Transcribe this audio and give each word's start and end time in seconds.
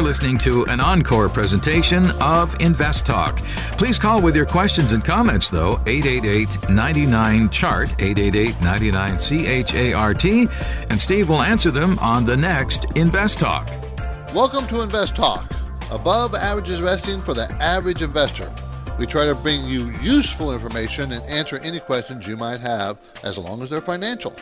You're 0.00 0.08
listening 0.08 0.38
to 0.38 0.64
an 0.64 0.80
encore 0.80 1.28
presentation 1.28 2.10
of 2.22 2.58
Invest 2.58 3.04
Talk. 3.04 3.36
Please 3.76 3.98
call 3.98 4.22
with 4.22 4.34
your 4.34 4.46
questions 4.46 4.92
and 4.92 5.04
comments, 5.04 5.50
though, 5.50 5.76
888-99-CHART, 5.84 7.88
888-99-C-H-A-R-T, 7.98 10.48
and 10.88 10.98
Steve 10.98 11.28
will 11.28 11.42
answer 11.42 11.70
them 11.70 11.98
on 11.98 12.24
the 12.24 12.34
next 12.34 12.86
Invest 12.96 13.40
Talk. 13.40 13.68
Welcome 14.34 14.66
to 14.68 14.80
Invest 14.80 15.16
Talk, 15.16 15.52
above 15.90 16.34
average 16.34 16.70
investing 16.70 17.20
for 17.20 17.34
the 17.34 17.52
average 17.60 18.00
investor. 18.00 18.50
We 18.98 19.04
try 19.04 19.26
to 19.26 19.34
bring 19.34 19.66
you 19.66 19.90
useful 20.00 20.54
information 20.54 21.12
and 21.12 21.22
answer 21.26 21.58
any 21.58 21.78
questions 21.78 22.26
you 22.26 22.38
might 22.38 22.60
have 22.60 22.96
as 23.22 23.36
long 23.36 23.62
as 23.62 23.68
they're 23.68 23.82
financial. 23.82 24.34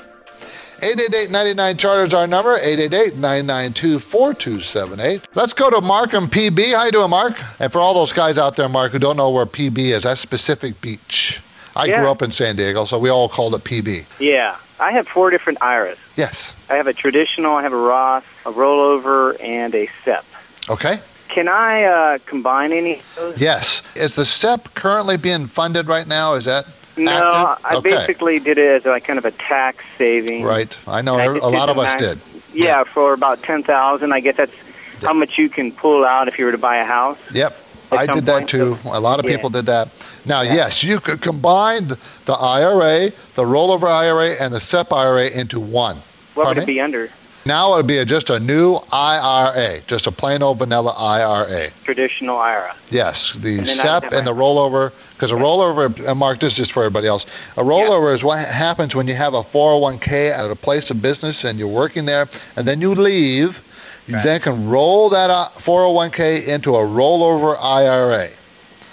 888-99 0.80 2.06
is 2.06 2.14
our 2.14 2.26
number, 2.28 2.56
888-992-4278. 2.60 5.24
Let's 5.34 5.52
go 5.52 5.70
to 5.70 5.80
Mark 5.80 6.12
and 6.12 6.30
PB. 6.30 6.72
How 6.74 6.84
you 6.84 6.92
doing, 6.92 7.10
Mark? 7.10 7.36
And 7.60 7.72
for 7.72 7.80
all 7.80 7.94
those 7.94 8.12
guys 8.12 8.38
out 8.38 8.54
there, 8.56 8.68
Mark, 8.68 8.92
who 8.92 9.00
don't 9.00 9.16
know 9.16 9.28
where 9.30 9.44
PB 9.44 9.76
is, 9.78 10.04
that's 10.04 10.24
Pacific 10.24 10.80
Beach. 10.80 11.40
I 11.74 11.86
Yeah. 11.86 11.98
grew 12.00 12.08
up 12.10 12.22
in 12.22 12.30
San 12.30 12.54
Diego, 12.56 12.84
so 12.84 12.96
we 12.98 13.08
all 13.08 13.28
called 13.28 13.54
it 13.56 13.64
PB. 13.64 14.04
Yeah, 14.20 14.54
I 14.78 14.92
have 14.92 15.08
four 15.08 15.30
different 15.30 15.58
IRAs. 15.60 15.98
Yes. 16.16 16.52
I 16.70 16.74
have 16.74 16.86
a 16.86 16.92
traditional, 16.92 17.56
I 17.56 17.62
have 17.62 17.72
a 17.72 17.76
Roth, 17.76 18.24
a 18.46 18.52
rollover, 18.52 19.36
and 19.42 19.74
a 19.74 19.88
SEP. 20.04 20.24
Okay. 20.70 21.00
Can 21.28 21.48
I 21.48 21.82
uh, 21.84 22.18
combine 22.26 22.70
any 22.72 23.00
of 23.00 23.14
those? 23.16 23.40
Yes. 23.40 23.82
Is 23.96 24.14
the 24.14 24.24
SEP 24.24 24.74
currently 24.74 25.16
being 25.16 25.46
funded 25.48 25.88
right 25.88 26.06
now? 26.06 26.34
Is 26.34 26.44
that 26.46 26.66
No, 26.98 27.46
active? 27.48 27.66
I 27.66 27.76
okay. 27.76 27.90
basically 27.90 28.38
did 28.38 28.58
it 28.58 28.68
as 28.68 28.84
like 28.84 29.04
kind 29.04 29.18
of 29.18 29.24
a 29.24 29.30
tax 29.30 29.84
saving. 29.96 30.42
Right. 30.44 30.78
I 30.86 31.02
know 31.02 31.16
I 31.16 31.24
a 31.24 31.32
lot 31.48 31.68
of 31.68 31.78
us 31.78 31.86
max- 31.86 32.02
did. 32.02 32.18
Yeah, 32.52 32.84
for 32.84 33.12
about 33.12 33.42
ten 33.42 33.62
thousand. 33.62 34.12
I 34.12 34.20
guess 34.20 34.36
that's 34.36 34.54
how 35.02 35.12
much 35.12 35.38
you 35.38 35.48
can 35.48 35.72
pull 35.72 36.04
out 36.04 36.28
if 36.28 36.38
you 36.38 36.44
were 36.44 36.52
to 36.52 36.58
buy 36.58 36.76
a 36.76 36.84
house. 36.84 37.18
Yep. 37.32 37.56
I 37.90 38.06
did 38.06 38.26
that 38.26 38.40
point, 38.40 38.50
too. 38.50 38.76
A 38.84 39.00
lot 39.00 39.18
of 39.18 39.24
yeah. 39.24 39.36
people 39.36 39.50
did 39.50 39.66
that. 39.66 39.88
Now, 40.26 40.42
Yeah. 40.42 40.54
yes, 40.54 40.84
you 40.84 41.00
could 41.00 41.22
combine 41.22 41.88
the 41.88 42.34
IRA, 42.34 43.10
the 43.34 43.44
rollover 43.44 43.88
IRA, 43.88 44.30
and 44.38 44.52
the 44.52 44.60
SEP 44.60 44.92
IRA 44.92 45.28
into 45.28 45.58
one. 45.58 45.96
What 46.34 46.44
Pardon 46.44 46.62
would 46.62 46.66
me? 46.66 46.74
it 46.74 46.76
be 46.76 46.80
under? 46.80 47.10
Now 47.48 47.72
it 47.72 47.76
would 47.78 47.86
be 47.86 47.96
a, 47.96 48.04
just 48.04 48.28
a 48.28 48.38
new 48.38 48.78
IRA, 48.92 49.80
just 49.86 50.06
a 50.06 50.12
plain 50.12 50.42
old 50.42 50.58
vanilla 50.58 50.94
IRA. 50.98 51.70
Traditional 51.82 52.36
IRA. 52.36 52.74
Yes, 52.90 53.32
the 53.32 53.56
And 53.60 53.66
SEP 53.66 54.12
and 54.12 54.26
the 54.26 54.34
rollover, 54.34 54.92
because 55.14 55.32
a 55.32 55.34
rollover, 55.34 56.06
and 56.06 56.18
Mark, 56.18 56.40
this 56.40 56.52
is 56.52 56.58
just 56.58 56.72
for 56.72 56.82
everybody 56.82 57.06
else. 57.08 57.24
A 57.56 57.62
rollover 57.62 58.14
is 58.14 58.22
what 58.22 58.46
happens 58.46 58.94
when 58.94 59.08
you 59.08 59.14
have 59.14 59.32
a 59.32 59.42
401k 59.42 60.30
at 60.30 60.50
a 60.50 60.54
place 60.54 60.90
of 60.90 61.00
business 61.00 61.44
and 61.44 61.58
you're 61.58 61.68
working 61.68 62.04
there, 62.04 62.28
and 62.56 62.68
then 62.68 62.82
you 62.82 62.94
leave. 62.94 63.64
You 64.06 64.14
Right. 64.16 64.24
then 64.24 64.40
can 64.40 64.68
roll 64.68 65.08
that 65.10 65.30
uh, 65.30 65.48
401k 65.56 66.48
into 66.48 66.76
a 66.76 66.80
rollover 66.80 67.56
IRA. 67.62 68.28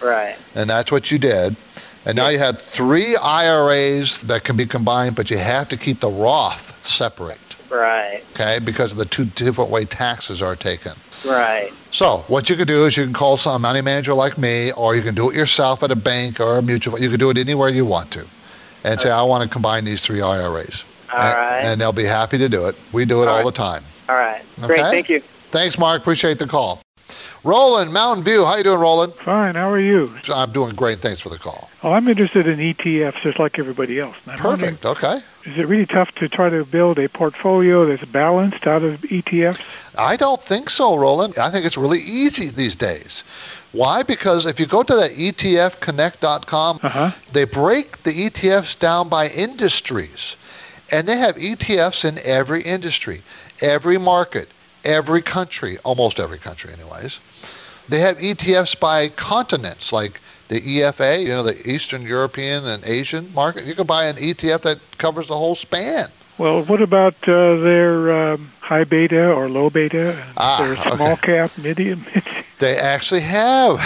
Right. 0.02 0.36
and 0.56 0.70
that's 0.70 0.92
what 0.94 1.12
you 1.12 1.18
did. 1.18 1.56
And 2.06 2.16
now 2.16 2.30
you 2.30 2.38
have 2.40 2.62
three 2.62 3.18
IRAs 3.18 4.22
that 4.24 4.44
can 4.46 4.56
be 4.56 4.66
combined, 4.66 5.16
but 5.16 5.30
you 5.30 5.38
have 5.38 5.68
to 5.70 5.78
keep 5.78 6.00
the 6.00 6.10
Roth 6.10 6.88
separate, 6.88 7.40
Right. 7.70 8.24
okay, 8.32 8.60
because 8.60 8.92
of 8.92 8.98
the 8.98 9.06
two 9.06 9.26
different 9.26 9.70
way 9.70 9.86
taxes 9.86 10.42
are 10.42 10.56
taken. 10.56 10.94
Right. 11.26 11.72
So 11.92 12.20
what 12.28 12.50
you 12.50 12.56
could 12.56 12.68
do 12.68 12.86
is 12.86 12.98
you 12.98 13.04
can 13.06 13.14
call 13.14 13.38
some 13.38 13.62
money 13.62 13.82
manager 13.82 14.14
like 14.14 14.38
me, 14.38 14.72
or 14.74 14.96
you 14.96 15.02
can 15.02 15.16
do 15.16 15.30
it 15.30 15.36
yourself 15.36 15.82
at 15.84 15.92
a 15.92 15.96
bank 15.96 16.40
or 16.40 16.58
a 16.58 16.62
mutual. 16.62 16.94
fund. 16.94 17.04
You 17.04 17.10
can 17.10 17.20
do 17.20 17.30
it 17.30 17.38
anywhere 17.38 17.70
you 17.70 17.86
want 17.86 18.12
to, 18.12 18.26
and 18.84 19.00
say 19.00 19.10
I 19.10 19.24
want 19.24 19.44
to 19.44 19.50
combine 19.50 19.86
these 19.86 20.02
three 20.02 20.22
IRAs, 20.22 20.86
All 21.14 21.20
and, 21.22 21.36
right. 21.36 21.60
and 21.64 21.82
they'll 21.82 21.94
be 21.94 22.04
happy 22.06 22.38
to 22.38 22.50
do 22.50 22.68
it. 22.68 22.76
We 22.92 23.06
do 23.06 23.22
it 23.24 23.28
all, 23.28 23.36
All 23.36 23.38
right. 23.38 23.46
the 23.46 23.52
time. 23.52 23.84
All 24.10 24.16
right. 24.16 24.42
Great. 24.62 24.82
Thank 24.82 25.10
you. 25.10 25.20
Thanks, 25.52 25.78
Mark. 25.78 26.02
Appreciate 26.02 26.38
the 26.40 26.48
call. 26.48 26.82
Roland, 27.44 27.94
Mountain 27.94 28.24
View. 28.24 28.44
How 28.44 28.56
you 28.58 28.64
doing, 28.64 28.80
Roland? 28.80 29.14
Fine. 29.14 29.56
How 29.56 29.70
are 29.70 29.80
you? 29.80 30.12
I'm 30.34 30.52
doing 30.52 30.76
great. 30.76 31.00
Thanks 31.00 31.22
for 31.22 31.30
the 31.30 31.38
call. 31.38 31.70
Oh, 31.84 31.94
I'm 31.94 32.08
interested 32.08 32.48
in 32.48 32.58
ETFs 32.58 33.22
just 33.22 33.40
like 33.40 33.60
everybody 33.60 34.00
else. 34.00 34.16
And 34.26 34.34
I'm 34.36 34.44
wondering, 34.44 34.78
Perfect. 34.78 35.04
Okay. 35.04 35.20
Is 35.46 35.58
it 35.60 35.68
really 35.68 35.86
tough 35.86 36.14
to 36.16 36.28
try 36.28 36.50
to 36.50 36.66
build 36.66 36.98
a 36.98 37.08
portfolio 37.08 37.86
that's 37.86 38.04
balanced 38.06 38.66
out 38.66 38.82
of 38.84 39.02
ETFs? 39.02 39.62
I 39.98 40.16
don't 40.16 40.42
think 40.42 40.70
so, 40.72 40.96
Roland. 40.98 41.38
I 41.38 41.52
think 41.52 41.66
it's 41.66 41.78
really 41.78 42.00
easy 42.00 42.50
these 42.50 42.76
days. 42.76 43.24
Why? 43.72 44.02
Because 44.04 44.46
if 44.48 44.60
you 44.60 44.66
go 44.66 44.82
to 44.84 44.96
that 44.96 45.12
ETFconnect.com, 45.12 46.80
Uh-huh. 46.82 47.12
they 47.32 47.44
break 47.46 48.02
the 48.04 48.12
ETFs 48.12 48.78
down 48.80 49.08
by 49.10 49.28
industries. 49.28 50.36
And 50.92 51.08
they 51.08 51.18
have 51.18 51.36
ETFs 51.38 52.06
in 52.06 52.20
every 52.24 52.62
industry, 52.64 53.22
every 53.62 53.98
market, 53.98 54.50
every 54.84 55.22
country, 55.22 55.78
almost 55.84 56.20
every 56.20 56.38
country, 56.40 56.72
anyways. 56.74 57.20
They 57.90 58.00
have 58.00 58.18
ETFs 58.18 58.80
by 58.80 59.10
continents, 59.10 59.92
like 59.92 60.22
the 60.48 60.62
EFA, 60.62 61.22
you 61.22 61.30
know, 61.30 61.44
the 61.44 61.70
Eastern 61.70 62.04
European 62.04 62.66
and 62.66 62.84
Asian 62.86 63.34
market. 63.34 63.66
You 63.66 63.76
can 63.76 63.86
buy 63.86 64.06
an 64.06 64.16
ETF 64.18 64.62
that 64.62 64.80
covers 64.98 65.28
the 65.28 65.36
whole 65.36 65.56
span. 65.56 66.10
Well, 66.38 66.64
what 66.64 66.82
about 66.82 67.16
uh, 67.28 67.56
their 67.56 68.34
um, 68.34 68.52
high 68.60 68.84
beta 68.84 69.32
or 69.32 69.48
low 69.50 69.70
beta? 69.70 70.22
Ah, 70.38 70.58
their 70.60 70.76
small 70.76 71.14
okay. 71.14 71.38
cap, 71.38 71.58
medium? 71.58 72.06
They 72.60 72.78
actually 72.78 73.22
have. 73.22 73.78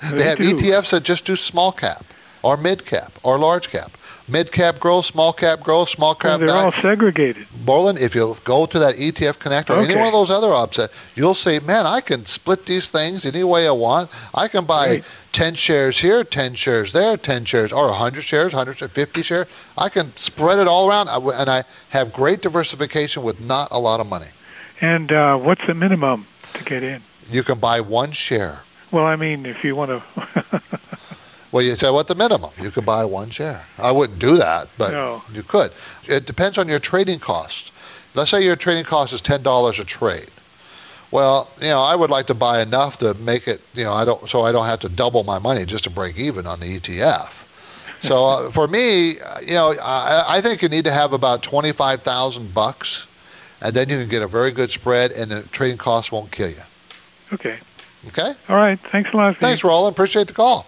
they 0.10 0.18
They 0.18 0.24
have 0.24 0.38
do. 0.38 0.54
ETFs 0.54 0.90
that 0.90 1.02
just 1.02 1.24
do 1.24 1.34
small 1.36 1.72
cap 1.72 2.04
or 2.42 2.56
mid 2.56 2.84
cap 2.84 3.12
or 3.22 3.38
large 3.38 3.70
cap. 3.70 3.90
Mid 4.32 4.50
cap 4.50 4.80
growth, 4.80 5.04
small 5.04 5.34
cap 5.34 5.60
growth, 5.60 5.90
small 5.90 6.14
cap 6.14 6.40
they're 6.40 6.48
all 6.48 6.72
segregated. 6.72 7.46
Borland, 7.66 7.98
if 7.98 8.14
you 8.14 8.34
go 8.44 8.64
to 8.64 8.78
that 8.78 8.96
ETF 8.96 9.38
Connect 9.38 9.68
or 9.68 9.78
any 9.80 9.94
one 9.94 10.06
of 10.06 10.12
those 10.14 10.30
other 10.30 10.54
ops, 10.54 10.78
uh, 10.78 10.88
you'll 11.14 11.34
see, 11.34 11.60
man, 11.60 11.84
I 11.84 12.00
can 12.00 12.24
split 12.24 12.64
these 12.64 12.88
things 12.90 13.26
any 13.26 13.44
way 13.44 13.68
I 13.68 13.72
want. 13.72 14.08
I 14.34 14.48
can 14.48 14.64
buy 14.64 14.86
Great. 14.86 15.04
10 15.32 15.54
shares 15.54 15.98
here, 16.00 16.24
10 16.24 16.54
shares 16.54 16.92
there, 16.92 17.18
10 17.18 17.44
shares, 17.44 17.74
or 17.74 17.88
100 17.88 18.22
shares, 18.22 18.54
150 18.54 19.22
shares. 19.22 19.48
I 19.76 19.90
can 19.90 20.16
spread 20.16 20.58
it 20.58 20.66
all 20.66 20.88
around, 20.88 21.08
and 21.10 21.50
I 21.50 21.64
have 21.90 22.14
great 22.14 22.40
diversification 22.40 23.22
with 23.22 23.38
not 23.44 23.68
a 23.70 23.78
lot 23.78 24.00
of 24.00 24.08
money. 24.08 24.28
And 24.80 25.12
uh, 25.12 25.36
what's 25.36 25.66
the 25.66 25.74
minimum 25.74 26.26
to 26.54 26.64
get 26.64 26.82
in? 26.82 27.02
You 27.30 27.42
can 27.42 27.58
buy 27.58 27.82
one 27.82 28.12
share. 28.12 28.60
Well, 28.90 29.04
I 29.04 29.16
mean, 29.16 29.44
if 29.44 29.62
you 29.62 29.76
want 29.76 29.90
to. 29.90 30.62
Well, 31.52 31.62
you 31.62 31.76
say 31.76 31.90
what 31.90 32.08
the 32.08 32.14
minimum? 32.14 32.50
You 32.60 32.70
could 32.70 32.86
buy 32.86 33.04
one 33.04 33.28
share. 33.28 33.66
I 33.78 33.92
wouldn't 33.92 34.18
do 34.18 34.36
that, 34.38 34.68
but 34.78 34.92
No. 34.92 35.22
you 35.32 35.42
could. 35.42 35.70
It 36.08 36.24
depends 36.26 36.56
on 36.56 36.66
your 36.66 36.78
trading 36.78 37.18
cost. 37.18 37.70
Let's 38.14 38.30
say 38.30 38.42
your 38.42 38.56
trading 38.56 38.84
cost 38.84 39.12
is 39.12 39.20
ten 39.20 39.42
dollars 39.42 39.78
a 39.78 39.84
trade. 39.84 40.28
Well, 41.10 41.48
you 41.60 41.68
know, 41.68 41.80
I 41.82 41.94
would 41.94 42.08
like 42.08 42.26
to 42.28 42.34
buy 42.34 42.62
enough 42.62 42.98
to 43.00 43.12
make 43.14 43.46
it, 43.46 43.60
you 43.74 43.84
know, 43.84 43.92
I 43.92 44.06
don't, 44.06 44.30
so 44.30 44.42
I 44.42 44.52
don't 44.52 44.64
have 44.64 44.80
to 44.80 44.88
double 44.88 45.24
my 45.24 45.38
money 45.38 45.66
just 45.66 45.84
to 45.84 45.90
break 45.90 46.18
even 46.18 46.46
on 46.46 46.58
the 46.60 46.78
ETF. 46.80 47.28
So 48.00 48.26
uh, 48.26 48.50
for 48.56 48.66
me, 48.66 49.10
you 49.46 49.54
know, 49.54 49.74
I, 49.78 50.24
I 50.38 50.40
think 50.40 50.62
you 50.62 50.70
need 50.70 50.84
to 50.84 50.92
have 50.92 51.12
about 51.12 51.42
twenty-five 51.42 52.00
thousand 52.02 52.54
bucks, 52.54 53.06
and 53.60 53.74
then 53.74 53.90
you 53.90 53.98
can 53.98 54.08
get 54.08 54.22
a 54.22 54.26
very 54.26 54.52
good 54.52 54.70
spread, 54.70 55.12
and 55.12 55.30
the 55.30 55.42
trading 55.52 55.76
costs 55.76 56.10
won't 56.10 56.32
kill 56.32 56.48
you. 56.48 56.62
okay. 57.34 57.58
Okay. 58.08 58.34
All 58.48 58.56
right. 58.56 58.78
Thanks 58.80 59.12
a 59.12 59.16
lot. 59.16 59.36
Steve. 59.36 59.40
Thanks, 59.40 59.62
Roland. 59.64 59.94
Appreciate 59.94 60.26
the 60.26 60.32
call. 60.32 60.66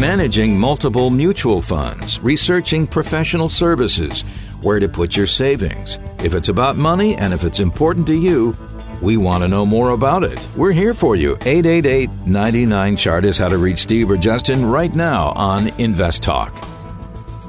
Managing 0.00 0.58
multiple 0.58 1.10
mutual 1.10 1.62
funds, 1.62 2.20
researching 2.20 2.86
professional 2.86 3.48
services, 3.48 4.22
where 4.60 4.80
to 4.80 4.88
put 4.88 5.16
your 5.16 5.26
savings. 5.26 5.98
If 6.18 6.34
it's 6.34 6.48
about 6.48 6.76
money 6.76 7.16
and 7.16 7.32
if 7.32 7.44
it's 7.44 7.60
important 7.60 8.06
to 8.08 8.14
you, 8.14 8.56
we 9.00 9.16
want 9.16 9.42
to 9.42 9.48
know 9.48 9.66
more 9.66 9.90
about 9.90 10.24
it. 10.24 10.48
We're 10.56 10.72
here 10.72 10.94
for 10.94 11.16
you. 11.16 11.36
888 11.42 12.10
99 12.26 12.96
Chart 12.96 13.24
is 13.24 13.38
how 13.38 13.48
to 13.48 13.58
reach 13.58 13.78
Steve 13.78 14.10
or 14.10 14.16
Justin 14.16 14.64
right 14.64 14.94
now 14.94 15.32
on 15.36 15.68
Invest 15.78 16.22
Talk. 16.22 16.73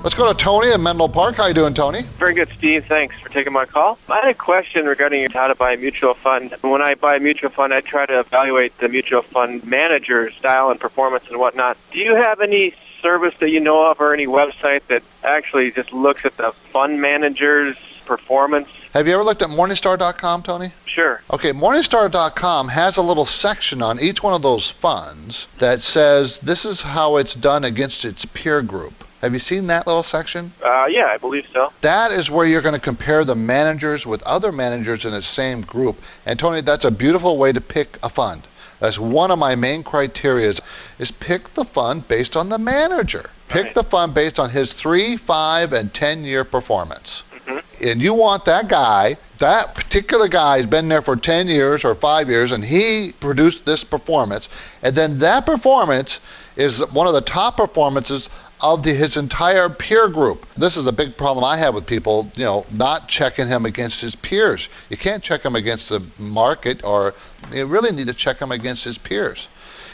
Let's 0.05 0.13
go 0.13 0.31
to 0.31 0.37
Tony 0.37 0.71
in 0.71 0.83
Menlo 0.83 1.07
Park. 1.07 1.37
How 1.37 1.47
you 1.47 1.55
doing, 1.55 1.73
Tony? 1.73 2.03
Very 2.19 2.35
good, 2.35 2.49
Steve. 2.55 2.85
Thanks 2.85 3.19
for 3.19 3.29
taking 3.29 3.51
my 3.51 3.65
call. 3.65 3.97
I 4.07 4.19
had 4.19 4.27
a 4.27 4.35
question 4.35 4.85
regarding 4.85 5.31
how 5.31 5.47
to 5.47 5.55
buy 5.55 5.73
a 5.73 5.77
mutual 5.77 6.13
fund. 6.13 6.53
When 6.61 6.83
I 6.83 6.93
buy 6.93 7.15
a 7.15 7.19
mutual 7.19 7.49
fund, 7.49 7.73
I 7.73 7.81
try 7.81 8.05
to 8.05 8.19
evaluate 8.19 8.77
the 8.77 8.87
mutual 8.87 9.23
fund 9.23 9.65
manager's 9.65 10.35
style 10.35 10.69
and 10.69 10.79
performance 10.79 11.23
and 11.31 11.39
whatnot. 11.39 11.75
Do 11.89 11.97
you 11.97 12.13
have 12.13 12.39
any 12.39 12.75
service 13.01 13.33
that 13.39 13.49
you 13.49 13.59
know 13.59 13.89
of 13.89 13.99
or 13.99 14.13
any 14.13 14.27
website 14.27 14.85
that 14.89 15.01
actually 15.23 15.71
just 15.71 15.91
looks 15.91 16.23
at 16.23 16.37
the 16.37 16.51
fund 16.51 17.01
manager's 17.01 17.75
performance? 18.05 18.69
Have 18.93 19.07
you 19.07 19.15
ever 19.15 19.23
looked 19.23 19.41
at 19.41 19.49
Morningstar.com, 19.49 20.43
Tony? 20.43 20.69
Sure. 20.85 21.23
Okay, 21.31 21.51
Morningstar.com 21.51 22.67
has 22.67 22.97
a 22.97 23.01
little 23.01 23.25
section 23.25 23.81
on 23.81 23.99
each 23.99 24.21
one 24.21 24.35
of 24.35 24.43
those 24.43 24.69
funds 24.69 25.47
that 25.57 25.81
says 25.81 26.39
this 26.41 26.63
is 26.63 26.83
how 26.83 27.17
it's 27.17 27.33
done 27.33 27.63
against 27.63 28.05
its 28.05 28.23
peer 28.25 28.61
group. 28.61 29.04
Have 29.21 29.33
you 29.33 29.39
seen 29.39 29.67
that 29.67 29.87
little 29.87 30.03
section? 30.03 30.51
Uh, 30.63 30.85
yeah, 30.85 31.05
I 31.05 31.17
believe 31.17 31.47
so. 31.51 31.71
That 31.81 32.11
is 32.11 32.29
where 32.29 32.45
you're 32.45 32.61
going 32.61 32.75
to 32.75 32.81
compare 32.81 33.23
the 33.23 33.35
managers 33.35 34.05
with 34.05 34.21
other 34.23 34.51
managers 34.51 35.05
in 35.05 35.11
the 35.11 35.21
same 35.21 35.61
group. 35.61 36.01
And 36.25 36.37
Tony, 36.37 36.61
that's 36.61 36.85
a 36.85 36.91
beautiful 36.91 37.37
way 37.37 37.51
to 37.51 37.61
pick 37.61 37.97
a 38.03 38.09
fund. 38.09 38.43
That's 38.79 38.99
one 38.99 39.31
of 39.31 39.39
my 39.39 39.55
main 39.55 39.83
criteria 39.83 40.53
is 40.99 41.11
pick 41.11 41.53
the 41.53 41.63
fund 41.63 42.07
based 42.07 42.35
on 42.35 42.49
the 42.49 42.57
manager. 42.57 43.29
Pick 43.47 43.65
Right. 43.65 43.75
the 43.75 43.83
fund 43.83 44.13
based 44.13 44.39
on 44.39 44.49
his 44.49 44.73
three, 44.73 45.15
five, 45.15 45.71
and 45.71 45.93
ten 45.93 46.23
year 46.25 46.43
performance. 46.43 47.23
Mhm. 47.47 47.61
And 47.81 48.01
you 48.01 48.13
want 48.13 48.45
that 48.45 48.67
guy, 48.67 49.17
that 49.39 49.75
particular 49.75 50.27
guy 50.27 50.57
has 50.57 50.65
been 50.65 50.87
there 50.89 51.01
for 51.01 51.15
10 51.15 51.47
years 51.47 51.85
or 51.85 51.93
five 51.95 52.29
years, 52.29 52.51
and 52.51 52.65
he 52.65 53.13
produced 53.19 53.65
this 53.65 53.83
performance. 53.83 54.49
And 54.81 54.95
then 54.95 55.19
that 55.19 55.45
performance 55.45 56.19
is 56.55 56.79
one 56.91 57.05
of 57.07 57.13
the 57.13 57.21
top 57.21 57.57
performances 57.57 58.29
of 58.73 58.83
the, 58.83 58.93
his 58.93 59.17
entire 59.17 59.69
peer 59.69 60.07
group. 60.07 60.45
This 60.55 60.75
is 60.77 60.87
a 60.87 60.91
big 60.91 61.15
problem 61.15 61.43
I 61.43 61.57
have 61.57 61.73
with 61.73 61.85
people, 61.85 62.31
you 62.35 62.45
know, 62.45 62.65
not 62.71 63.07
checking 63.07 63.47
him 63.47 63.65
against 63.65 64.01
his 64.01 64.15
peers. 64.15 64.69
You 64.89 64.97
can't 64.97 65.23
check 65.23 65.43
him 65.43 65.55
against 65.55 65.89
the 65.89 66.01
market, 66.17 66.83
or 66.83 67.13
you 67.53 67.65
really 67.65 67.91
need 67.91 68.07
to 68.07 68.13
check 68.13 68.39
him 68.39 68.51
against 68.51 68.83
his 68.83 68.97
peers. 68.97 69.47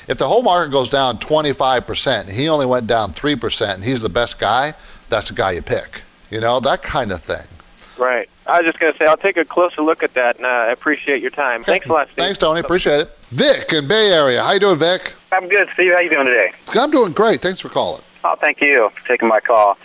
If 0.08 0.18
the 0.18 0.28
whole 0.28 0.42
market 0.42 0.72
goes 0.72 0.90
down 0.90 1.20
25%, 1.20 2.22
and 2.22 2.30
he 2.30 2.50
only 2.50 2.66
went 2.66 2.88
down 2.88 3.14
3%, 3.14 3.74
and 3.76 3.84
he's 3.84 4.02
the 4.02 4.10
best 4.10 4.40
guy, 4.40 4.74
that's 5.10 5.28
the 5.28 5.36
guy 5.36 5.52
you 5.52 5.62
pick. 5.62 6.02
You 6.30 6.40
know, 6.40 6.60
that 6.62 6.82
kind 6.82 7.12
of 7.12 7.22
thing. 7.22 7.46
Right. 7.98 8.30
I 8.48 8.58
was 8.58 8.66
just 8.66 8.80
going 8.80 8.92
to 8.92 8.98
say, 8.98 9.06
I'll 9.06 9.18
take 9.18 9.38
a 9.38 9.46
closer 9.46 9.82
look 9.82 10.02
at 10.02 10.14
that, 10.16 10.38
and 10.38 10.46
uh, 10.46 10.50
I 10.50 10.72
appreciate 10.72 11.22
your 11.22 11.30
time. 11.30 11.64
Thanks 11.64 11.86
a 11.86 11.94
lot, 11.94 12.08
Steve. 12.08 12.16
Thanks, 12.16 12.40
Tony. 12.40 12.62
Appreciate 12.62 13.02
it. 13.02 13.18
Vic 13.30 13.74
in 13.74 13.88
Bay 13.88 14.12
Area. 14.12 14.42
How 14.42 14.54
you 14.54 14.60
doing, 14.60 14.80
Vic? 14.80 15.14
I'm 15.32 15.48
good, 15.48 15.70
Steve. 15.74 15.92
How 15.94 16.00
you 16.00 16.10
doing 16.10 16.26
today? 16.26 16.52
I'm 16.74 16.90
doing 16.90 17.12
great. 17.12 17.42
Thanks 17.42 17.60
for 17.60 17.70
calling. 17.70 18.02
Oh, 18.24 18.36
thank 18.36 18.62
you 18.62 18.90
for 18.94 19.08
taking 19.08 19.28
my 19.28 19.40
call. 19.40 19.78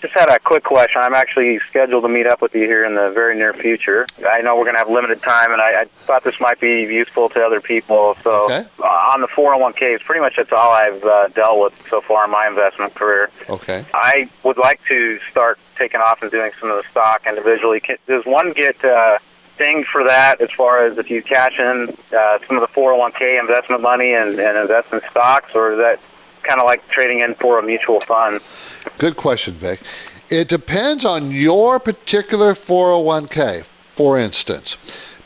Just 0.00 0.14
had 0.14 0.30
a 0.30 0.38
quick 0.38 0.64
question. 0.64 1.02
I'm 1.02 1.12
actually 1.12 1.58
scheduled 1.58 2.04
to 2.04 2.08
meet 2.08 2.26
up 2.26 2.40
with 2.40 2.54
you 2.54 2.62
here 2.64 2.84
in 2.86 2.94
the 2.94 3.10
very 3.10 3.36
near 3.36 3.52
future. 3.52 4.06
I 4.26 4.40
know 4.40 4.56
we're 4.56 4.64
going 4.64 4.74
to 4.74 4.78
have 4.78 4.88
limited 4.88 5.20
time, 5.22 5.52
and 5.52 5.60
I, 5.60 5.82
I 5.82 5.84
thought 5.84 6.24
this 6.24 6.40
might 6.40 6.58
be 6.58 6.82
useful 6.84 7.28
to 7.30 7.44
other 7.44 7.60
people. 7.60 8.14
So, 8.22 8.44
Okay. 8.44 8.64
uh, 8.78 8.84
on 8.86 9.20
the 9.20 9.26
401ks, 9.28 10.00
pretty 10.04 10.22
much 10.22 10.36
that's 10.36 10.52
all 10.52 10.70
I've 10.70 11.04
uh, 11.04 11.28
dealt 11.28 11.60
with 11.62 11.88
so 11.90 12.00
far 12.00 12.24
in 12.24 12.30
my 12.30 12.46
investment 12.48 12.94
career. 12.94 13.28
Okay. 13.50 13.84
I 13.92 14.30
would 14.42 14.56
like 14.56 14.82
to 14.86 15.18
start 15.30 15.58
taking 15.76 16.00
off 16.00 16.22
and 16.22 16.30
doing 16.30 16.52
some 16.58 16.70
of 16.70 16.82
the 16.82 16.88
stock 16.90 17.26
individually. 17.26 17.80
Can, 17.80 17.96
does 18.06 18.24
one 18.24 18.52
get 18.52 18.82
uh, 18.82 19.18
dinged 19.58 19.88
for 19.88 20.04
that 20.04 20.40
as 20.40 20.50
far 20.50 20.82
as 20.86 20.96
if 20.96 21.10
you 21.10 21.22
cash 21.22 21.58
in 21.58 21.94
uh, 22.16 22.38
some 22.46 22.56
of 22.56 22.62
the 22.62 22.68
401k 22.80 23.38
investment 23.38 23.82
money 23.82 24.14
and, 24.14 24.38
and 24.38 24.56
invest 24.56 24.94
in 24.94 25.02
stocks, 25.10 25.54
or 25.54 25.72
is 25.72 25.78
that 25.78 26.00
kind 26.42 26.60
of 26.60 26.66
like 26.66 26.86
trading 26.88 27.20
in 27.20 27.34
for 27.34 27.58
a 27.58 27.62
mutual 27.62 28.00
fund? 28.00 28.40
Good 28.98 29.16
question, 29.16 29.54
Vic. 29.54 29.80
It 30.28 30.48
depends 30.48 31.04
on 31.04 31.30
your 31.30 31.80
particular 31.80 32.52
401k. 32.52 33.64
For 33.64 34.18
instance, 34.18 34.76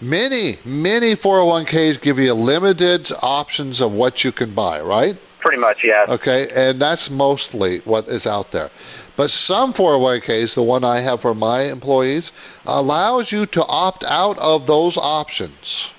many, 0.00 0.56
many 0.64 1.14
401ks 1.14 2.00
give 2.00 2.18
you 2.18 2.34
limited 2.34 3.10
options 3.22 3.80
of 3.80 3.92
what 3.92 4.24
you 4.24 4.32
can 4.32 4.54
buy, 4.54 4.80
right? 4.80 5.16
Pretty 5.38 5.58
much, 5.58 5.84
yes. 5.84 6.08
Okay, 6.08 6.48
and 6.56 6.80
that's 6.80 7.10
mostly 7.10 7.80
what 7.80 8.08
is 8.08 8.26
out 8.26 8.50
there. 8.50 8.70
But 9.16 9.30
some 9.30 9.72
401ks, 9.72 10.54
the 10.54 10.62
one 10.62 10.82
I 10.82 11.00
have 11.00 11.20
for 11.20 11.34
my 11.34 11.64
employees, 11.64 12.32
allows 12.66 13.30
you 13.30 13.46
to 13.46 13.64
opt 13.66 14.04
out 14.04 14.38
of 14.38 14.66
those 14.66 14.96
options 14.96 15.92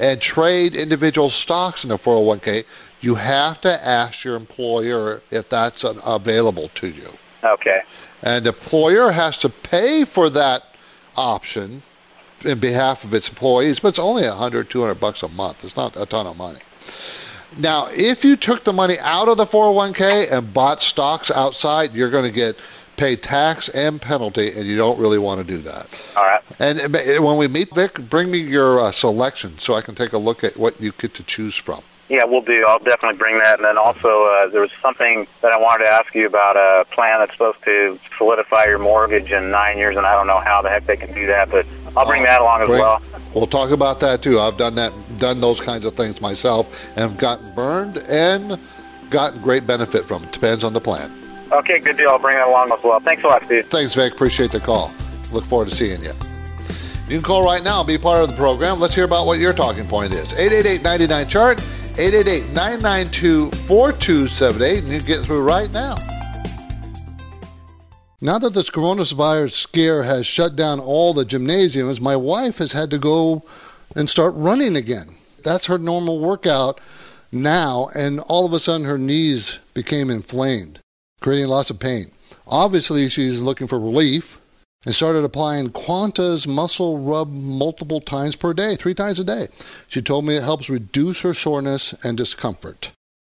and 0.00 0.20
trade 0.20 0.74
individual 0.74 1.30
stocks 1.30 1.84
in 1.84 1.90
the 1.90 1.96
401k. 1.96 2.64
You 3.06 3.14
have 3.14 3.60
to 3.60 3.86
ask 3.86 4.24
your 4.24 4.34
employer 4.34 5.22
if 5.30 5.48
that's 5.48 5.84
available 5.84 6.70
to 6.74 6.88
you. 6.88 7.08
Okay. 7.44 7.82
And 8.24 8.44
the 8.44 8.48
employer 8.48 9.12
has 9.12 9.38
to 9.38 9.48
pay 9.48 10.04
for 10.04 10.28
that 10.30 10.64
option 11.16 11.82
in 12.44 12.58
behalf 12.58 13.04
of 13.04 13.14
its 13.14 13.28
employees, 13.28 13.78
but 13.78 13.90
it's 13.90 14.00
only 14.00 14.26
100, 14.26 14.68
200 14.68 14.96
bucks 14.96 15.22
a 15.22 15.28
month. 15.28 15.62
It's 15.62 15.76
not 15.76 15.96
a 15.96 16.04
ton 16.04 16.26
of 16.26 16.36
money. 16.36 16.58
Now, 17.56 17.86
if 17.92 18.24
you 18.24 18.34
took 18.34 18.64
the 18.64 18.72
money 18.72 18.96
out 19.00 19.28
of 19.28 19.36
the 19.36 19.46
401k 19.46 20.32
and 20.32 20.52
bought 20.52 20.82
stocks 20.82 21.30
outside, 21.30 21.94
you're 21.94 22.10
going 22.10 22.28
to 22.28 22.34
get 22.34 22.56
paid 22.96 23.22
tax 23.22 23.68
and 23.68 24.02
penalty, 24.02 24.50
and 24.50 24.66
you 24.66 24.76
don't 24.76 24.98
really 24.98 25.18
want 25.20 25.40
to 25.40 25.46
do 25.46 25.58
that. 25.58 26.12
All 26.16 26.24
right. 26.24 26.42
And 26.58 26.80
uh, 26.80 27.22
when 27.22 27.36
we 27.36 27.46
meet, 27.46 27.72
Vic, 27.72 28.00
bring 28.10 28.32
me 28.32 28.38
your 28.38 28.80
uh, 28.80 28.90
selection 28.90 29.56
so 29.58 29.74
I 29.74 29.80
can 29.80 29.94
take 29.94 30.12
a 30.12 30.18
look 30.18 30.42
at 30.42 30.56
what 30.56 30.80
you 30.80 30.90
get 30.90 31.14
to 31.14 31.22
choose 31.22 31.54
from. 31.54 31.82
Yeah, 32.08 32.24
we'll 32.24 32.40
do. 32.40 32.64
I'll 32.66 32.78
definitely 32.78 33.18
bring 33.18 33.38
that. 33.38 33.58
And 33.58 33.64
then 33.64 33.76
also, 33.76 34.26
uh, 34.26 34.48
there 34.48 34.60
was 34.60 34.72
something 34.80 35.26
that 35.42 35.52
I 35.52 35.58
wanted 35.58 35.84
to 35.84 35.90
ask 35.90 36.14
you 36.14 36.26
about 36.26 36.56
a 36.56 36.84
plan 36.90 37.18
that's 37.18 37.32
supposed 37.32 37.62
to 37.64 37.98
solidify 38.16 38.66
your 38.66 38.78
mortgage 38.78 39.32
in 39.32 39.50
nine 39.50 39.76
years, 39.76 39.96
and 39.96 40.06
I 40.06 40.12
don't 40.12 40.26
know 40.26 40.38
how 40.38 40.62
the 40.62 40.68
heck 40.68 40.84
they 40.84 40.96
can 40.96 41.12
do 41.12 41.26
that, 41.26 41.50
but 41.50 41.66
I'll 41.96 42.06
bring 42.06 42.22
that 42.22 42.40
along 42.40 42.62
as 42.62 42.68
well. 42.68 43.02
We'll 43.34 43.46
talk 43.46 43.70
about 43.70 44.00
that 44.00 44.22
too. 44.22 44.38
I've 44.38 44.56
done 44.56 44.76
that, 44.76 44.92
done 45.18 45.40
those 45.40 45.60
kinds 45.60 45.84
of 45.84 45.94
things 45.94 46.20
myself, 46.20 46.96
and 46.96 47.18
gotten 47.18 47.52
burned 47.54 47.98
and 48.08 48.58
gotten 49.10 49.40
great 49.42 49.66
benefit 49.66 50.04
from 50.04 50.22
it. 50.22 50.32
Depends 50.32 50.62
on 50.62 50.72
the 50.72 50.80
plan. 50.80 51.10
Okay, 51.52 51.78
good 51.80 51.96
deal. 51.96 52.10
I'll 52.10 52.18
bring 52.18 52.36
that 52.36 52.46
along 52.46 52.72
as 52.72 52.82
well. 52.84 53.00
Thanks 53.00 53.24
a 53.24 53.28
lot, 53.28 53.44
Steve. 53.44 53.66
Thanks, 53.66 53.94
Vic. 53.94 54.12
Appreciate 54.12 54.52
the 54.52 54.60
call. 54.60 54.92
Look 55.32 55.44
forward 55.44 55.68
to 55.68 55.74
seeing 55.74 56.02
you. 56.02 56.12
You 57.08 57.18
can 57.18 57.22
call 57.22 57.44
right 57.44 57.62
now 57.62 57.80
and 57.80 57.86
be 57.86 57.98
part 57.98 58.22
of 58.22 58.28
the 58.28 58.36
program. 58.36 58.80
Let's 58.80 58.94
hear 58.94 59.04
about 59.04 59.26
what 59.26 59.38
your 59.38 59.52
talking 59.52 59.86
point 59.86 60.12
is. 60.12 60.32
888 60.32 61.28
chart 61.28 61.60
888 61.98 62.52
992 62.52 63.50
4278, 63.66 64.84
and 64.84 64.92
you 64.92 64.98
can 64.98 65.06
get 65.06 65.20
through 65.20 65.42
right 65.42 65.72
now. 65.72 65.96
Now 68.20 68.38
that 68.38 68.52
this 68.52 68.68
coronavirus 68.68 69.52
scare 69.52 70.02
has 70.02 70.26
shut 70.26 70.56
down 70.56 70.78
all 70.78 71.14
the 71.14 71.24
gymnasiums, 71.24 71.98
my 71.98 72.14
wife 72.14 72.58
has 72.58 72.72
had 72.72 72.90
to 72.90 72.98
go 72.98 73.44
and 73.94 74.10
start 74.10 74.34
running 74.36 74.76
again. 74.76 75.06
That's 75.42 75.66
her 75.66 75.78
normal 75.78 76.20
workout 76.20 76.80
now, 77.32 77.88
and 77.94 78.20
all 78.20 78.44
of 78.44 78.52
a 78.52 78.60
sudden 78.60 78.86
her 78.86 78.98
knees 78.98 79.60
became 79.72 80.10
inflamed, 80.10 80.80
creating 81.20 81.48
lots 81.48 81.70
of 81.70 81.80
pain. 81.80 82.06
Obviously, 82.46 83.08
she's 83.08 83.40
looking 83.40 83.66
for 83.66 83.80
relief 83.80 84.38
and 84.86 84.94
started 84.94 85.24
applying 85.24 85.70
Quanta's 85.70 86.46
muscle 86.46 86.98
rub 87.00 87.30
multiple 87.30 88.00
times 88.00 88.36
per 88.36 88.54
day, 88.54 88.76
three 88.76 88.94
times 88.94 89.18
a 89.18 89.24
day. 89.24 89.48
She 89.88 90.00
told 90.00 90.24
me 90.24 90.36
it 90.36 90.44
helps 90.44 90.70
reduce 90.70 91.22
her 91.22 91.34
soreness 91.34 91.92
and 92.04 92.16
discomfort. 92.16 92.92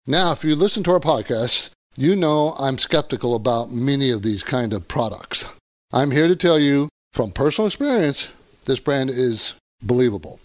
Now, 0.06 0.32
if 0.32 0.44
you 0.44 0.54
listen 0.54 0.82
to 0.84 0.92
our 0.92 1.00
podcast, 1.00 1.70
you 1.96 2.14
know 2.14 2.54
I'm 2.58 2.78
skeptical 2.78 3.34
about 3.34 3.72
many 3.72 4.10
of 4.10 4.22
these 4.22 4.42
kind 4.42 4.74
of 4.74 4.86
products. 4.86 5.52
I'm 5.90 6.10
here 6.10 6.28
to 6.28 6.36
tell 6.36 6.60
you 6.60 6.90
from 7.12 7.32
personal 7.32 7.66
experience, 7.66 8.30
this 8.66 8.78
brand 8.78 9.08
is 9.08 9.54
believable. 9.82 10.38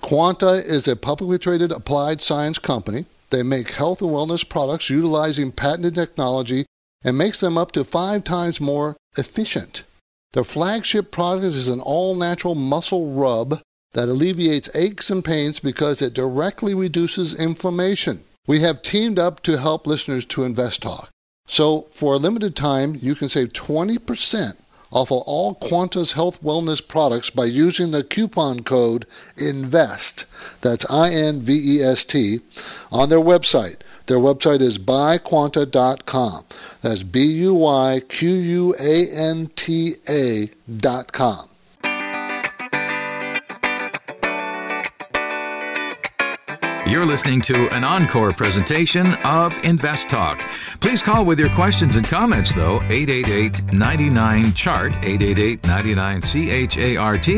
Quanta 0.00 0.52
is 0.52 0.86
a 0.86 0.96
publicly 0.96 1.38
traded 1.38 1.72
applied 1.72 2.22
science 2.22 2.58
company. 2.58 3.06
They 3.30 3.42
make 3.42 3.72
health 3.72 4.00
and 4.00 4.10
wellness 4.10 4.48
products 4.48 4.88
utilizing 4.88 5.50
patented 5.50 5.96
technology 5.96 6.66
and 7.04 7.18
makes 7.18 7.40
them 7.40 7.58
up 7.58 7.72
to 7.72 7.84
five 7.84 8.22
times 8.22 8.60
more 8.60 8.96
efficient. 9.16 9.82
Their 10.34 10.42
flagship 10.42 11.12
product 11.12 11.44
is 11.44 11.68
an 11.68 11.78
all 11.78 12.16
natural 12.16 12.56
muscle 12.56 13.12
rub 13.12 13.60
that 13.92 14.08
alleviates 14.08 14.74
aches 14.74 15.08
and 15.08 15.24
pains 15.24 15.60
because 15.60 16.02
it 16.02 16.12
directly 16.12 16.74
reduces 16.74 17.38
inflammation. 17.38 18.24
We 18.48 18.58
have 18.60 18.82
teamed 18.82 19.20
up 19.20 19.44
to 19.44 19.58
help 19.58 19.86
listeners 19.86 20.24
to 20.26 20.42
Invest 20.42 20.82
Talk. 20.82 21.08
So, 21.46 21.82
for 21.92 22.14
a 22.14 22.18
limited 22.18 22.56
time, 22.56 22.96
you 23.00 23.14
can 23.14 23.28
save 23.28 23.52
20% 23.52 24.54
off 24.90 25.12
of 25.12 25.22
all 25.24 25.54
Quanta's 25.54 26.12
health 26.12 26.42
wellness 26.42 26.86
products 26.86 27.30
by 27.30 27.44
using 27.44 27.92
the 27.92 28.02
coupon 28.02 28.64
code 28.64 29.06
INVEST. 29.36 30.60
That's 30.62 30.90
I 30.90 31.10
N 31.10 31.42
V 31.42 31.78
E 31.78 31.82
S 31.82 32.04
T 32.04 32.40
on 32.90 33.08
their 33.08 33.20
website. 33.20 33.76
Their 34.06 34.18
website 34.18 34.60
is 34.60 34.78
buyquanta.com. 34.78 36.44
That's 36.84 37.02
B 37.02 37.24
U 37.24 37.54
Y 37.54 38.02
Q 38.10 38.28
U 38.28 38.74
A 38.78 39.06
N 39.10 39.46
T 39.56 39.94
A.com. 40.06 41.48
You're 46.86 47.06
listening 47.06 47.40
to 47.40 47.74
an 47.74 47.84
encore 47.84 48.34
presentation 48.34 49.14
of 49.24 49.58
Invest 49.64 50.10
Talk. 50.10 50.46
Please 50.80 51.00
call 51.00 51.24
with 51.24 51.38
your 51.38 51.48
questions 51.54 51.96
and 51.96 52.06
comments, 52.06 52.54
though, 52.54 52.82
888 52.82 53.72
99 53.72 54.52
Chart, 54.52 54.92
888 54.96 55.64
99 55.64 56.20
CHART, 56.20 57.28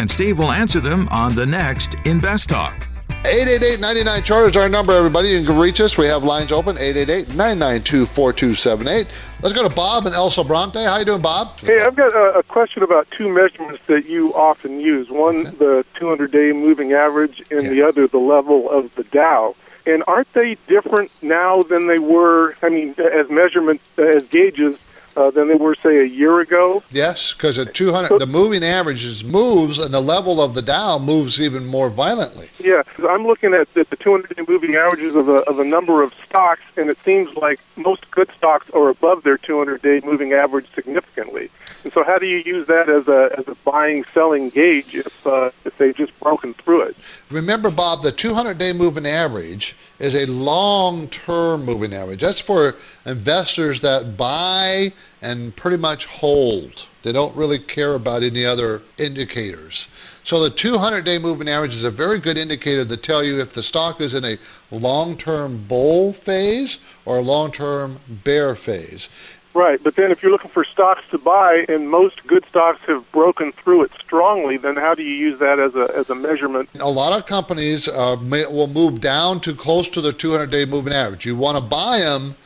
and 0.00 0.10
Steve 0.10 0.36
will 0.36 0.50
answer 0.50 0.80
them 0.80 1.08
on 1.10 1.36
the 1.36 1.46
next 1.46 1.94
Invest 2.04 2.48
Talk. 2.48 2.89
888-99 3.24 4.24
chart 4.24 4.48
is 4.48 4.56
our 4.56 4.68
number, 4.70 4.92
everybody. 4.92 5.28
You 5.28 5.44
can 5.44 5.58
reach 5.58 5.78
us. 5.82 5.98
We 5.98 6.06
have 6.06 6.24
lines 6.24 6.52
open, 6.52 6.76
888-992-4278. 6.76 9.42
Let's 9.42 9.52
go 9.54 9.68
to 9.68 9.74
Bob 9.74 10.06
and 10.06 10.14
El 10.14 10.30
Sobrante. 10.30 10.82
How 10.86 10.96
you 10.98 11.04
doing, 11.04 11.20
Bob? 11.20 11.58
Hey, 11.58 11.80
I've 11.82 11.96
got 11.96 12.14
a, 12.14 12.38
a 12.38 12.42
question 12.42 12.82
about 12.82 13.10
two 13.10 13.28
measurements 13.28 13.84
that 13.88 14.06
you 14.06 14.32
often 14.34 14.80
use. 14.80 15.10
One, 15.10 15.40
Okay. 15.46 15.50
the 15.50 15.84
200-day 15.96 16.52
moving 16.52 16.94
average, 16.94 17.42
and 17.50 17.62
Yeah. 17.64 17.68
the 17.68 17.82
other, 17.82 18.06
the 18.06 18.16
level 18.18 18.70
of 18.70 18.94
the 18.94 19.04
Dow. 19.04 19.54
And 19.86 20.02
aren't 20.06 20.32
they 20.32 20.56
different 20.66 21.10
now 21.22 21.62
than 21.62 21.88
they 21.88 21.98
were? 21.98 22.54
I 22.62 22.70
mean, 22.70 22.94
as 22.98 23.28
measurements, 23.28 23.84
as 23.98 24.22
gauges, 24.28 24.78
uh, 25.16 25.30
than 25.30 25.48
they 25.48 25.54
were, 25.54 25.74
say, 25.74 25.98
a 25.98 26.04
year 26.04 26.40
ago? 26.40 26.82
Yes, 26.90 27.34
because 27.34 27.58
at 27.58 27.74
200, 27.74 28.18
the 28.18 28.26
moving 28.26 28.64
averages 28.64 29.24
moves, 29.24 29.78
and 29.78 29.92
the 29.92 30.00
level 30.00 30.40
of 30.40 30.54
the 30.54 30.62
Dow 30.62 30.98
moves 30.98 31.40
even 31.40 31.66
more 31.66 31.90
violently. 31.90 32.48
Yeah, 32.62 32.82
I'm 33.08 33.26
looking 33.26 33.54
at 33.54 33.72
the, 33.74 33.84
the 33.84 33.96
200-day 33.96 34.44
moving 34.48 34.74
averages 34.74 35.14
of 35.14 35.28
a, 35.28 35.38
of 35.48 35.58
a 35.58 35.64
number 35.64 36.02
of 36.02 36.14
stocks, 36.26 36.62
and 36.76 36.90
it 36.90 36.98
seems 36.98 37.36
like 37.36 37.60
most 37.76 38.10
good 38.10 38.30
stocks 38.36 38.70
are 38.70 38.88
above 38.88 39.22
their 39.22 39.38
200-day 39.38 40.02
moving 40.04 40.32
average 40.32 40.66
significantly. 40.74 41.50
And 41.82 41.92
so, 41.92 42.04
how 42.04 42.18
do 42.18 42.26
you 42.26 42.38
use 42.38 42.66
that 42.66 42.88
as 42.88 43.08
a 43.08 43.30
as 43.38 43.48
a 43.48 43.54
buying 43.64 44.04
selling 44.12 44.50
gauge 44.50 44.94
if 44.94 45.26
uh, 45.26 45.50
if 45.64 45.76
they've 45.78 45.96
just 45.96 46.18
broken 46.20 46.52
through 46.54 46.82
it? 46.82 46.96
Remember, 47.30 47.70
Bob, 47.70 48.02
the 48.02 48.12
200-day 48.12 48.72
moving 48.74 49.06
average 49.06 49.76
is 49.98 50.14
a 50.14 50.26
long-term 50.26 51.64
moving 51.64 51.94
average. 51.94 52.20
That's 52.20 52.40
for 52.40 52.76
investors 53.06 53.80
that 53.80 54.16
buy 54.16 54.92
and 55.22 55.54
pretty 55.56 55.78
much 55.78 56.06
hold. 56.06 56.86
They 57.02 57.12
don't 57.12 57.34
really 57.34 57.58
care 57.58 57.94
about 57.94 58.22
any 58.22 58.44
other 58.44 58.82
indicators. 58.98 59.88
So 60.22 60.42
the 60.42 60.50
200-day 60.50 61.18
moving 61.18 61.48
average 61.48 61.74
is 61.74 61.84
a 61.84 61.90
very 61.90 62.18
good 62.18 62.36
indicator 62.36 62.84
to 62.84 62.96
tell 62.96 63.24
you 63.24 63.40
if 63.40 63.54
the 63.54 63.62
stock 63.62 64.00
is 64.02 64.14
in 64.14 64.24
a 64.24 64.36
long-term 64.70 65.64
bull 65.66 66.12
phase 66.12 66.78
or 67.06 67.18
a 67.18 67.22
long-term 67.22 67.98
bear 68.22 68.54
phase. 68.54 69.08
Right, 69.52 69.82
but 69.82 69.96
then 69.96 70.12
if 70.12 70.22
you're 70.22 70.30
looking 70.30 70.50
for 70.50 70.62
stocks 70.62 71.02
to 71.10 71.18
buy, 71.18 71.64
and 71.68 71.90
most 71.90 72.24
good 72.26 72.44
stocks 72.48 72.80
have 72.86 73.10
broken 73.10 73.50
through 73.50 73.82
it 73.82 73.90
strongly, 74.00 74.56
then 74.56 74.76
how 74.76 74.94
do 74.94 75.02
you 75.02 75.14
use 75.14 75.40
that 75.40 75.58
as 75.58 75.74
a 75.74 75.90
as 75.96 76.08
a 76.08 76.14
measurement? 76.14 76.68
A 76.78 76.88
lot 76.88 77.18
of 77.18 77.26
companies 77.26 77.88
uh, 77.88 78.16
may, 78.16 78.46
will 78.46 78.68
move 78.68 79.00
down 79.00 79.40
to 79.40 79.54
close 79.54 79.88
to 79.90 80.00
the 80.00 80.12
200-day 80.12 80.66
moving 80.66 80.92
average. 80.92 81.26
You 81.26 81.34
want 81.34 81.58
to 81.58 81.64
buy 81.64 81.98
them 81.98 82.36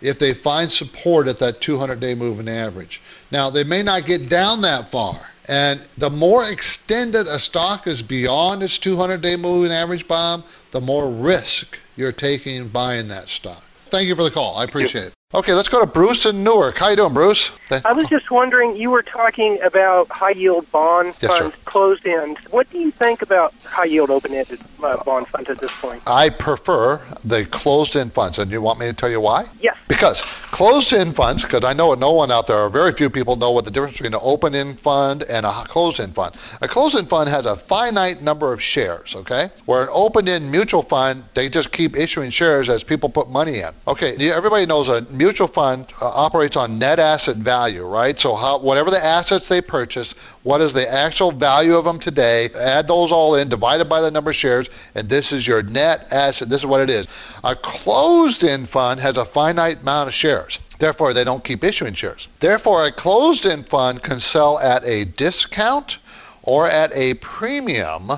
if 0.00 0.18
they 0.18 0.32
find 0.32 0.70
support 0.70 1.28
at 1.28 1.38
that 1.38 1.60
200-day 1.60 2.14
moving 2.14 2.48
average. 2.48 3.02
Now, 3.30 3.50
they 3.50 3.64
may 3.64 3.82
not 3.82 4.06
get 4.06 4.28
down 4.28 4.60
that 4.62 4.88
far. 4.90 5.18
And 5.46 5.80
the 5.98 6.10
more 6.10 6.48
extended 6.50 7.26
a 7.26 7.38
stock 7.38 7.86
is 7.86 8.02
beyond 8.02 8.62
its 8.62 8.78
200-day 8.78 9.36
moving 9.36 9.72
average, 9.72 10.08
Bob, 10.08 10.44
the 10.70 10.80
more 10.80 11.10
risk 11.10 11.78
you're 11.96 12.12
taking 12.12 12.68
buying 12.68 13.08
that 13.08 13.28
stock. 13.28 13.62
Thank 13.86 14.08
you 14.08 14.16
for 14.16 14.24
the 14.24 14.30
call. 14.30 14.56
I 14.56 14.64
appreciate 14.64 15.06
it. 15.06 15.12
Okay, 15.34 15.52
let's 15.52 15.68
go 15.68 15.80
to 15.80 15.86
Bruce 15.86 16.26
in 16.26 16.44
Newark. 16.44 16.78
How 16.78 16.90
you 16.90 16.96
doing, 16.96 17.12
Bruce? 17.12 17.50
I 17.84 17.92
was 17.92 18.08
just 18.08 18.30
wondering, 18.30 18.76
you 18.76 18.90
were 18.90 19.02
talking 19.02 19.60
about 19.62 20.08
high 20.08 20.30
yield 20.30 20.70
bond 20.70 21.08
Yes, 21.20 21.32
sir. 21.32 21.38
funds, 21.38 21.56
closed 21.64 22.06
end. 22.06 22.38
What 22.50 22.70
do 22.70 22.78
you 22.78 22.92
think 22.92 23.20
about 23.20 23.52
high 23.64 23.86
yield 23.86 24.10
open 24.10 24.32
ended 24.32 24.60
uh, 24.80 25.02
bond 25.02 25.26
funds 25.26 25.50
at 25.50 25.58
this 25.58 25.72
point? 25.80 26.00
I 26.06 26.28
prefer 26.28 27.00
the 27.24 27.46
closed-end 27.46 28.12
funds, 28.12 28.38
and 28.38 28.48
you 28.52 28.62
want 28.62 28.78
me 28.78 28.86
to 28.86 28.92
tell 28.92 29.10
you 29.10 29.20
why? 29.20 29.46
Yes. 29.60 29.76
Because 29.88 30.20
closed-end 30.52 31.16
funds, 31.16 31.42
because 31.42 31.64
I 31.64 31.72
know 31.72 31.92
no 31.94 32.12
one 32.12 32.30
out 32.30 32.46
there, 32.46 32.58
or 32.58 32.68
very 32.68 32.92
few 32.92 33.10
people 33.10 33.34
know 33.34 33.50
what 33.50 33.64
the 33.64 33.72
difference 33.72 33.94
between 33.94 34.14
an 34.14 34.20
open-end 34.22 34.78
fund 34.78 35.24
and 35.24 35.44
a 35.44 35.50
closed-end 35.64 36.14
fund. 36.14 36.36
A 36.62 36.68
closed-end 36.68 37.08
fund 37.08 37.28
has 37.28 37.44
a 37.44 37.56
finite 37.56 38.22
number 38.22 38.52
of 38.52 38.62
shares, 38.62 39.16
okay? 39.16 39.50
Where 39.64 39.82
an 39.82 39.88
open-end 39.90 40.48
mutual 40.48 40.82
fund, 40.82 41.24
they 41.34 41.48
just 41.48 41.72
keep 41.72 41.96
issuing 41.96 42.30
shares 42.30 42.68
as 42.68 42.84
people 42.84 43.08
put 43.08 43.28
money 43.28 43.58
in. 43.58 43.70
Okay, 43.88 44.14
everybody 44.30 44.64
knows 44.64 44.88
a 44.88 45.04
mutual 45.24 45.48
fund 45.48 45.86
uh, 46.02 46.06
operates 46.06 46.54
on 46.54 46.78
net 46.78 47.00
asset 47.00 47.36
value, 47.36 47.86
right? 47.86 48.20
So 48.20 48.34
how, 48.34 48.58
whatever 48.58 48.90
the 48.90 49.02
assets 49.02 49.48
they 49.48 49.62
purchase, 49.62 50.12
what 50.42 50.60
is 50.60 50.74
the 50.74 50.86
actual 50.92 51.32
value 51.32 51.76
of 51.76 51.86
them 51.86 51.98
today? 51.98 52.50
Add 52.50 52.88
those 52.88 53.10
all 53.10 53.36
in, 53.36 53.48
divided 53.48 53.88
by 53.88 54.02
the 54.02 54.10
number 54.10 54.32
of 54.32 54.36
shares, 54.36 54.68
and 54.94 55.08
this 55.08 55.32
is 55.32 55.46
your 55.46 55.62
net 55.62 56.08
asset. 56.10 56.50
This 56.50 56.60
is 56.60 56.66
what 56.66 56.82
it 56.82 56.90
is. 56.90 57.06
A 57.42 57.56
closed-end 57.56 58.68
fund 58.68 59.00
has 59.00 59.16
a 59.16 59.24
finite 59.24 59.80
amount 59.80 60.08
of 60.08 60.14
shares. 60.14 60.60
Therefore, 60.78 61.14
they 61.14 61.24
don't 61.24 61.42
keep 61.42 61.64
issuing 61.64 61.94
shares. 61.94 62.28
Therefore, 62.40 62.84
a 62.84 62.92
closed-end 62.92 63.66
fund 63.66 64.02
can 64.02 64.20
sell 64.20 64.58
at 64.58 64.84
a 64.84 65.04
discount 65.04 65.96
or 66.42 66.68
at 66.68 66.94
a 66.94 67.14
premium 67.14 68.12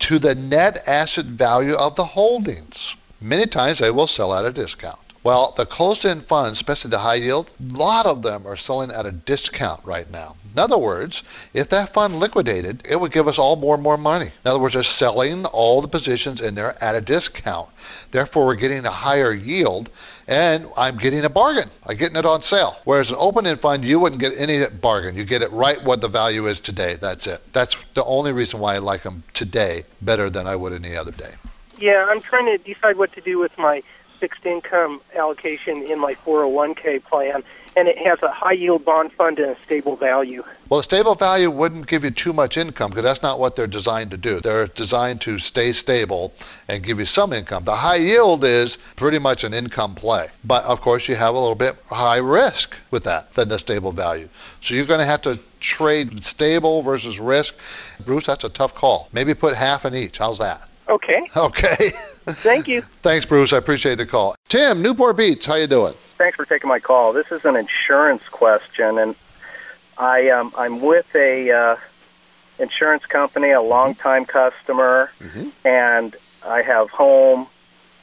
to 0.00 0.18
the 0.18 0.34
net 0.34 0.86
asset 0.86 1.24
value 1.24 1.74
of 1.74 1.96
the 1.96 2.04
holdings. 2.04 2.96
Many 3.18 3.46
times 3.46 3.78
they 3.78 3.90
will 3.90 4.06
sell 4.06 4.34
at 4.34 4.44
a 4.44 4.52
discount. 4.52 5.09
Well, 5.22 5.52
the 5.54 5.66
closed-end 5.66 6.24
funds, 6.24 6.52
especially 6.52 6.90
the 6.90 7.00
high 7.00 7.16
yield, 7.16 7.50
a 7.60 7.76
lot 7.76 8.06
of 8.06 8.22
them 8.22 8.46
are 8.46 8.56
selling 8.56 8.90
at 8.90 9.04
a 9.04 9.12
discount 9.12 9.84
right 9.84 10.10
now. 10.10 10.36
In 10.54 10.58
other 10.58 10.78
words, 10.78 11.22
if 11.52 11.68
that 11.68 11.92
fund 11.92 12.18
liquidated, 12.18 12.82
it 12.88 12.98
would 12.98 13.12
give 13.12 13.28
us 13.28 13.38
all 13.38 13.56
more 13.56 13.74
and 13.74 13.82
more 13.82 13.98
money. 13.98 14.30
In 14.44 14.50
other 14.50 14.58
words, 14.58 14.74
they're 14.74 14.82
selling 14.82 15.44
all 15.44 15.82
the 15.82 15.88
positions 15.88 16.40
in 16.40 16.54
there 16.54 16.82
at 16.82 16.94
a 16.94 17.02
discount. 17.02 17.68
Therefore, 18.10 18.46
we're 18.46 18.54
getting 18.54 18.86
a 18.86 18.90
higher 18.90 19.34
yield, 19.34 19.90
and 20.26 20.66
I'm 20.74 20.96
getting 20.96 21.22
a 21.24 21.28
bargain. 21.28 21.68
I'm 21.86 21.98
getting 21.98 22.16
it 22.16 22.24
on 22.24 22.40
sale. 22.40 22.78
Whereas 22.84 23.10
an 23.10 23.16
open-end 23.18 23.60
fund, 23.60 23.84
you 23.84 24.00
wouldn't 24.00 24.22
get 24.22 24.32
any 24.38 24.64
bargain. 24.66 25.16
You 25.16 25.24
get 25.24 25.42
it 25.42 25.52
right 25.52 25.82
what 25.84 26.00
the 26.00 26.08
value 26.08 26.46
is 26.46 26.60
today. 26.60 26.94
That's 26.94 27.26
it. 27.26 27.42
That's 27.52 27.76
the 27.92 28.04
only 28.04 28.32
reason 28.32 28.58
why 28.58 28.76
I 28.76 28.78
like 28.78 29.02
them 29.02 29.22
today 29.34 29.84
better 30.00 30.30
than 30.30 30.46
I 30.46 30.56
would 30.56 30.72
any 30.72 30.96
other 30.96 31.12
day. 31.12 31.34
Yeah, 31.78 32.06
I'm 32.08 32.22
trying 32.22 32.46
to 32.46 32.58
decide 32.58 32.96
what 32.96 33.12
to 33.12 33.20
do 33.20 33.38
with 33.38 33.56
my 33.58 33.82
fixed 34.20 34.44
income 34.44 35.00
allocation 35.16 35.82
in 35.82 35.98
my 35.98 36.14
401k 36.14 37.02
plan, 37.04 37.42
and 37.74 37.88
it 37.88 37.96
has 37.98 38.22
a 38.22 38.30
high 38.30 38.52
yield 38.52 38.84
bond 38.84 39.12
fund 39.12 39.38
and 39.38 39.56
a 39.56 39.56
stable 39.62 39.96
value. 39.96 40.44
Well, 40.68 40.80
a 40.80 40.84
stable 40.84 41.14
value 41.14 41.50
wouldn't 41.50 41.86
give 41.86 42.04
you 42.04 42.10
too 42.10 42.32
much 42.32 42.56
income 42.56 42.90
because 42.90 43.02
that's 43.02 43.22
not 43.22 43.40
what 43.40 43.56
they're 43.56 43.66
designed 43.66 44.10
to 44.10 44.16
do. 44.16 44.40
They're 44.40 44.66
designed 44.66 45.20
to 45.22 45.38
stay 45.38 45.72
stable 45.72 46.34
and 46.68 46.84
give 46.84 46.98
you 46.98 47.06
some 47.06 47.32
income. 47.32 47.64
The 47.64 47.74
high 47.74 47.96
yield 47.96 48.44
is 48.44 48.76
pretty 48.94 49.18
much 49.18 49.42
an 49.42 49.54
income 49.54 49.94
play. 49.94 50.28
But 50.44 50.64
of 50.64 50.80
course, 50.80 51.08
you 51.08 51.16
have 51.16 51.34
a 51.34 51.38
little 51.38 51.54
bit 51.54 51.76
high 51.88 52.18
risk 52.18 52.76
with 52.90 53.04
that 53.04 53.32
than 53.34 53.48
the 53.48 53.58
stable 53.58 53.90
value. 53.90 54.28
So 54.60 54.74
you're 54.74 54.84
going 54.84 55.00
to 55.00 55.06
have 55.06 55.22
to 55.22 55.38
trade 55.60 56.22
stable 56.24 56.82
versus 56.82 57.18
risk. 57.18 57.54
Bruce, 58.04 58.26
that's 58.26 58.44
a 58.44 58.48
tough 58.48 58.74
call. 58.74 59.08
Maybe 59.12 59.34
put 59.34 59.56
half 59.56 59.84
in 59.84 59.94
each. 59.94 60.18
How's 60.18 60.38
that? 60.38 60.69
Okay, 60.90 61.30
Okay. 61.36 61.90
thank 62.26 62.66
you. 62.66 62.82
Thanks, 63.02 63.24
Bruce. 63.24 63.52
I 63.52 63.58
appreciate 63.58 63.94
the 63.96 64.06
call. 64.06 64.34
Tim, 64.48 64.82
Newport 64.82 65.16
Beach, 65.16 65.46
how 65.46 65.54
you 65.54 65.68
doing? 65.68 65.94
Thanks 65.94 66.36
for 66.36 66.44
taking 66.44 66.68
my 66.68 66.80
call. 66.80 67.12
This 67.12 67.30
is 67.30 67.44
an 67.44 67.54
insurance 67.56 68.28
question, 68.28 68.98
and 68.98 69.14
I 69.98 70.28
um, 70.30 70.52
I'm 70.58 70.80
with 70.80 71.14
a 71.14 71.50
uh, 71.52 71.76
insurance 72.58 73.06
company, 73.06 73.50
a 73.52 73.60
longtime 73.62 74.24
customer, 74.26 75.12
and 75.64 76.16
I 76.44 76.62
have 76.62 76.90
home, 76.90 77.46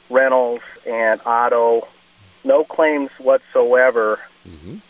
rentals, 0.08 0.60
and 0.86 1.20
auto. 1.26 1.86
No 2.44 2.64
claims 2.64 3.10
whatsoever, 3.18 4.18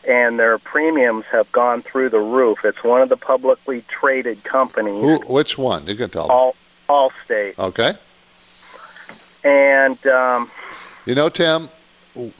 and 0.06 0.38
their 0.38 0.58
premiums 0.58 1.24
have 1.26 1.50
gone 1.50 1.82
through 1.82 2.10
the 2.10 2.20
roof. 2.20 2.64
It's 2.64 2.84
one 2.84 3.02
of 3.02 3.08
the 3.08 3.16
publicly 3.16 3.82
traded 3.88 4.44
companies, 4.44 5.02
Who, 5.02 5.32
which 5.32 5.58
one? 5.58 5.84
You 5.88 5.96
can 5.96 6.10
tell. 6.10 6.28
me. 6.28 6.34
all 6.34 6.54
Allstate, 6.88 7.58
Okay. 7.58 7.92
and 9.44 10.04
um, 10.06 10.50
You 11.06 11.14
know, 11.14 11.28
Tim, 11.28 11.68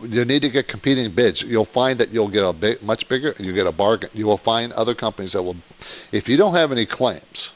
you 0.03 0.25
need 0.25 0.43
to 0.43 0.49
get 0.49 0.69
competing 0.69 1.11
bids. 1.11 1.43
You'll 1.43 1.65
find 1.65 1.99
that 1.99 2.11
you'll 2.11 2.29
get 2.29 2.45
a 2.49 2.53
big, 2.53 2.83
much 2.83 3.09
bigger, 3.09 3.35
you 3.39 3.53
get 3.53 3.67
a 3.67 3.73
bargain. 3.73 4.11
You 4.15 4.27
will 4.27 4.37
find 4.39 4.73
other 4.73 4.95
companies 4.95 5.33
that 5.33 5.43
will, 5.43 5.57
if 6.13 6.29
you 6.29 6.37
don't 6.37 6.55
have 6.55 6.73
any 6.73 6.87
claims, 6.87 7.53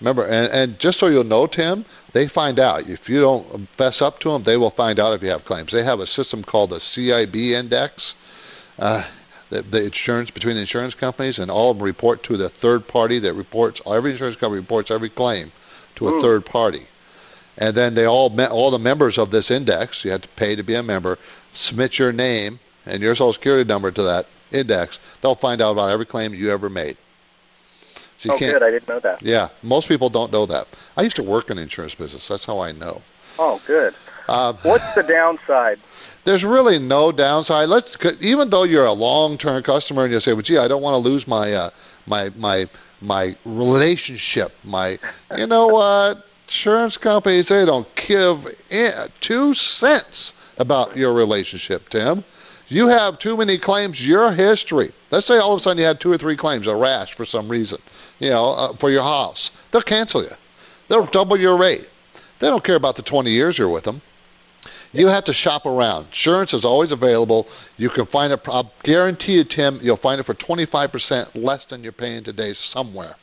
remember, 0.00 0.24
and, 0.26 0.52
and 0.52 0.78
just 0.78 0.98
so 0.98 1.06
you'll 1.08 1.24
know, 1.24 1.46
Tim, 1.46 1.84
they 2.12 2.28
find 2.28 2.60
out. 2.60 2.88
If 2.88 3.08
you 3.08 3.20
don't 3.20 3.68
fess 3.70 4.00
up 4.02 4.20
to 4.20 4.30
them, 4.30 4.42
they 4.44 4.56
will 4.56 4.70
find 4.70 5.00
out 5.00 5.14
if 5.14 5.22
you 5.22 5.30
have 5.30 5.44
claims. 5.44 5.72
They 5.72 5.82
have 5.82 6.00
a 6.00 6.06
system 6.06 6.42
called 6.42 6.70
the 6.70 6.76
CIB 6.76 7.52
index. 7.52 8.14
Uh, 8.78 9.04
the, 9.50 9.62
the 9.62 9.84
insurance 9.86 10.30
between 10.30 10.54
the 10.56 10.60
insurance 10.60 10.94
companies 10.94 11.38
and 11.38 11.50
all 11.50 11.70
of 11.70 11.78
them 11.78 11.84
report 11.86 12.22
to 12.24 12.36
the 12.36 12.50
third 12.50 12.86
party 12.86 13.18
that 13.20 13.32
reports 13.32 13.80
every 13.86 14.10
insurance 14.10 14.36
company 14.36 14.60
reports 14.60 14.90
every 14.90 15.08
claim 15.08 15.50
to 15.98 16.08
a 16.08 16.22
third 16.22 16.44
party 16.46 16.82
and 17.58 17.74
then 17.74 17.94
they 17.94 18.04
all 18.06 18.30
me- 18.30 18.46
all 18.46 18.70
the 18.70 18.78
members 18.78 19.18
of 19.18 19.30
this 19.32 19.50
index 19.50 20.04
you 20.04 20.10
have 20.12 20.22
to 20.22 20.28
pay 20.30 20.54
to 20.54 20.62
be 20.62 20.74
a 20.74 20.82
member 20.82 21.18
submit 21.52 21.98
your 21.98 22.12
name 22.12 22.58
and 22.86 23.02
your 23.02 23.14
social 23.14 23.32
security 23.32 23.66
number 23.68 23.90
to 23.90 24.02
that 24.02 24.26
index 24.52 25.16
they'll 25.20 25.34
find 25.34 25.60
out 25.60 25.72
about 25.72 25.90
every 25.90 26.06
claim 26.06 26.32
you 26.32 26.50
ever 26.52 26.68
made 26.68 26.96
so 28.18 28.28
you 28.28 28.34
oh, 28.34 28.38
can't 28.38 28.52
good, 28.54 28.62
I 28.62 28.70
didn't 28.70 28.88
know 28.88 29.00
that. 29.00 29.20
yeah 29.22 29.48
most 29.64 29.88
people 29.88 30.08
don't 30.08 30.32
know 30.32 30.46
that 30.46 30.66
i 30.96 31.02
used 31.02 31.16
to 31.16 31.22
work 31.24 31.50
in 31.50 31.56
the 31.56 31.62
insurance 31.62 31.94
business 31.96 32.28
that's 32.28 32.46
how 32.46 32.60
i 32.60 32.72
know 32.72 33.02
Oh, 33.40 33.60
good. 33.68 33.94
uh, 34.28 34.52
What's 34.64 34.94
the 34.96 35.04
downside? 35.04 35.78
there's 36.24 36.44
really 36.44 36.80
no 36.80 37.12
downside. 37.12 37.68
Let's 37.68 37.96
even 38.20 38.50
though 38.50 38.64
you're 38.64 38.84
a 38.84 38.92
long-term 38.92 39.62
customer 39.62 40.02
and 40.04 40.12
you 40.12 40.18
say, 40.18 40.32
"Well, 40.32 40.42
gee, 40.42 40.58
I 40.58 40.66
don't 40.66 40.82
want 40.82 40.94
to 40.94 41.08
lose 41.08 41.28
my 41.28 41.52
uh, 41.54 41.70
my 42.08 42.30
my 42.36 42.66
my 43.00 43.34
relationship." 43.44 44.52
My, 44.64 44.98
you 45.36 45.46
know 45.46 45.68
what? 45.68 46.26
Insurance 46.46 46.96
companies 46.96 47.48
they 47.48 47.64
don't 47.64 47.86
give 47.94 48.46
two 49.20 49.54
cents 49.54 50.32
about 50.58 50.96
your 50.96 51.12
relationship, 51.12 51.88
Tim. 51.88 52.24
You 52.68 52.88
have 52.88 53.18
too 53.18 53.36
many 53.36 53.56
claims. 53.56 54.06
Your 54.06 54.32
history. 54.32 54.92
Let's 55.10 55.26
say 55.26 55.38
all 55.38 55.52
of 55.52 55.58
a 55.58 55.62
sudden 55.62 55.78
you 55.78 55.84
had 55.84 56.00
two 56.00 56.12
or 56.12 56.18
three 56.18 56.36
claims, 56.36 56.66
a 56.66 56.76
rash 56.76 57.14
for 57.14 57.24
some 57.24 57.48
reason, 57.48 57.78
you 58.18 58.30
know, 58.30 58.52
uh, 58.52 58.72
for 58.74 58.90
your 58.90 59.02
house. 59.02 59.68
They'll 59.70 59.82
cancel 59.82 60.22
you. 60.22 60.30
They'll 60.88 61.06
double 61.06 61.38
your 61.38 61.56
rate. 61.56 61.88
They 62.40 62.48
don't 62.48 62.62
care 62.62 62.76
about 62.76 62.96
the 62.96 63.02
20 63.02 63.30
years 63.30 63.58
you're 63.58 63.68
with 63.68 63.84
them. 63.84 64.00
You 64.92 65.08
have 65.08 65.24
to 65.24 65.32
shop 65.32 65.66
around. 65.66 66.06
Insurance 66.06 66.54
is 66.54 66.64
always 66.64 66.92
available. 66.92 67.46
You 67.76 67.90
can 67.90 68.06
find 68.06 68.32
it. 68.32 68.40
I'll 68.48 68.72
guarantee 68.82 69.34
you, 69.34 69.44
Tim, 69.44 69.78
you'll 69.82 69.96
find 69.96 70.18
it 70.18 70.24
for 70.24 70.34
25% 70.34 71.30
less 71.34 71.66
than 71.66 71.82
you're 71.82 71.92
paying 71.92 72.24
today 72.24 72.52
somewhere. 72.52 73.14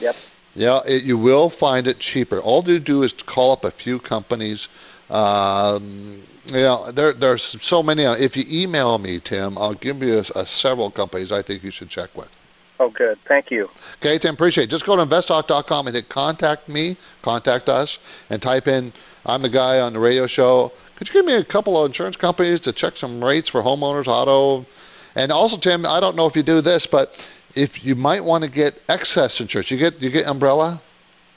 Yep. 0.00 0.16
Yeah, 0.56 0.80
it, 0.86 1.04
you 1.04 1.16
will 1.16 1.50
find 1.50 1.86
it 1.86 2.00
cheaper. 2.00 2.40
All 2.40 2.64
you 2.68 2.80
do 2.80 3.04
is 3.04 3.12
call 3.12 3.52
up 3.52 3.64
a 3.64 3.70
few 3.70 4.00
companies. 4.00 4.68
Um, 5.08 6.20
you 6.52 6.62
know, 6.62 6.90
there, 6.90 7.12
there's 7.12 7.42
so 7.42 7.82
many. 7.82 8.02
If 8.02 8.36
you 8.36 8.44
email 8.50 8.98
me, 8.98 9.20
Tim, 9.20 9.56
I'll 9.56 9.74
give 9.74 10.02
you 10.02 10.14
a, 10.18 10.40
a 10.40 10.46
several 10.46 10.90
companies 10.90 11.30
I 11.30 11.42
think 11.42 11.62
you 11.62 11.70
should 11.70 11.88
check 11.88 12.14
with. 12.16 12.34
Oh, 12.80 12.90
good. 12.90 13.18
Thank 13.20 13.50
you. 13.50 13.68
Okay, 13.96 14.18
Tim, 14.18 14.34
appreciate 14.34 14.64
it. 14.64 14.70
Just 14.70 14.86
go 14.86 14.96
to 14.96 15.02
investtalk.com 15.04 15.88
and 15.88 15.96
hit 15.96 16.08
contact 16.08 16.68
me, 16.68 16.96
contact 17.22 17.68
us, 17.68 18.26
and 18.30 18.40
type 18.40 18.68
in, 18.68 18.92
I'm 19.26 19.42
the 19.42 19.48
guy 19.48 19.80
on 19.80 19.92
the 19.92 19.98
radio 19.98 20.26
show. 20.26 20.72
Could 20.98 21.08
you 21.10 21.12
give 21.12 21.26
me 21.26 21.34
a 21.34 21.44
couple 21.44 21.80
of 21.80 21.86
insurance 21.86 22.16
companies 22.16 22.60
to 22.62 22.72
check 22.72 22.96
some 22.96 23.24
rates 23.24 23.48
for 23.48 23.62
homeowners, 23.62 24.08
auto? 24.08 24.66
And 25.14 25.30
also, 25.30 25.56
Tim, 25.56 25.86
I 25.86 26.00
don't 26.00 26.16
know 26.16 26.26
if 26.26 26.34
you 26.34 26.42
do 26.42 26.60
this, 26.60 26.88
but 26.88 27.14
if 27.54 27.84
you 27.84 27.94
might 27.94 28.24
want 28.24 28.42
to 28.42 28.50
get 28.50 28.82
excess 28.88 29.40
insurance, 29.40 29.70
you 29.70 29.78
get 29.78 30.02
you 30.02 30.10
get 30.10 30.26
umbrella. 30.26 30.80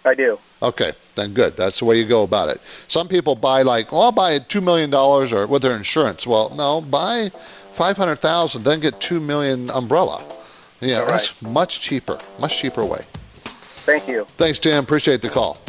I 0.04 0.16
do. 0.16 0.40
Okay, 0.64 0.94
then 1.14 1.34
good. 1.34 1.56
That's 1.58 1.78
the 1.78 1.86
way 1.86 2.00
you 2.00 2.08
go 2.08 2.24
about 2.24 2.50
it. 2.50 2.60
Some 2.88 3.08
people 3.08 3.36
buy 3.36 3.62
like, 3.62 3.92
well, 3.92 4.02
I'll 4.02 4.12
buy 4.12 4.40
two 4.40 4.62
million 4.62 4.90
dollars 4.90 5.32
or 5.32 5.46
with 5.46 5.62
their 5.62 5.78
insurance. 5.78 6.26
Well, 6.26 6.52
no, 6.56 6.82
buy 6.82 7.30
five 7.30 7.98
hundred 7.98 8.16
thousand, 8.16 8.64
then 8.64 8.80
get 8.80 9.00
two 9.00 9.20
million 9.20 9.70
umbrella. 9.70 10.26
Yeah, 10.80 11.06
that's 11.06 11.40
much 11.44 11.82
cheaper, 11.82 12.20
much 12.40 12.58
cheaper 12.58 12.84
way. 12.84 13.06
Thank 13.44 14.08
you. 14.08 14.26
Thanks, 14.38 14.58
Tim. 14.58 14.84
Appreciate 14.84 15.22
the 15.22 15.30
call. 15.30 15.60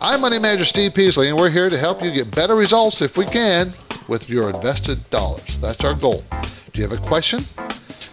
I'm 0.00 0.20
Money 0.20 0.38
Manager 0.38 0.64
Steve 0.64 0.94
Peasley, 0.94 1.28
and 1.28 1.36
we're 1.36 1.50
here 1.50 1.68
to 1.68 1.76
help 1.76 2.04
you 2.04 2.12
get 2.12 2.30
better 2.32 2.54
results 2.54 3.02
if 3.02 3.18
we 3.18 3.24
can 3.24 3.72
with 4.06 4.30
your 4.30 4.48
invested 4.50 5.10
dollars. 5.10 5.58
That's 5.58 5.84
our 5.84 5.94
goal. 5.94 6.22
Do 6.72 6.80
you 6.80 6.88
have 6.88 6.96
a 6.96 7.04
question? 7.04 7.40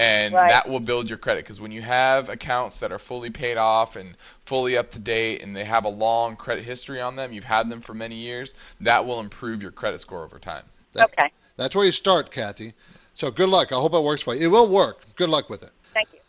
and 0.02 0.34
Right. 0.34 0.50
that 0.50 0.68
will 0.68 0.80
build 0.80 1.10
your 1.10 1.18
credit. 1.18 1.44
Because 1.44 1.62
when 1.62 1.72
you 1.72 1.82
have 1.82 2.30
accounts 2.30 2.80
that 2.80 2.92
are 2.92 3.00
fully 3.00 3.30
paid 3.30 3.58
off 3.58 3.96
and 3.96 4.16
fully 4.46 4.78
up 4.78 4.92
to 4.92 5.00
date, 5.00 5.42
and 5.42 5.56
they 5.56 5.66
have 5.66 5.86
a 5.86 5.90
long 5.90 6.36
credit 6.36 6.64
history 6.66 7.00
on 7.00 7.16
them, 7.16 7.32
you've 7.32 7.44
had 7.46 7.70
them 7.70 7.82
for 7.82 7.94
many 7.94 8.16
years, 8.16 8.54
that 8.80 9.06
will 9.06 9.20
improve 9.20 9.62
your 9.62 9.72
credit 9.72 10.02
score 10.02 10.24
over 10.24 10.40
time. 10.40 10.64
Okay. 11.00 11.32
that's 11.56 11.76
where 11.76 11.86
you 11.86 11.92
start, 11.92 12.32
Kathy. 12.32 12.74
So 13.14 13.30
good 13.32 13.50
luck. 13.50 13.72
I 13.72 13.76
hope 13.76 13.94
it 13.94 14.04
works 14.04 14.22
for 14.22 14.34
you. 14.36 14.48
It 14.48 14.52
will 14.52 14.68
work. 14.68 15.04
Good 15.16 15.30
luck 15.30 15.50
with 15.50 15.64
it. 15.64 15.72
Thank 15.94 16.10
you. 16.14 16.20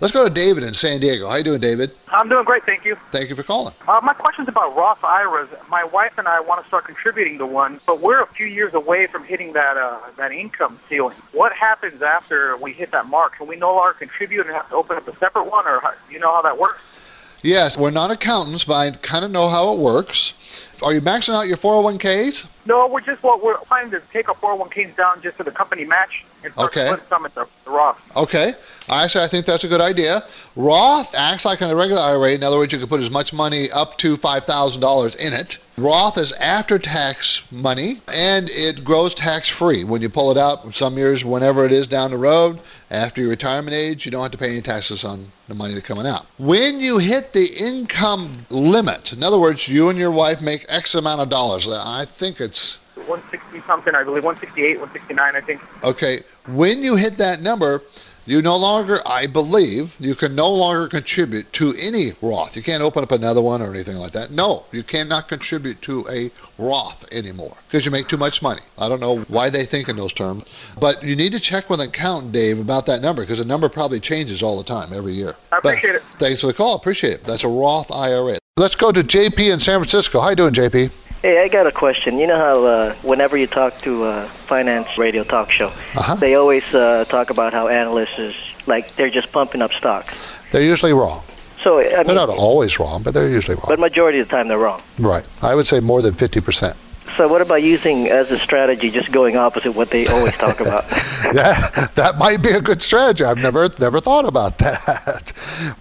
Let's 0.00 0.12
go 0.12 0.24
to 0.24 0.32
David 0.32 0.64
in 0.64 0.74
San 0.74 1.00
Diego. 1.00 1.28
How 1.28 1.36
you 1.36 1.44
doing, 1.44 1.60
David? 1.60 1.92
I'm 2.08 2.28
doing 2.28 2.44
great, 2.44 2.64
thank 2.64 2.84
you. 2.84 2.96
Thank 3.10 3.30
you 3.30 3.36
for 3.36 3.42
calling. 3.42 3.74
Uh, 3.86 4.00
my 4.02 4.12
question's 4.12 4.48
about 4.48 4.76
Roth 4.76 5.04
IRAs. 5.04 5.48
My 5.68 5.84
wife 5.84 6.18
and 6.18 6.26
I 6.26 6.40
want 6.40 6.62
to 6.62 6.66
start 6.66 6.84
contributing 6.84 7.38
to 7.38 7.46
one, 7.46 7.80
but 7.86 8.00
we're 8.00 8.22
a 8.22 8.26
few 8.26 8.46
years 8.46 8.74
away 8.74 9.06
from 9.06 9.24
hitting 9.24 9.52
that 9.52 9.76
uh, 9.76 9.98
that 10.16 10.32
income 10.32 10.78
ceiling. 10.88 11.16
What 11.32 11.52
happens 11.52 12.02
after 12.02 12.56
we 12.56 12.72
hit 12.72 12.90
that 12.90 13.06
mark? 13.06 13.36
Can 13.36 13.46
we 13.46 13.56
no 13.56 13.74
longer 13.74 13.94
contribute 13.94 14.46
and 14.46 14.54
have 14.54 14.68
to 14.70 14.74
open 14.74 14.96
up 14.96 15.06
a 15.08 15.16
separate 15.16 15.50
one, 15.50 15.66
or 15.66 15.80
how, 15.80 15.94
you 16.10 16.18
know 16.18 16.32
how 16.32 16.42
that 16.42 16.58
works? 16.58 17.38
Yes, 17.42 17.76
we're 17.76 17.90
not 17.90 18.10
accountants, 18.10 18.64
but 18.64 18.74
I 18.74 18.90
kind 18.90 19.24
of 19.24 19.30
know 19.30 19.48
how 19.48 19.74
it 19.74 19.78
works. 19.78 20.72
Are 20.82 20.94
you 20.94 21.00
maxing 21.00 21.34
out 21.34 21.46
your 21.46 21.58
401ks? 21.58 22.53
No, 22.66 22.86
we're 22.86 23.00
just 23.00 23.22
well, 23.22 23.38
we're 23.42 23.54
planning 23.54 23.90
to 23.90 24.00
take 24.12 24.28
our 24.28 24.34
401ks 24.34 24.96
down 24.96 25.20
just 25.22 25.36
to 25.36 25.42
the 25.42 25.50
company 25.50 25.84
match 25.84 26.24
and 26.42 26.52
start 26.52 26.76
Okay. 26.76 26.90
some 27.08 27.24
at 27.26 27.34
the, 27.34 27.46
the 27.64 27.70
Roth. 27.70 28.16
Okay. 28.16 28.52
Actually, 28.88 29.24
I 29.24 29.28
think 29.28 29.44
that's 29.46 29.64
a 29.64 29.68
good 29.68 29.80
idea. 29.80 30.22
Roth 30.56 31.14
acts 31.14 31.44
like 31.44 31.60
a 31.60 31.74
regular 31.76 32.00
IRA. 32.00 32.32
In 32.32 32.42
other 32.42 32.56
words, 32.56 32.72
you 32.72 32.78
can 32.78 32.88
put 32.88 33.00
as 33.00 33.10
much 33.10 33.32
money 33.32 33.70
up 33.72 33.98
to 33.98 34.16
$5,000 34.16 35.16
in 35.16 35.32
it. 35.32 35.58
Roth 35.76 36.18
is 36.18 36.32
after 36.34 36.78
tax 36.78 37.50
money 37.50 37.94
and 38.12 38.48
it 38.52 38.84
grows 38.84 39.12
tax 39.12 39.48
free 39.48 39.82
when 39.82 40.00
you 40.02 40.08
pull 40.08 40.30
it 40.30 40.38
out. 40.38 40.72
Some 40.74 40.96
years, 40.96 41.24
whenever 41.24 41.64
it 41.64 41.72
is 41.72 41.88
down 41.88 42.12
the 42.12 42.16
road, 42.18 42.60
after 42.92 43.20
your 43.20 43.30
retirement 43.30 43.74
age, 43.74 44.04
you 44.06 44.12
don't 44.12 44.22
have 44.22 44.30
to 44.30 44.38
pay 44.38 44.50
any 44.50 44.60
taxes 44.60 45.04
on 45.04 45.26
the 45.48 45.54
money 45.54 45.74
that's 45.74 45.86
coming 45.86 46.06
out. 46.06 46.26
When 46.38 46.78
you 46.78 46.98
hit 46.98 47.32
the 47.32 47.48
income 47.60 48.46
limit, 48.50 49.12
in 49.12 49.22
other 49.24 49.38
words, 49.38 49.68
you 49.68 49.88
and 49.88 49.98
your 49.98 50.12
wife 50.12 50.40
make 50.40 50.64
X 50.68 50.94
amount 50.94 51.20
of 51.20 51.28
dollars. 51.28 51.66
I 51.68 52.04
think 52.04 52.40
it's 52.40 52.53
160 52.96 53.60
something, 53.66 53.94
I 53.94 54.04
believe, 54.04 54.24
168, 54.24 54.80
169, 54.80 55.36
I 55.36 55.40
think. 55.40 55.60
Okay, 55.84 56.20
when 56.48 56.82
you 56.82 56.96
hit 56.96 57.16
that 57.18 57.42
number, 57.42 57.82
you 58.26 58.40
no 58.40 58.56
longer, 58.56 58.98
I 59.06 59.26
believe, 59.26 59.94
you 60.00 60.14
can 60.14 60.34
no 60.34 60.50
longer 60.50 60.88
contribute 60.88 61.52
to 61.54 61.74
any 61.78 62.12
Roth. 62.22 62.56
You 62.56 62.62
can't 62.62 62.82
open 62.82 63.02
up 63.02 63.12
another 63.12 63.42
one 63.42 63.60
or 63.60 63.70
anything 63.70 63.96
like 63.96 64.12
that. 64.12 64.30
No, 64.30 64.64
you 64.72 64.82
cannot 64.82 65.28
contribute 65.28 65.82
to 65.82 66.06
a 66.10 66.30
Roth 66.56 67.12
anymore 67.12 67.54
because 67.66 67.84
you 67.84 67.90
make 67.90 68.08
too 68.08 68.16
much 68.16 68.40
money. 68.40 68.62
I 68.78 68.88
don't 68.88 69.00
know 69.00 69.18
why 69.28 69.50
they 69.50 69.64
think 69.64 69.90
in 69.90 69.96
those 69.96 70.14
terms, 70.14 70.46
but 70.80 71.02
you 71.02 71.16
need 71.16 71.32
to 71.32 71.40
check 71.40 71.68
with 71.68 71.80
an 71.80 71.88
accountant, 71.88 72.32
Dave, 72.32 72.58
about 72.60 72.86
that 72.86 73.02
number 73.02 73.22
because 73.22 73.38
the 73.38 73.44
number 73.44 73.68
probably 73.68 74.00
changes 74.00 74.42
all 74.42 74.56
the 74.56 74.64
time, 74.64 74.92
every 74.94 75.12
year. 75.12 75.34
I 75.52 75.58
appreciate 75.58 75.92
But 75.92 75.96
it. 75.96 76.02
Thanks 76.02 76.40
for 76.40 76.46
the 76.46 76.54
call. 76.54 76.76
Appreciate 76.76 77.14
it. 77.14 77.24
That's 77.24 77.44
a 77.44 77.48
Roth 77.48 77.92
IRA. 77.92 78.38
Let's 78.56 78.76
go 78.76 78.92
to 78.92 79.02
JP 79.02 79.52
in 79.52 79.60
San 79.60 79.80
Francisco. 79.80 80.20
How 80.20 80.30
you 80.30 80.36
doing, 80.36 80.54
JP? 80.54 80.90
Hey, 81.24 81.38
I 81.42 81.48
got 81.48 81.66
a 81.66 81.72
question. 81.72 82.18
You 82.18 82.26
know 82.26 82.36
how 82.36 82.64
uh, 82.66 82.94
whenever 82.96 83.34
you 83.38 83.46
talk 83.46 83.80
to 83.80 84.04
a 84.04 84.28
finance 84.46 84.88
radio 84.98 85.24
talk 85.24 85.50
show, 85.50 85.68
Uh-huh. 85.96 86.16
they 86.16 86.34
always 86.34 86.64
uh, 86.74 87.06
talk 87.08 87.30
about 87.30 87.54
how 87.54 87.66
analysts 87.68 88.18
is 88.18 88.34
like 88.66 88.94
they're 88.96 89.08
just 89.08 89.32
pumping 89.32 89.62
up 89.62 89.72
stocks. 89.72 90.12
They're 90.52 90.60
usually 90.74 90.92
wrong. 90.92 91.22
So 91.62 91.78
I 91.80 92.02
They're 92.02 92.14
not 92.14 92.28
always 92.28 92.78
wrong, 92.78 93.02
but 93.02 93.14
they're 93.14 93.30
usually 93.30 93.54
wrong. 93.54 93.64
but 93.68 93.78
majority 93.80 94.18
of 94.18 94.28
the 94.28 94.36
time 94.36 94.48
they're 94.48 94.58
wrong. 94.58 94.82
Right. 94.98 95.24
I 95.40 95.54
would 95.54 95.66
say 95.66 95.80
more 95.80 96.02
than 96.02 96.12
50%. 96.12 96.76
So 97.16 97.28
what 97.28 97.40
about 97.40 97.62
using 97.62 98.08
as 98.08 98.30
a 98.32 98.38
strategy 98.38 98.90
just 98.90 99.12
going 99.12 99.36
opposite 99.36 99.72
what 99.72 99.90
they 99.90 100.06
always 100.06 100.36
talk 100.36 100.60
about? 100.60 100.84
yeah, 101.32 101.88
that 101.94 102.18
might 102.18 102.42
be 102.42 102.50
a 102.50 102.60
good 102.60 102.82
strategy. 102.82 103.22
I've 103.22 103.38
never 103.38 103.68
never 103.78 104.00
thought 104.00 104.24
about 104.24 104.58
that. 104.64 105.32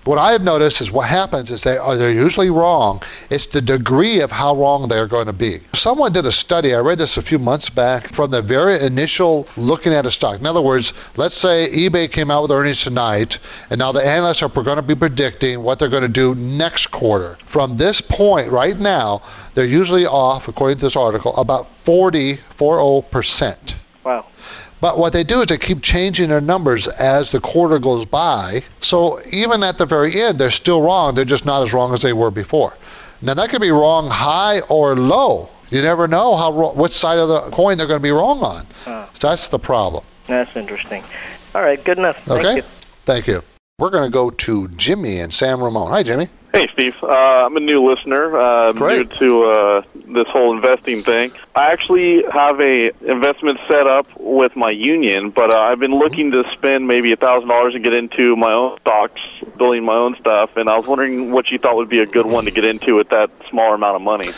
What 0.04 0.20
I 0.20 0.32
have 0.32 0.44
noticed 0.44 0.82
is 0.82 0.92
what 0.92 1.10
happens 1.10 1.50
is 1.50 1.64
they 1.64 1.78
are 1.78 1.96
they're 1.96 2.12
usually 2.12 2.52
wrong. 2.52 3.02
It's 3.32 3.48
the 3.48 3.62
degree 3.62 4.20
of 4.20 4.32
how 4.32 4.56
wrong 4.56 4.88
they're 4.88 5.08
going 5.08 5.26
to 5.26 5.34
be. 5.34 5.62
Someone 5.74 6.14
did 6.14 6.26
a 6.28 6.32
study. 6.32 6.76
I 6.76 6.80
read 6.80 7.00
this 7.00 7.18
a 7.18 7.22
few 7.22 7.40
months 7.40 7.70
back 7.70 8.14
from 8.14 8.30
the 8.30 8.42
very 8.42 8.80
initial 8.82 9.48
looking 9.58 9.94
at 9.94 10.06
a 10.06 10.12
stock. 10.12 10.40
In 10.40 10.46
other 10.46 10.62
words, 10.62 10.94
let's 11.18 11.36
say 11.36 11.70
eBay 11.72 12.12
came 12.12 12.30
out 12.30 12.44
with 12.44 12.52
earnings 12.52 12.84
tonight, 12.84 13.40
and 13.72 13.80
now 13.80 13.92
the 13.92 14.06
analysts 14.06 14.44
are 14.44 14.50
going 14.50 14.76
to 14.76 14.84
be 14.84 14.96
predicting 14.96 15.64
what 15.64 15.80
they're 15.80 15.90
going 15.90 16.04
to 16.04 16.08
do 16.08 16.36
next 16.36 16.88
quarter. 16.88 17.38
From 17.46 17.76
this 17.78 18.02
point 18.02 18.52
right 18.52 18.78
now, 18.78 19.22
they're 19.54 19.66
usually 19.66 20.06
off, 20.06 20.48
according 20.48 20.80
to 20.80 20.86
this 20.86 20.96
article, 20.96 21.36
about 21.36 21.68
40 21.68 22.36
40 22.36 23.08
percent. 23.10 23.76
Wow. 24.04 24.26
But 24.82 24.98
what 24.98 25.14
they 25.14 25.24
do 25.24 25.40
is 25.42 25.48
they 25.48 25.58
keep 25.58 25.82
changing 25.82 26.28
their 26.28 26.42
numbers 26.42 26.88
as 26.90 27.32
the 27.32 27.40
quarter 27.40 27.80
goes 27.80 28.04
by. 28.04 28.64
So 28.82 29.22
even 29.32 29.64
at 29.64 29.78
the 29.78 29.86
very 29.86 30.22
end, 30.22 30.40
they're 30.40 30.52
still 30.52 30.82
wrong. 30.82 31.16
They're 31.16 31.24
just 31.24 31.46
not 31.46 31.64
as 31.64 31.72
wrong 31.72 31.94
as 31.94 32.02
they 32.02 32.12
were 32.12 32.32
before. 32.32 32.76
Now 33.22 33.34
that 33.36 33.50
could 33.50 33.62
be 33.62 33.72
wrong 33.72 34.10
high 34.10 34.60
or 34.62 34.96
low. 34.98 35.48
You 35.70 35.82
never 35.82 36.08
know 36.08 36.36
how 36.36 36.74
which 36.74 36.92
side 36.92 37.18
of 37.18 37.30
the 37.30 37.40
coin 37.52 37.78
they're 37.78 37.88
going 37.88 38.00
to 38.00 38.04
be 38.04 38.12
wrong 38.12 38.42
on. 38.42 38.68
Oh. 38.86 39.10
So 39.14 39.30
that's 39.30 39.48
the 39.48 39.58
problem. 39.58 40.04
That's 40.28 40.56
interesting. 40.56 41.04
All 41.56 41.62
right, 41.62 41.82
good 41.84 41.98
enough. 41.98 42.22
Thank 42.26 42.40
Okay. 42.42 42.56
you. 42.58 42.62
Thank 43.06 43.28
you. 43.28 43.42
We're 43.80 43.90
going 43.90 44.04
to 44.04 44.12
go 44.12 44.30
to 44.30 44.68
Jimmy 44.70 45.20
and 45.20 45.34
San 45.34 45.60
Ramon. 45.62 45.90
Hi, 45.92 46.04
Jimmy. 46.04 46.28
Hey, 46.54 46.68
Steve. 46.72 46.96
Uh, 47.02 47.08
I'm 47.08 47.58
a 47.58 47.60
new 47.60 47.84
listener. 47.84 48.38
Uh, 48.38 48.70
I'm 48.70 48.78
new 48.78 49.06
to 49.06 49.44
uh, 49.46 49.82
this 49.96 50.28
whole 50.28 50.56
investing 50.56 51.02
thing. 51.02 51.32
I 51.56 51.72
actually 51.72 52.24
have 52.32 52.62
a 52.62 52.92
investment 53.02 53.60
set 53.68 53.88
up 53.88 54.06
with 54.20 54.56
my 54.56 54.70
union, 54.70 55.32
but 55.32 55.52
uh, 55.52 55.58
I've 55.58 55.80
been 55.80 55.98
looking 55.98 56.30
to 56.30 56.44
spend 56.54 56.88
maybe 56.88 57.12
a 57.12 57.16
thousand 57.16 57.50
dollars 57.50 57.74
and 57.74 57.84
get 57.84 57.94
into 57.94 58.36
my 58.36 58.54
own 58.54 58.78
stocks, 58.82 59.20
building 59.58 59.84
my 59.84 59.96
own 59.96 60.16
stuff. 60.20 60.56
And 60.56 60.70
I 60.70 60.78
was 60.78 60.86
wondering 60.86 61.32
what 61.32 61.50
you 61.50 61.58
thought 61.58 61.76
would 61.76 61.90
be 61.90 62.02
a 62.02 62.06
good 62.06 62.28
one 62.28 62.46
to 62.46 62.52
get 62.52 62.66
into 62.66 62.94
with 62.94 63.10
that 63.10 63.32
smaller 63.50 63.74
amount 63.74 63.96
of 63.96 64.04
money. 64.04 64.32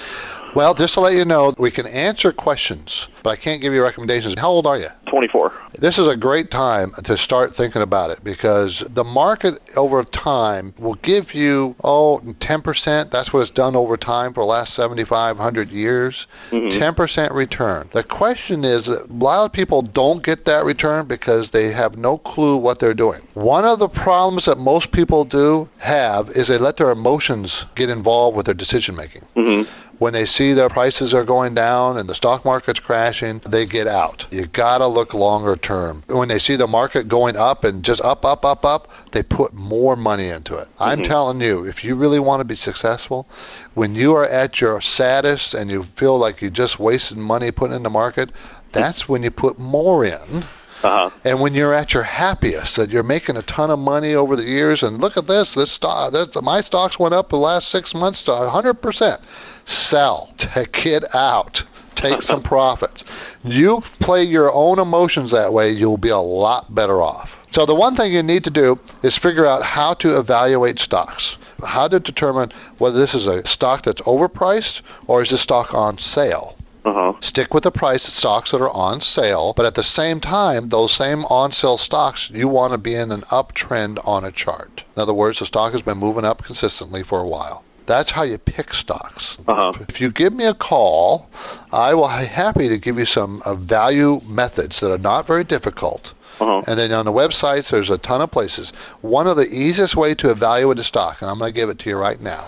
Well, 0.55 0.73
just 0.73 0.93
to 0.93 1.01
let 1.01 1.15
you 1.15 1.25
know, 1.25 1.53
we 1.57 1.69
can 1.69 1.85
answer 1.85 2.31
questions, 2.31 3.09
but 3.23 3.31
I 3.31 3.35
can't 3.35 3.61
give 3.61 3.73
you 3.73 3.83
recommendations. 3.83 4.35
How 4.39 4.47
old 4.47 4.65
are 4.65 4.79
you? 4.79 4.87
24. 5.07 5.51
This 5.79 5.99
is 5.99 6.07
a 6.07 6.15
great 6.15 6.49
time 6.49 6.93
to 7.03 7.17
start 7.17 7.53
thinking 7.53 7.81
about 7.81 8.09
it 8.09 8.23
because 8.23 8.79
the 8.89 9.03
market 9.03 9.61
over 9.75 10.05
time 10.05 10.73
will 10.77 10.95
give 10.95 11.33
you, 11.33 11.75
oh, 11.83 12.21
10%. 12.23 13.11
That's 13.11 13.33
what 13.33 13.41
it's 13.41 13.51
done 13.51 13.75
over 13.75 13.97
time 13.97 14.33
for 14.33 14.43
the 14.43 14.47
last 14.47 14.73
75, 14.75 15.37
100 15.37 15.71
years. 15.71 16.27
Mm-hmm. 16.51 16.67
10% 16.67 17.33
return. 17.33 17.89
The 17.91 18.03
question 18.03 18.63
is 18.63 18.85
that 18.85 19.09
a 19.09 19.13
lot 19.13 19.45
of 19.45 19.51
people 19.51 19.81
don't 19.81 20.23
get 20.23 20.45
that 20.45 20.63
return 20.63 21.05
because 21.05 21.51
they 21.51 21.71
have 21.71 21.97
no 21.97 22.17
clue 22.17 22.55
what 22.55 22.79
they're 22.79 22.93
doing. 22.93 23.21
One 23.33 23.65
of 23.65 23.79
the 23.79 23.89
problems 23.89 24.45
that 24.45 24.57
most 24.57 24.91
people 24.91 25.25
do 25.25 25.67
have 25.79 26.29
is 26.31 26.47
they 26.47 26.57
let 26.57 26.77
their 26.77 26.91
emotions 26.91 27.65
get 27.75 27.89
involved 27.89 28.37
with 28.37 28.45
their 28.45 28.55
decision 28.55 28.95
making. 28.95 29.23
Mm-hmm. 29.35 29.84
When 29.97 30.13
they 30.13 30.25
see 30.25 30.53
their 30.53 30.69
prices 30.69 31.13
are 31.13 31.23
going 31.23 31.55
down 31.55 31.97
and 31.97 32.09
the 32.09 32.15
stock 32.15 32.43
market's 32.43 32.79
crashing, 32.79 33.41
they 33.47 33.65
get 33.65 33.87
out. 33.87 34.27
You 34.29 34.45
gotta 34.47 34.87
look 34.87 35.13
longer 35.13 35.55
term. 35.55 36.03
When 36.07 36.27
they 36.27 36.39
see 36.39 36.55
the 36.55 36.67
market 36.67 37.07
going 37.07 37.37
up 37.37 37.63
and 37.63 37.83
just 37.83 38.01
up, 38.01 38.25
up, 38.25 38.45
up, 38.45 38.65
up, 38.65 38.89
they 39.11 39.23
put 39.23 39.53
more 39.53 39.95
money 39.95 40.27
into 40.27 40.57
it. 40.57 40.67
I'm 40.79 40.99
Mhm. 40.99 41.05
telling 41.05 41.41
you, 41.41 41.65
if 41.65 41.83
you 41.83 41.95
really 41.95 42.19
want 42.19 42.41
to 42.41 42.45
be 42.45 42.55
successful, 42.55 43.25
when 43.73 43.95
you 43.95 44.13
are 44.15 44.25
at 44.25 44.59
your 44.59 44.81
saddest 44.81 45.53
and 45.53 45.71
you 45.71 45.83
feel 45.95 46.17
like 46.17 46.41
you 46.41 46.49
just 46.49 46.79
wasted 46.79 47.17
money 47.17 47.51
putting 47.51 47.75
in 47.75 47.83
the 47.83 47.89
market, 47.89 48.31
that's 48.71 49.07
when 49.07 49.23
you 49.23 49.31
put 49.31 49.57
more 49.57 50.03
in. 50.03 50.43
Uh-huh. 50.83 51.09
And 51.23 51.39
when 51.39 51.55
you're 51.55 51.73
at 51.73 51.93
your 51.93 52.03
happiest, 52.03 52.75
that 52.75 52.91
you're 52.91 53.01
making 53.01 53.37
a 53.37 53.41
ton 53.43 53.71
of 53.71 53.79
money 53.79 54.13
over 54.13 54.35
the 54.35 54.43
years, 54.43 54.83
and 54.83 55.01
look 55.01 55.17
at 55.17 55.25
this, 55.25 55.53
this 55.53 55.71
stock, 55.71 56.11
this, 56.11 56.29
my 56.43 56.61
stocks 56.61 56.99
went 56.99 57.15
up 57.15 57.29
the 57.29 57.37
last 57.37 57.69
six 57.69 57.95
months 57.95 58.21
to 58.23 58.31
100%. 58.31 59.19
Sell, 59.65 60.33
take 60.37 60.85
it 60.85 61.03
out, 61.13 61.63
take 61.95 62.21
some 62.21 62.41
profits. 62.53 63.03
You 63.43 63.81
play 63.99 64.23
your 64.23 64.53
own 64.53 64.79
emotions 64.79 65.31
that 65.31 65.51
way, 65.51 65.71
you'll 65.71 65.97
be 65.97 66.09
a 66.09 66.17
lot 66.17 66.73
better 66.73 67.01
off. 67.01 67.35
So 67.51 67.65
the 67.65 67.73
one 67.73 67.95
thing 67.95 68.11
you 68.11 68.21
need 68.21 68.43
to 68.43 68.49
do 68.49 68.79
is 69.01 69.17
figure 69.17 69.45
out 69.45 69.63
how 69.63 69.93
to 69.95 70.19
evaluate 70.19 70.77
stocks, 70.77 71.37
how 71.65 71.87
to 71.87 71.99
determine 71.99 72.51
whether 72.77 72.99
this 72.99 73.15
is 73.15 73.27
a 73.27 73.45
stock 73.47 73.81
that's 73.81 74.01
overpriced 74.01 74.81
or 75.07 75.21
is 75.21 75.29
this 75.29 75.41
stock 75.41 75.73
on 75.73 75.97
sale. 75.97 76.55
Uh-huh. 76.85 77.13
Stick 77.19 77.51
with 77.51 77.63
the 77.63 77.71
price 77.71 78.07
of 78.07 78.13
stocks 78.13 78.51
that 78.51 78.61
are 78.61 78.69
on 78.69 79.01
sale, 79.01 79.53
but 79.57 79.65
at 79.65 79.73
the 79.73 79.81
same 79.81 80.19
time, 80.19 80.69
those 80.69 80.91
same 80.91 81.25
on 81.25 81.51
sale 81.51 81.79
stocks, 81.79 82.29
you 82.29 82.47
want 82.47 82.73
to 82.73 82.77
be 82.77 82.93
in 82.93 83.11
an 83.11 83.21
uptrend 83.31 84.05
on 84.07 84.23
a 84.23 84.31
chart. 84.31 84.83
In 84.95 85.01
other 85.01 85.13
words, 85.13 85.39
the 85.39 85.47
stock 85.47 85.71
has 85.71 85.81
been 85.81 85.97
moving 85.97 86.25
up 86.25 86.43
consistently 86.43 87.01
for 87.01 87.19
a 87.19 87.27
while. 87.27 87.64
That's 87.85 88.11
how 88.11 88.23
you 88.23 88.37
pick 88.37 88.73
stocks. 88.73 89.37
Uh-huh. 89.47 89.73
If 89.87 90.01
you 90.01 90.11
give 90.11 90.33
me 90.33 90.45
a 90.45 90.53
call, 90.53 91.29
I 91.71 91.93
will 91.93 92.07
be 92.07 92.25
happy 92.25 92.67
to 92.67 92.77
give 92.77 92.97
you 92.97 93.05
some 93.05 93.41
uh, 93.45 93.55
value 93.55 94.21
methods 94.25 94.79
that 94.79 94.91
are 94.91 94.97
not 94.97 95.27
very 95.27 95.43
difficult. 95.43 96.13
Uh-huh. 96.39 96.61
And 96.67 96.79
then 96.79 96.91
on 96.91 97.05
the 97.05 97.13
websites, 97.13 97.69
there's 97.69 97.89
a 97.89 97.97
ton 97.97 98.21
of 98.21 98.31
places. 98.31 98.71
One 99.01 99.27
of 99.27 99.37
the 99.37 99.47
easiest 99.47 99.95
way 99.95 100.15
to 100.15 100.31
evaluate 100.31 100.79
a 100.79 100.83
stock, 100.83 101.21
and 101.21 101.29
I'm 101.29 101.39
going 101.39 101.53
to 101.53 101.55
give 101.55 101.69
it 101.69 101.79
to 101.79 101.89
you 101.89 101.97
right 101.97 102.19
now, 102.19 102.47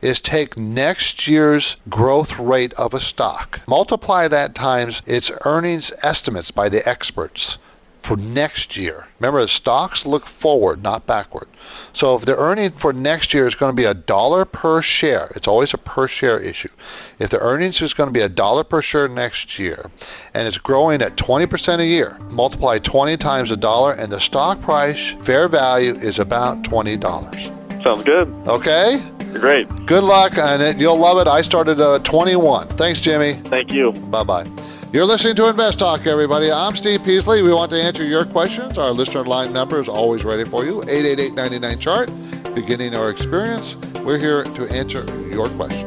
is 0.00 0.20
take 0.20 0.56
next 0.56 1.26
year's 1.26 1.76
growth 1.90 2.38
rate 2.38 2.72
of 2.74 2.94
a 2.94 3.00
stock, 3.00 3.60
multiply 3.66 4.28
that 4.28 4.54
times 4.54 5.02
its 5.04 5.30
earnings 5.44 5.92
estimates 6.02 6.50
by 6.50 6.68
the 6.70 6.88
experts 6.88 7.58
for 8.10 8.16
next 8.16 8.76
year. 8.76 9.06
Remember, 9.20 9.46
stocks 9.46 10.04
look 10.04 10.26
forward, 10.26 10.82
not 10.82 11.06
backward. 11.06 11.46
So 11.92 12.16
if 12.16 12.24
the 12.24 12.36
earning 12.36 12.72
for 12.72 12.92
next 12.92 13.32
year 13.32 13.46
is 13.46 13.54
going 13.54 13.70
to 13.70 13.76
be 13.76 13.84
a 13.84 13.94
dollar 13.94 14.44
per 14.44 14.82
share, 14.82 15.30
it's 15.36 15.46
always 15.46 15.74
a 15.74 15.78
per 15.78 16.08
share 16.08 16.40
issue. 16.40 16.70
If 17.20 17.30
the 17.30 17.38
earnings 17.38 17.80
is 17.80 17.94
going 17.94 18.08
to 18.08 18.12
be 18.12 18.22
a 18.22 18.28
dollar 18.28 18.64
per 18.64 18.82
share 18.82 19.06
next 19.06 19.60
year, 19.60 19.92
and 20.34 20.48
it's 20.48 20.58
growing 20.58 21.02
at 21.02 21.14
20% 21.14 21.78
a 21.78 21.86
year, 21.86 22.18
multiply 22.30 22.78
20 22.78 23.16
times 23.16 23.52
a 23.52 23.56
dollar, 23.56 23.92
and 23.92 24.10
the 24.10 24.18
stock 24.18 24.60
price 24.60 25.12
fair 25.22 25.46
value 25.46 25.94
is 25.94 26.18
about 26.18 26.64
$20. 26.64 27.84
Sounds 27.84 28.02
good. 28.02 28.26
Okay? 28.48 29.00
Great. 29.34 29.68
Good 29.86 30.02
luck, 30.02 30.36
and 30.36 30.60
it, 30.60 30.78
you'll 30.78 30.98
love 30.98 31.24
it. 31.24 31.28
I 31.30 31.42
started 31.42 31.80
uh, 31.80 32.00
21. 32.00 32.66
Thanks, 32.70 33.00
Jimmy. 33.00 33.34
Thank 33.44 33.72
you. 33.72 33.92
Bye 33.92 34.24
bye. 34.24 34.79
You're 34.92 35.04
listening 35.04 35.36
to 35.36 35.48
Invest 35.48 35.78
Talk, 35.78 36.08
everybody. 36.08 36.50
I'm 36.50 36.74
Steve 36.74 37.04
Peasley. 37.04 37.42
We 37.42 37.54
want 37.54 37.70
to 37.70 37.80
answer 37.80 38.04
your 38.04 38.24
questions. 38.24 38.76
Our 38.76 38.90
listener 38.90 39.22
line 39.22 39.52
number 39.52 39.78
is 39.78 39.88
always 39.88 40.24
ready 40.24 40.44
for 40.44 40.64
you 40.64 40.82
888 40.82 41.34
99 41.34 41.78
chart. 41.78 42.10
Beginning 42.56 42.96
our 42.96 43.08
experience, 43.08 43.76
we're 44.02 44.18
here 44.18 44.42
to 44.42 44.68
answer 44.72 45.04
your 45.28 45.48
question. 45.50 45.86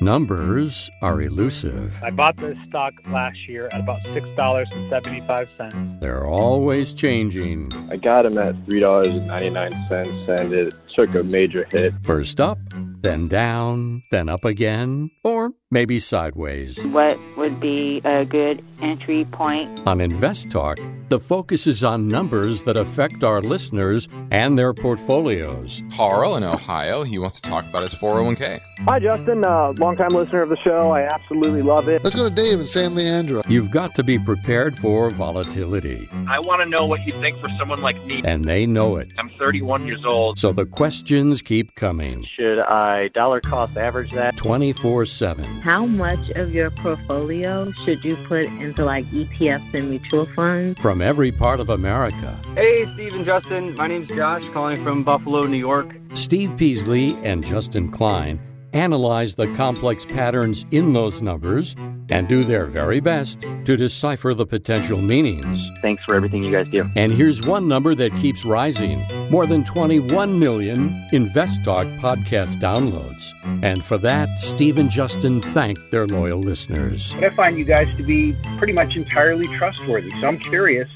Numbers 0.00 0.88
are 1.02 1.20
elusive. 1.20 2.00
I 2.04 2.10
bought 2.10 2.36
this 2.36 2.56
stock 2.68 2.94
last 3.08 3.48
year 3.48 3.68
at 3.72 3.80
about 3.80 4.00
six 4.14 4.26
dollars 4.36 4.68
and 4.70 4.88
seventy-five 4.88 5.48
cents. 5.58 5.76
They're 6.00 6.24
always 6.24 6.94
changing. 6.94 7.70
I 7.90 7.96
got 7.96 8.22
them 8.22 8.38
at 8.38 8.54
three 8.64 8.80
dollars 8.80 9.08
and 9.08 9.26
ninety 9.26 9.50
nine 9.50 9.72
cents, 9.88 10.40
and 10.40 10.52
it 10.52 10.72
took 10.94 11.14
a 11.14 11.22
major 11.22 11.66
hit. 11.70 11.92
First 12.04 12.40
up, 12.40 12.58
then 13.02 13.28
down, 13.28 14.02
then 14.10 14.28
up 14.28 14.44
again, 14.44 15.10
or 15.24 15.52
maybe 15.70 15.98
sideways. 15.98 16.84
What 16.86 17.18
would 17.36 17.60
be 17.60 18.00
a 18.04 18.24
good 18.24 18.64
entry 18.82 19.24
point? 19.32 19.80
On 19.86 20.00
Invest 20.00 20.50
Talk, 20.50 20.78
the 21.08 21.18
focus 21.20 21.66
is 21.66 21.82
on 21.82 22.08
numbers 22.08 22.62
that 22.64 22.76
affect 22.76 23.24
our 23.24 23.40
listeners 23.40 24.08
and 24.30 24.58
their 24.58 24.72
portfolios. 24.74 25.82
Carl 25.96 26.36
in 26.36 26.44
Ohio, 26.44 27.02
he 27.02 27.18
wants 27.18 27.40
to 27.40 27.48
talk 27.50 27.64
about 27.68 27.82
his 27.82 27.94
401k. 27.94 28.60
Hi, 28.80 28.98
Justin. 28.98 29.44
Uh, 29.44 29.72
longtime 29.78 30.10
listener 30.10 30.42
of 30.42 30.48
the 30.48 30.56
show. 30.58 30.90
I 30.90 31.02
absolutely 31.02 31.62
love 31.62 31.88
it. 31.88 32.02
Let's 32.04 32.16
go 32.16 32.28
to 32.28 32.34
Dave 32.34 32.60
in 32.60 32.66
San 32.66 32.94
Leandro. 32.94 33.42
You've 33.48 33.70
got 33.70 33.94
to 33.96 34.02
be 34.04 34.18
prepared 34.18 34.78
for 34.78 35.10
volatility, 35.10 36.08
I 36.28 36.38
want 36.40 36.62
to 36.62 36.68
know 36.68 36.86
what 36.86 37.06
you 37.06 37.12
think 37.20 37.38
for 37.40 37.48
someone 37.58 37.80
like 37.82 38.02
me. 38.04 38.22
and 38.24 38.44
they 38.44 38.66
know 38.66 38.96
it. 38.96 39.12
I'm 39.18 39.30
31 39.30 39.86
years 39.86 40.04
old. 40.04 40.38
So 40.38 40.52
the 40.52 40.66
questions 40.80 41.42
keep 41.42 41.74
coming 41.74 42.24
Should 42.24 42.58
I 42.58 43.08
dollar 43.08 43.42
cost 43.42 43.76
average 43.76 44.12
that? 44.12 44.38
24 44.38 45.04
7. 45.04 45.44
How 45.60 45.84
much 45.84 46.30
of 46.36 46.54
your 46.54 46.70
portfolio 46.70 47.70
should 47.84 48.02
you 48.02 48.16
put 48.26 48.46
into 48.46 48.86
like 48.86 49.04
ETFs 49.10 49.74
and 49.74 49.90
mutual 49.90 50.24
funds? 50.34 50.80
From 50.80 51.02
every 51.02 51.32
part 51.32 51.60
of 51.60 51.68
America, 51.68 52.40
Hey, 52.54 52.86
Steve 52.94 53.12
and 53.12 53.26
Justin. 53.26 53.74
My 53.74 53.88
name's 53.88 54.08
Josh, 54.08 54.42
calling 54.54 54.82
from 54.82 55.04
Buffalo, 55.04 55.42
New 55.42 55.58
York. 55.58 55.94
Steve 56.14 56.56
Peasley 56.56 57.14
and 57.24 57.44
Justin 57.44 57.90
Klein 57.90 58.40
analyze 58.72 59.34
the 59.34 59.52
complex 59.54 60.04
patterns 60.04 60.64
in 60.70 60.92
those 60.92 61.22
numbers 61.22 61.76
and 62.10 62.28
do 62.28 62.44
their 62.44 62.66
very 62.66 63.00
best 63.00 63.42
to 63.64 63.76
decipher 63.76 64.34
the 64.34 64.46
potential 64.46 65.00
meanings. 65.00 65.70
Thanks 65.80 66.02
for 66.04 66.14
everything 66.14 66.42
you 66.42 66.50
guys 66.50 66.68
do. 66.68 66.88
And 66.96 67.12
here's 67.12 67.42
one 67.46 67.68
number 67.68 67.94
that 67.94 68.12
keeps 68.14 68.44
rising 68.44 69.04
more 69.30 69.46
than 69.46 69.64
21 69.64 70.38
million 70.38 71.06
Invest 71.12 71.64
Talk 71.64 71.86
podcast 72.00 72.56
downloads. 72.56 73.32
And 73.62 73.84
for 73.84 73.98
that, 73.98 74.38
Steve 74.38 74.78
and 74.78 74.90
Justin 74.90 75.40
thank 75.40 75.78
their 75.90 76.06
loyal 76.06 76.40
listeners. 76.40 77.14
I 77.14 77.30
find 77.30 77.58
you 77.58 77.64
guys 77.64 77.88
to 77.96 78.02
be 78.02 78.36
pretty 78.58 78.72
much 78.72 78.96
entirely 78.96 79.44
trustworthy. 79.56 80.10
So 80.20 80.26
I'm 80.26 80.38
curious, 80.38 80.88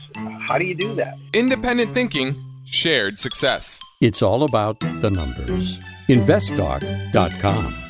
how 0.49 0.59
do 0.59 0.65
you 0.65 0.75
do 0.75 0.95
that? 0.97 1.15
Independent 1.33 1.95
thinking, 1.95 2.35
shared 2.67 3.19
success. 3.19 3.81
It's 4.01 4.23
all 4.23 4.43
about 4.43 4.81
the 4.81 5.11
numbers. 5.11 5.79
InvestTalk.com. 6.09 7.85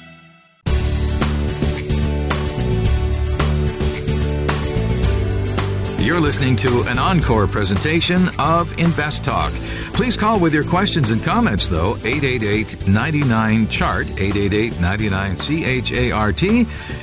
You're 6.04 6.20
listening 6.20 6.54
to 6.56 6.82
an 6.82 6.98
encore 6.98 7.46
presentation 7.46 8.28
of 8.38 8.78
Invest 8.78 9.24
Talk. 9.24 9.54
Please 9.94 10.16
call 10.16 10.40
with 10.40 10.52
your 10.52 10.64
questions 10.64 11.12
and 11.12 11.22
comments, 11.22 11.68
though, 11.68 11.96
888 11.98 12.88
99 12.88 13.68
Chart, 13.68 14.08
888 14.08 14.80
99 14.80 15.36
CHART, 15.36 16.42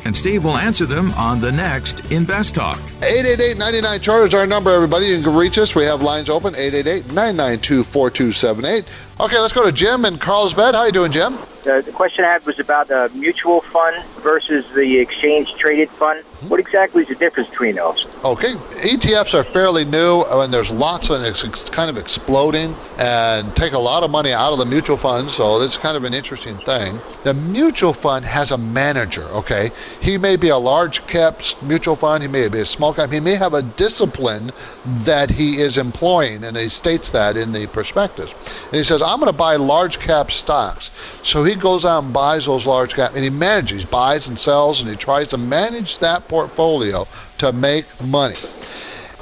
and 0.06 0.16
Steve 0.16 0.44
will 0.44 0.58
answer 0.58 0.86
them 0.86 1.10
on 1.12 1.40
the 1.40 1.54
next 1.54 2.02
Invest 2.12 2.54
Talk. 2.54 2.78
888 3.02 3.58
99 3.58 4.00
Chart 4.02 4.28
is 4.28 4.34
our 4.34 4.46
number, 4.46 4.72
everybody. 4.72 5.06
You 5.06 5.24
can 5.24 5.34
reach 5.34 5.58
us. 5.58 5.74
We 5.74 5.86
have 5.86 6.02
lines 6.02 6.30
open 6.30 6.54
888 6.54 7.14
992 7.14 7.86
4278. 7.86 8.84
Okay, 9.22 9.40
let's 9.40 9.54
go 9.54 9.64
to 9.64 9.72
Jim 9.72 10.04
in 10.04 10.18
Carlsbad. 10.18 10.76
How 10.76 10.84
you 10.84 10.92
doing, 10.92 11.14
Jim? 11.14 11.36
Uh, 11.36 11.80
the 11.80 11.94
question 11.94 12.26
I 12.26 12.28
had 12.28 12.46
was 12.46 12.60
about 12.60 12.90
the 12.90 13.10
mutual 13.16 13.62
fund 13.62 14.04
versus 14.16 14.70
the 14.74 15.00
exchange 15.00 15.56
traded 15.56 15.90
fund. 15.90 16.26
What 16.48 16.60
exactly 16.60 17.04
is 17.04 17.10
the 17.10 17.16
difference 17.16 17.50
between 17.50 17.76
those? 17.76 18.08
Okay, 18.24 18.54
ETFs 18.54 19.36
are 19.36 19.44
fairly 19.44 19.86
new, 19.86 20.22
uh, 20.22 20.42
and 20.44 20.52
there's 20.52 20.72
lots 20.72 21.12
of 21.12 21.22
it's 21.22 21.70
kind 21.70 21.90
of 21.90 21.98
exploding 21.98 22.76
and 22.98 23.56
take 23.56 23.74
a 23.74 23.80
lot 23.80 24.04
of 24.04 24.10
money 24.10 24.32
out 24.32 24.52
of 24.52 24.58
the 24.58 24.66
mutual 24.66 24.98
funds. 24.98 25.36
So 25.36 25.62
it's 25.62 25.78
kind 25.78 25.96
of 25.96 26.04
an 26.04 26.16
interesting 26.16 26.58
thing. 26.58 27.00
The 27.24 27.36
mutual 27.36 27.94
fund 27.94 28.26
has 28.26 28.50
a 28.50 28.58
manager. 28.58 29.24
Okay, 29.34 29.72
he 30.02 30.18
may 30.18 30.36
be 30.36 30.50
a 30.50 30.58
large 30.58 31.06
cap 31.06 31.42
mutual 31.62 31.96
fund, 31.96 32.24
he 32.24 32.28
may 32.28 32.48
be 32.48 32.60
a 32.60 32.66
small 32.66 32.94
cap, 32.94 33.12
he 33.12 33.20
may 33.20 33.36
have 33.36 33.54
a 33.54 33.62
discipline 33.62 34.52
that 34.86 35.30
he 35.30 35.60
is 35.60 35.78
employing, 35.78 36.44
and 36.44 36.58
he 36.58 36.70
states 36.70 37.12
that 37.12 37.38
in 37.38 37.52
the 37.52 37.68
prospectus. 37.68 38.34
And 38.66 38.78
he 38.78 38.84
says, 38.84 39.04
"I'm 39.04 39.20
going 39.20 39.32
to 39.32 39.38
buy 39.38 39.58
large 39.58 40.00
cap 40.00 40.32
stocks." 40.32 40.90
So 41.22 41.44
he 41.44 41.54
goes 41.54 41.86
out 41.86 42.04
and 42.04 42.12
buys 42.12 42.48
those 42.48 42.66
large 42.66 42.96
cap, 42.96 43.12
and 43.14 43.24
he 43.24 43.30
manages, 43.30 43.86
buys 43.86 44.28
and 44.28 44.40
sells, 44.40 44.82
and 44.82 44.90
he 44.90 44.96
tries 44.96 45.28
to 45.30 45.38
manage 45.38 46.00
that 46.00 46.28
portfolio 46.32 47.06
to 47.38 47.52
make 47.52 47.86
money. 48.02 48.36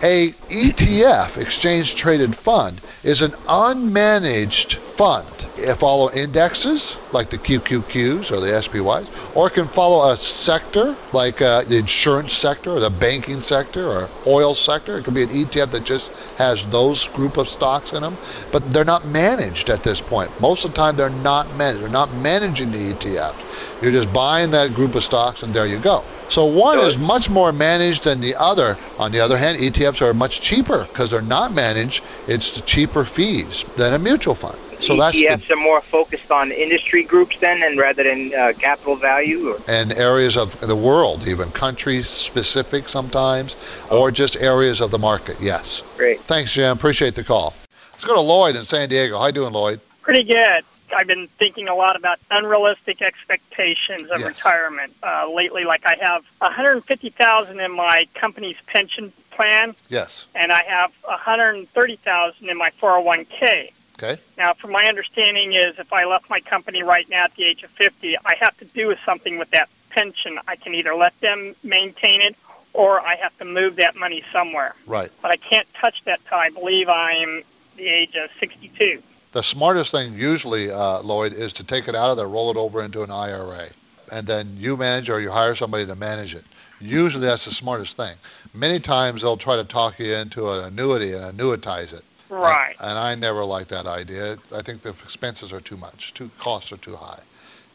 A 0.02 0.32
ETF, 0.48 1.36
exchange 1.36 1.96
traded 1.96 2.34
fund, 2.34 2.80
is 3.04 3.22
an 3.22 3.32
unmanaged 3.48 4.76
fund. 4.76 5.26
It 5.58 5.76
follow 5.76 6.10
indexes 6.12 6.96
like 7.12 7.32
the 7.32 7.38
QQQs 7.38 8.32
or 8.32 8.40
the 8.40 8.48
SPYs, 8.48 9.08
or 9.36 9.48
it 9.48 9.56
can 9.56 9.68
follow 9.68 10.10
a 10.10 10.16
sector 10.16 10.96
like 11.12 11.42
uh, 11.42 11.64
the 11.64 11.78
insurance 11.78 12.32
sector 12.32 12.72
or 12.72 12.80
the 12.80 12.90
banking 12.90 13.42
sector 13.42 13.90
or 13.90 14.10
oil 14.26 14.56
sector. 14.56 14.98
It 14.98 15.04
could 15.04 15.16
be 15.16 15.24
an 15.24 15.30
ETF 15.30 15.72
that 15.72 15.84
just 15.84 16.12
has 16.38 16.66
those 16.68 17.06
group 17.08 17.36
of 17.36 17.50
stocks 17.50 17.92
in 17.92 18.02
them, 18.02 18.18
but 18.52 18.72
they're 18.72 18.86
not 18.86 19.04
managed 19.04 19.70
at 19.70 19.84
this 19.84 20.00
point. 20.00 20.32
Most 20.40 20.64
of 20.64 20.74
the 20.74 20.78
time, 20.78 20.96
they're 20.96 21.10
not 21.10 21.52
managed. 21.58 21.82
They're 21.82 21.90
not 21.90 22.14
managing 22.14 22.72
the 22.72 22.94
ETF. 22.94 23.36
You're 23.82 23.92
just 23.92 24.14
buying 24.14 24.52
that 24.52 24.74
group 24.74 24.96
of 24.96 25.04
stocks, 25.04 25.44
and 25.44 25.54
there 25.54 25.68
you 25.68 25.80
go. 25.80 26.06
So 26.30 26.46
one 26.46 26.80
is 26.80 26.98
much 26.98 27.30
more 27.30 27.52
managed 27.52 28.04
than 28.04 28.22
the 28.22 28.36
other. 28.36 28.78
On 29.00 29.12
the 29.12 29.20
other 29.20 29.38
hand, 29.38 29.58
ETFs 29.58 30.02
are 30.02 30.14
much 30.14 30.42
cheaper 30.42 30.86
because 30.86 31.10
they're 31.10 31.22
not 31.22 31.54
managed. 31.54 32.04
It's 32.28 32.52
the 32.52 32.62
cheaper 32.62 33.04
fees 33.04 33.66
than 33.78 33.94
a 33.94 34.00
mutual 34.00 34.36
fund. 34.36 34.58
So 34.80 34.96
that's 34.96 35.16
the, 35.16 35.26
ETFs 35.26 35.50
are 35.50 35.56
more 35.56 35.82
focused 35.82 36.32
on 36.32 36.52
industry 36.52 37.04
groups 37.04 37.38
then, 37.40 37.62
and 37.64 37.78
rather 37.78 38.04
than 38.04 38.34
uh, 38.34 38.54
capital 38.58 38.96
value. 38.96 39.50
Or? 39.50 39.60
and 39.68 39.92
areas 39.94 40.38
of 40.38 40.58
the 40.62 40.76
world, 40.76 41.28
even 41.28 41.52
country 41.52 42.04
specific 42.04 42.88
sometimes, 42.88 43.56
or 43.92 44.12
just 44.12 44.38
areas 44.38 44.82
of 44.82 44.92
the 44.92 45.00
market. 45.00 45.36
Yes. 45.42 45.84
Great. 45.98 46.22
Thanks, 46.22 46.54
Jim. 46.54 46.78
Appreciate 46.78 47.16
the 47.16 47.24
call. 47.24 47.54
Let's 47.92 48.06
go 48.06 48.16
to 48.16 48.22
Lloyd 48.22 48.56
in 48.56 48.66
San 48.66 48.88
Diego. 48.88 49.20
How 49.20 49.26
you 49.26 49.34
doing, 49.34 49.52
Lloyd? 49.52 49.82
Pretty 50.02 50.24
good. 50.24 50.64
I've 50.94 51.08
been 51.08 51.28
thinking 51.28 51.68
a 51.68 51.76
lot 51.76 51.96
about 51.96 52.20
unrealistic 52.32 53.02
expectations 53.02 54.10
of 54.10 54.24
retirement 54.24 54.94
uh, 55.04 55.30
lately. 55.34 55.64
Like 55.66 55.86
I 55.86 55.96
have 55.96 56.26
150,000 56.40 57.60
in 57.60 57.72
my 57.72 58.08
company's 58.14 58.58
pension 58.68 59.12
plan, 59.32 59.76
Yes. 59.90 60.28
and 60.36 60.52
I 60.52 60.64
have 60.64 60.92
130,000 61.04 62.50
in 62.50 62.58
my 62.58 62.72
401k. 62.82 63.72
Okay. 64.02 64.22
Now, 64.38 64.54
from 64.54 64.72
my 64.72 64.86
understanding, 64.86 65.54
is 65.54 65.78
if 65.78 65.92
I 65.92 66.06
left 66.06 66.30
my 66.30 66.40
company 66.40 66.84
right 66.84 67.10
now 67.10 67.26
at 67.26 67.36
the 67.36 67.44
age 67.44 67.64
of 67.64 67.70
50, 67.72 68.18
I 68.26 68.36
have 68.36 68.58
to 68.58 68.66
do 68.66 68.96
something 69.06 69.38
with 69.38 69.50
that 69.52 69.68
pension. 69.90 70.40
I 70.48 70.56
can 70.56 70.74
either 70.74 70.96
let 70.96 71.20
them 71.20 71.54
maintain 71.64 72.22
it, 72.22 72.36
or 72.74 73.02
I 73.02 73.16
have 73.16 73.38
to 73.40 73.46
move 73.46 73.76
that 73.78 73.96
money 73.98 74.24
somewhere. 74.32 74.76
Right. 74.86 75.12
But 75.22 75.32
I 75.32 75.36
can't 75.36 75.68
touch 75.74 76.04
that 76.06 76.22
till 76.30 76.38
I 76.38 76.50
believe 76.50 76.88
I'm 76.88 77.44
the 77.76 77.88
age 77.88 78.16
of 78.16 78.30
62. 78.40 79.02
The 79.40 79.44
smartest 79.44 79.92
thing 79.92 80.16
usually, 80.16 80.70
uh, 80.70 81.02
Lloyd, 81.02 81.32
is 81.32 81.54
to 81.54 81.64
take 81.64 81.88
it 81.88 81.96
out 81.96 82.12
of 82.12 82.18
there, 82.18 82.28
roll 82.28 82.52
it 82.52 82.58
over 82.58 82.84
into 82.84 83.04
an 83.04 83.10
IRA, 83.10 83.70
and 84.12 84.28
then 84.28 84.54
you 84.60 84.76
manage 84.76 85.10
or 85.10 85.22
you 85.22 85.32
hire 85.32 85.56
somebody 85.56 85.86
to 85.86 85.96
manage 85.96 86.36
it. 86.36 86.44
Usually 86.82 87.26
that's 87.26 87.46
the 87.46 87.52
smartest 87.52 87.96
thing. 87.96 88.18
Many 88.54 88.82
times 88.82 89.22
they'll 89.22 89.38
try 89.38 89.56
to 89.56 89.64
talk 89.64 89.98
you 89.98 90.14
into 90.14 90.52
an 90.52 90.66
annuity 90.66 91.14
and 91.14 91.24
annuitize 91.24 91.94
it. 91.94 92.04
Right. 92.30 92.76
And 92.82 93.00
I 93.00 93.16
never 93.16 93.46
like 93.46 93.70
that 93.70 93.86
idea. 93.86 94.38
I 94.54 94.62
think 94.62 94.82
the 94.82 94.90
expenses 94.90 95.54
are 95.54 95.62
too 95.62 95.78
much, 95.78 96.14
too 96.14 96.30
costs 96.38 96.74
are 96.74 96.78
too 96.84 96.98
high. 96.98 97.22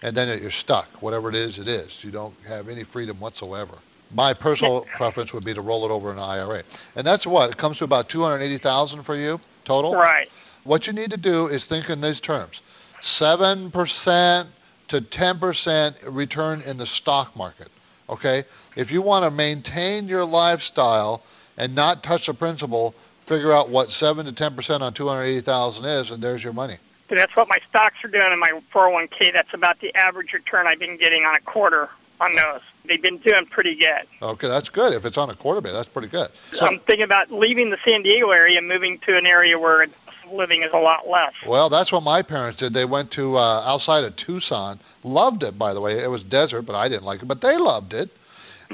And 0.02 0.14
then 0.14 0.38
you're 0.42 0.50
stuck. 0.50 0.88
Whatever 1.00 1.30
it 1.30 1.34
is, 1.34 1.58
it 1.58 1.66
is. 1.66 2.04
You 2.04 2.10
don't 2.10 2.34
have 2.46 2.68
any 2.68 2.84
freedom 2.84 3.18
whatsoever. 3.20 3.72
My 4.14 4.34
personal 4.34 4.82
preference 4.82 5.32
would 5.32 5.46
be 5.46 5.54
to 5.54 5.62
roll 5.62 5.86
it 5.86 5.90
over 5.90 6.12
in 6.12 6.18
an 6.18 6.24
IRA. 6.24 6.62
And 6.94 7.06
that's 7.06 7.26
what? 7.26 7.48
It 7.48 7.56
comes 7.56 7.78
to 7.78 7.84
about 7.84 8.10
280,000 8.10 9.02
for 9.02 9.16
you 9.16 9.40
total? 9.64 9.94
Right. 9.94 10.30
What 10.64 10.86
you 10.86 10.94
need 10.94 11.10
to 11.10 11.18
do 11.18 11.46
is 11.46 11.66
think 11.66 11.90
in 11.90 12.00
these 12.00 12.20
terms. 12.20 12.62
7% 13.02 14.46
to 14.88 15.00
10% 15.00 15.94
return 16.06 16.62
in 16.62 16.78
the 16.78 16.86
stock 16.86 17.36
market. 17.36 17.68
Okay? 18.08 18.44
If 18.74 18.90
you 18.90 19.02
want 19.02 19.24
to 19.24 19.30
maintain 19.30 20.08
your 20.08 20.24
lifestyle 20.24 21.22
and 21.58 21.74
not 21.74 22.02
touch 22.02 22.26
the 22.26 22.34
principal, 22.34 22.94
figure 23.26 23.52
out 23.52 23.68
what 23.68 23.90
7 23.90 24.24
to 24.26 24.32
10% 24.32 24.80
on 24.80 24.92
280,000 24.92 25.84
is 25.84 26.10
and 26.10 26.22
there's 26.22 26.42
your 26.42 26.54
money. 26.54 26.76
So 27.10 27.14
that's 27.14 27.36
what 27.36 27.48
my 27.48 27.58
stocks 27.68 28.02
are 28.02 28.08
doing 28.08 28.32
in 28.32 28.38
my 28.38 28.58
401k. 28.72 29.34
That's 29.34 29.52
about 29.52 29.80
the 29.80 29.94
average 29.94 30.32
return 30.32 30.66
I've 30.66 30.78
been 30.78 30.96
getting 30.96 31.24
on 31.24 31.34
a 31.34 31.40
quarter 31.40 31.90
on 32.20 32.34
those. 32.34 32.60
They've 32.86 33.00
been 33.00 33.18
doing 33.18 33.46
pretty 33.46 33.74
good. 33.74 34.02
Okay, 34.22 34.48
that's 34.48 34.68
good. 34.68 34.92
If 34.94 35.04
it's 35.04 35.18
on 35.18 35.30
a 35.30 35.34
quarter 35.34 35.60
base, 35.60 35.72
that's 35.72 35.88
pretty 35.88 36.08
good. 36.08 36.28
So 36.52 36.66
I'm 36.66 36.78
thinking 36.78 37.04
about 37.04 37.30
leaving 37.30 37.70
the 37.70 37.78
San 37.84 38.02
Diego 38.02 38.30
area 38.30 38.58
and 38.58 38.68
moving 38.68 38.98
to 39.00 39.16
an 39.16 39.26
area 39.26 39.58
where 39.58 39.86
living 40.32 40.62
is 40.62 40.72
a 40.72 40.78
lot 40.78 41.08
less. 41.08 41.32
Well, 41.46 41.68
that's 41.68 41.92
what 41.92 42.02
my 42.02 42.22
parents 42.22 42.58
did. 42.58 42.74
They 42.74 42.84
went 42.84 43.10
to 43.12 43.36
uh, 43.36 43.62
outside 43.66 44.04
of 44.04 44.16
Tucson. 44.16 44.78
Loved 45.02 45.42
it, 45.42 45.58
by 45.58 45.74
the 45.74 45.80
way. 45.80 45.98
It 45.98 46.10
was 46.10 46.22
desert, 46.22 46.62
but 46.62 46.74
I 46.74 46.88
didn't 46.88 47.04
like 47.04 47.22
it. 47.22 47.26
But 47.26 47.40
they 47.40 47.56
loved 47.56 47.94
it. 47.94 48.10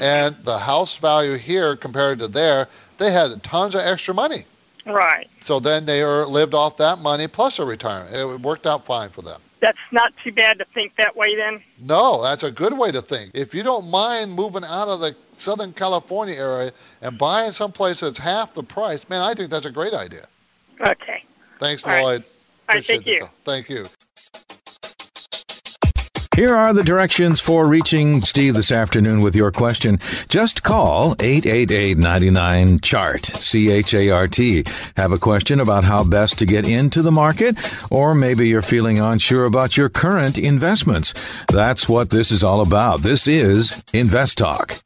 And 0.01 0.37
the 0.45 0.59
house 0.59 0.97
value 0.97 1.35
here 1.35 1.77
compared 1.77 2.19
to 2.21 2.29
there, 2.29 2.69
they 2.99 3.13
had 3.13 3.43
tons 3.43 3.75
of 3.75 3.83
extra 3.83 4.15
money. 4.15 4.45
Right. 4.87 5.29
So 5.41 5.61
then 5.61 5.87
they 5.87 6.03
er, 6.03 6.27
lived 6.27 6.55
off 6.55 6.77
that 6.79 7.01
money 7.01 7.29
plus 7.29 7.59
a 7.59 7.65
retirement. 7.65 8.15
It 8.15 8.41
worked 8.41 8.67
out 8.67 8.85
fine 8.85 9.11
for 9.11 9.23
them. 9.23 9.41
That's 9.61 9.79
not 9.91 10.15
too 10.25 10.33
bad 10.33 10.59
to 10.59 10.65
think 10.65 10.97
that 10.97 11.15
way 11.15 11.37
then. 11.37 11.63
No, 11.79 12.23
that's 12.23 12.43
a 12.43 12.51
good 12.51 12.77
way 12.79 12.91
to 12.93 13.03
think. 13.03 13.33
If 13.35 13.55
you 13.55 13.63
don't 13.63 13.91
mind 13.91 14.33
moving 14.33 14.65
out 14.65 14.89
of 14.89 15.01
the 15.01 15.15
Southern 15.37 15.75
California 15.75 16.35
area 16.35 16.73
and 17.03 17.19
buying 17.19 17.53
someplace 17.53 18.01
that's 18.01 18.19
half 18.19 18.55
the 18.55 18.63
price, 18.63 19.07
man, 19.11 19.21
I 19.21 19.35
think 19.35 19.51
that's 19.51 19.67
a 19.67 19.71
great 19.71 19.93
idea. 19.93 20.27
Okay. 20.81 21.25
Thanks, 21.61 21.85
All 21.85 21.93
right. 21.93 22.03
Lloyd. 22.03 22.25
All 22.69 22.75
right, 22.77 22.85
thank 22.85 23.03
Appreciate 23.03 23.15
you. 23.15 23.21
call. 23.21 23.31
Thank 23.45 23.69
you. 23.69 23.85
Here 26.37 26.55
are 26.57 26.73
the 26.73 26.85
directions 26.85 27.39
for 27.41 27.67
reaching 27.67 28.23
Steve 28.23 28.55
this 28.55 28.71
afternoon 28.73 29.21
with 29.21 29.37
your 29.37 29.51
question. 29.53 29.99
Just 30.29 30.63
call 30.63 31.15
888-99-CHART, 31.17 33.27
C-H-A-R-T. 33.27 34.65
Have 34.97 35.13
a 35.13 35.19
question 35.19 35.61
about 35.61 35.85
how 35.85 36.03
best 36.05 36.39
to 36.39 36.47
get 36.47 36.67
into 36.67 37.03
the 37.03 37.13
market, 37.13 37.59
or 37.91 38.15
maybe 38.15 38.49
you're 38.49 38.63
feeling 38.63 38.99
unsure 39.01 39.45
about 39.45 39.77
your 39.77 39.91
current 39.91 40.39
investments. 40.39 41.13
That's 41.49 41.87
what 41.89 42.09
this 42.11 42.31
is 42.31 42.43
all 42.45 42.61
about. 42.63 43.03
This 43.03 43.27
is 43.27 43.83
Invest 43.93 44.39
Talk. 44.39 44.77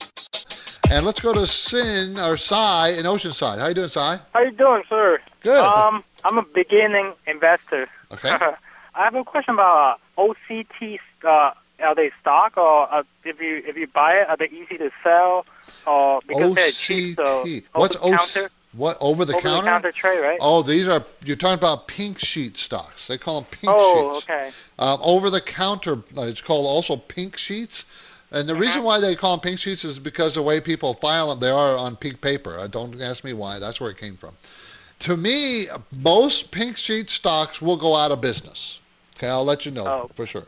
And 0.91 1.07
let's 1.07 1.21
go 1.21 1.33
to 1.35 1.47
Sin 1.47 2.19
or 2.19 2.37
Cy 2.37 2.89
in 2.89 3.05
Oceanside. 3.05 3.61
How 3.61 3.69
you 3.69 3.75
doing, 3.75 3.91
Cy? 3.91 4.19
How 4.33 4.41
you 4.41 4.51
doing, 4.51 4.83
sir? 4.89 5.21
Good. 5.41 5.61
Um, 5.63 6.03
I'm 6.25 6.39
a 6.39 6.43
beginning 6.43 7.15
investor. 7.27 7.89
Okay. 8.13 8.29
I 8.95 9.05
have 9.05 9.15
a 9.15 9.25
question 9.25 9.55
about 9.55 10.01
uh, 10.17 10.21
OCT. 10.23 10.99
Uh, 11.25 11.53
are 11.83 11.95
they 11.95 12.11
stock, 12.21 12.57
or 12.57 12.93
uh, 12.93 13.03
if 13.25 13.41
you 13.41 13.63
if 13.67 13.77
you 13.77 13.87
buy 13.89 14.13
it, 14.15 14.29
are 14.29 14.37
they 14.37 14.47
easy 14.47 14.79
to 14.79 14.91
sell, 15.03 15.45
or 15.87 16.21
because 16.27 16.55
they're 16.55 16.73
cheap? 16.73 17.17
So 17.17 17.23
OCT. 17.43 17.65
What's 17.75 17.97
over 17.97 18.11
the 18.11 18.17
counter? 18.17 18.51
What 18.73 18.97
over 19.01 19.25
the 19.25 19.35
over 19.35 19.41
counter? 19.43 19.63
the 19.63 19.69
counter 19.69 19.93
tray, 19.93 20.19
right? 20.19 20.39
Oh, 20.41 20.63
these 20.63 20.89
are 20.89 21.05
you're 21.25 21.37
talking 21.37 21.59
about 21.59 21.89
pink 21.89 22.19
sheet 22.19 22.57
stocks. 22.57 23.07
They 23.09 23.19
call 23.19 23.41
them 23.43 23.51
pink 23.51 23.73
Oh, 23.73 24.17
sheets. 24.17 24.25
okay. 24.25 24.51
Um, 24.79 24.99
over 25.03 25.31
the 25.31 25.41
counter, 25.41 25.95
uh, 26.17 26.23
it's 26.23 26.41
called 26.41 26.67
also 26.67 26.97
pink 26.97 27.37
sheets. 27.37 27.85
And 28.33 28.49
the 28.49 28.55
reason 28.57 28.81
Uh-huh. 28.81 28.87
why 28.89 29.01
they 29.01 29.15
call 29.15 29.37
them 29.37 29.41
pink 29.43 29.61
sheets 29.61 29.85
is 29.85 30.01
because 30.01 30.35
the 30.35 30.43
way 30.43 30.61
people 30.61 30.95
file 30.95 31.29
them, 31.29 31.39
they 31.39 31.51
are 31.51 31.77
on 31.77 31.95
pink 31.95 32.21
paper. 32.21 32.59
Uh, 32.59 32.67
don't 32.67 33.01
ask 33.01 33.23
me 33.23 33.33
why. 33.33 33.61
That's 33.61 33.81
where 33.81 33.91
it 33.91 33.97
came 33.97 34.17
from. 34.17 34.35
To 35.05 35.19
me, 35.19 35.67
most 35.93 36.51
pink 36.51 36.79
sheet 36.79 37.11
stocks 37.11 37.61
will 37.61 37.77
go 37.77 37.95
out 37.95 38.11
of 38.11 38.23
business. 38.23 38.81
Okay, 39.15 39.29
I'll 39.29 39.45
let 39.45 39.67
you 39.67 39.71
know 39.71 39.87
Oh. 39.87 40.11
for 40.15 40.25
sure. 40.25 40.47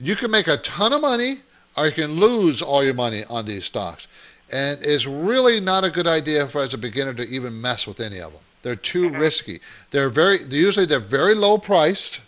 You 0.00 0.16
can 0.16 0.32
make 0.32 0.48
a 0.48 0.56
ton 0.56 0.92
of 0.92 1.00
money, 1.00 1.42
or 1.76 1.86
you 1.86 1.92
can 1.92 2.18
lose 2.18 2.60
all 2.60 2.82
your 2.82 2.94
money 2.94 3.22
on 3.30 3.46
these 3.46 3.66
stocks. 3.66 4.08
And 4.50 4.82
it's 4.82 5.06
really 5.06 5.60
not 5.60 5.84
a 5.84 5.90
good 5.90 6.08
idea 6.08 6.48
for 6.48 6.60
as 6.60 6.74
a 6.74 6.78
beginner 6.78 7.14
to 7.14 7.28
even 7.28 7.60
mess 7.60 7.86
with 7.86 8.00
any 8.00 8.18
of 8.18 8.32
them. 8.32 8.42
They're 8.62 8.74
too 8.74 9.10
mm-hmm. 9.10 9.20
risky. 9.20 9.60
They're 9.92 10.10
very 10.10 10.38
usually 10.50 10.86
they're 10.86 10.98
very 10.98 11.36
low 11.36 11.56
priced, 11.56 12.20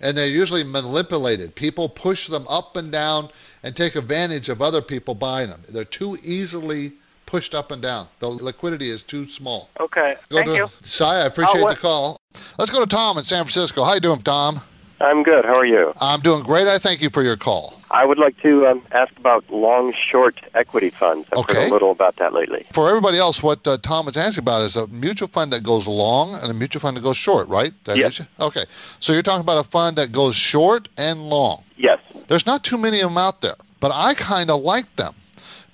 and 0.00 0.16
they're 0.16 0.28
usually 0.28 0.62
manipulated. 0.62 1.56
People 1.56 1.88
push 1.88 2.28
them 2.28 2.46
up 2.48 2.76
and 2.76 2.92
down 2.92 3.30
and 3.64 3.74
take 3.74 3.96
advantage 3.96 4.48
of 4.48 4.62
other 4.62 4.80
people 4.80 5.16
buying 5.16 5.50
them. 5.50 5.62
They're 5.68 5.84
too 5.84 6.18
easily 6.22 6.92
pushed 7.30 7.54
up 7.54 7.70
and 7.70 7.80
down. 7.80 8.08
The 8.18 8.28
liquidity 8.28 8.90
is 8.90 9.04
too 9.04 9.28
small. 9.28 9.70
Okay. 9.78 10.16
Go 10.30 10.36
Thank 10.38 10.48
to, 10.48 10.56
you. 10.56 10.66
Cy, 10.66 11.22
I 11.22 11.26
appreciate 11.26 11.66
the 11.68 11.76
call. 11.76 12.16
Let's 12.58 12.72
go 12.72 12.80
to 12.80 12.86
Tom 12.86 13.18
in 13.18 13.24
San 13.24 13.44
Francisco. 13.44 13.84
How 13.84 13.94
you 13.94 14.00
doing, 14.00 14.18
Tom? 14.20 14.60
I'm 15.00 15.22
good. 15.22 15.44
How 15.44 15.54
are 15.54 15.64
you? 15.64 15.94
I'm 16.00 16.20
doing 16.20 16.42
great. 16.42 16.66
I 16.66 16.78
thank 16.78 17.00
you 17.00 17.08
for 17.08 17.22
your 17.22 17.36
call. 17.36 17.80
I 17.92 18.04
would 18.04 18.18
like 18.18 18.36
to 18.42 18.66
um, 18.66 18.82
ask 18.90 19.16
about 19.16 19.48
long 19.48 19.92
short 19.92 20.40
equity 20.54 20.90
funds. 20.90 21.28
I've 21.32 21.46
heard 21.46 21.56
Okay. 21.56 21.68
a 21.68 21.72
little 21.72 21.92
about 21.92 22.16
that 22.16 22.32
lately. 22.34 22.66
For 22.72 22.88
everybody 22.88 23.16
else, 23.16 23.42
what 23.42 23.66
uh, 23.66 23.78
Tom 23.78 24.08
is 24.08 24.16
asking 24.16 24.42
about 24.42 24.62
is 24.62 24.76
a 24.76 24.88
mutual 24.88 25.28
fund 25.28 25.52
that 25.52 25.62
goes 25.62 25.86
long 25.86 26.34
and 26.34 26.50
a 26.50 26.54
mutual 26.54 26.80
fund 26.80 26.96
that 26.96 27.02
goes 27.02 27.16
short, 27.16 27.48
right? 27.48 27.72
Yes. 27.86 28.20
Okay. 28.40 28.64
So 28.98 29.12
you're 29.12 29.22
talking 29.22 29.40
about 29.40 29.64
a 29.64 29.68
fund 29.68 29.96
that 29.96 30.10
goes 30.10 30.34
short 30.34 30.88
and 30.98 31.30
long. 31.30 31.62
Yes. 31.76 32.00
There's 32.26 32.44
not 32.44 32.64
too 32.64 32.76
many 32.76 33.00
of 33.00 33.08
them 33.10 33.18
out 33.18 33.40
there, 33.40 33.56
but 33.78 33.92
I 33.94 34.14
kind 34.14 34.50
of 34.50 34.60
like 34.62 34.96
them 34.96 35.14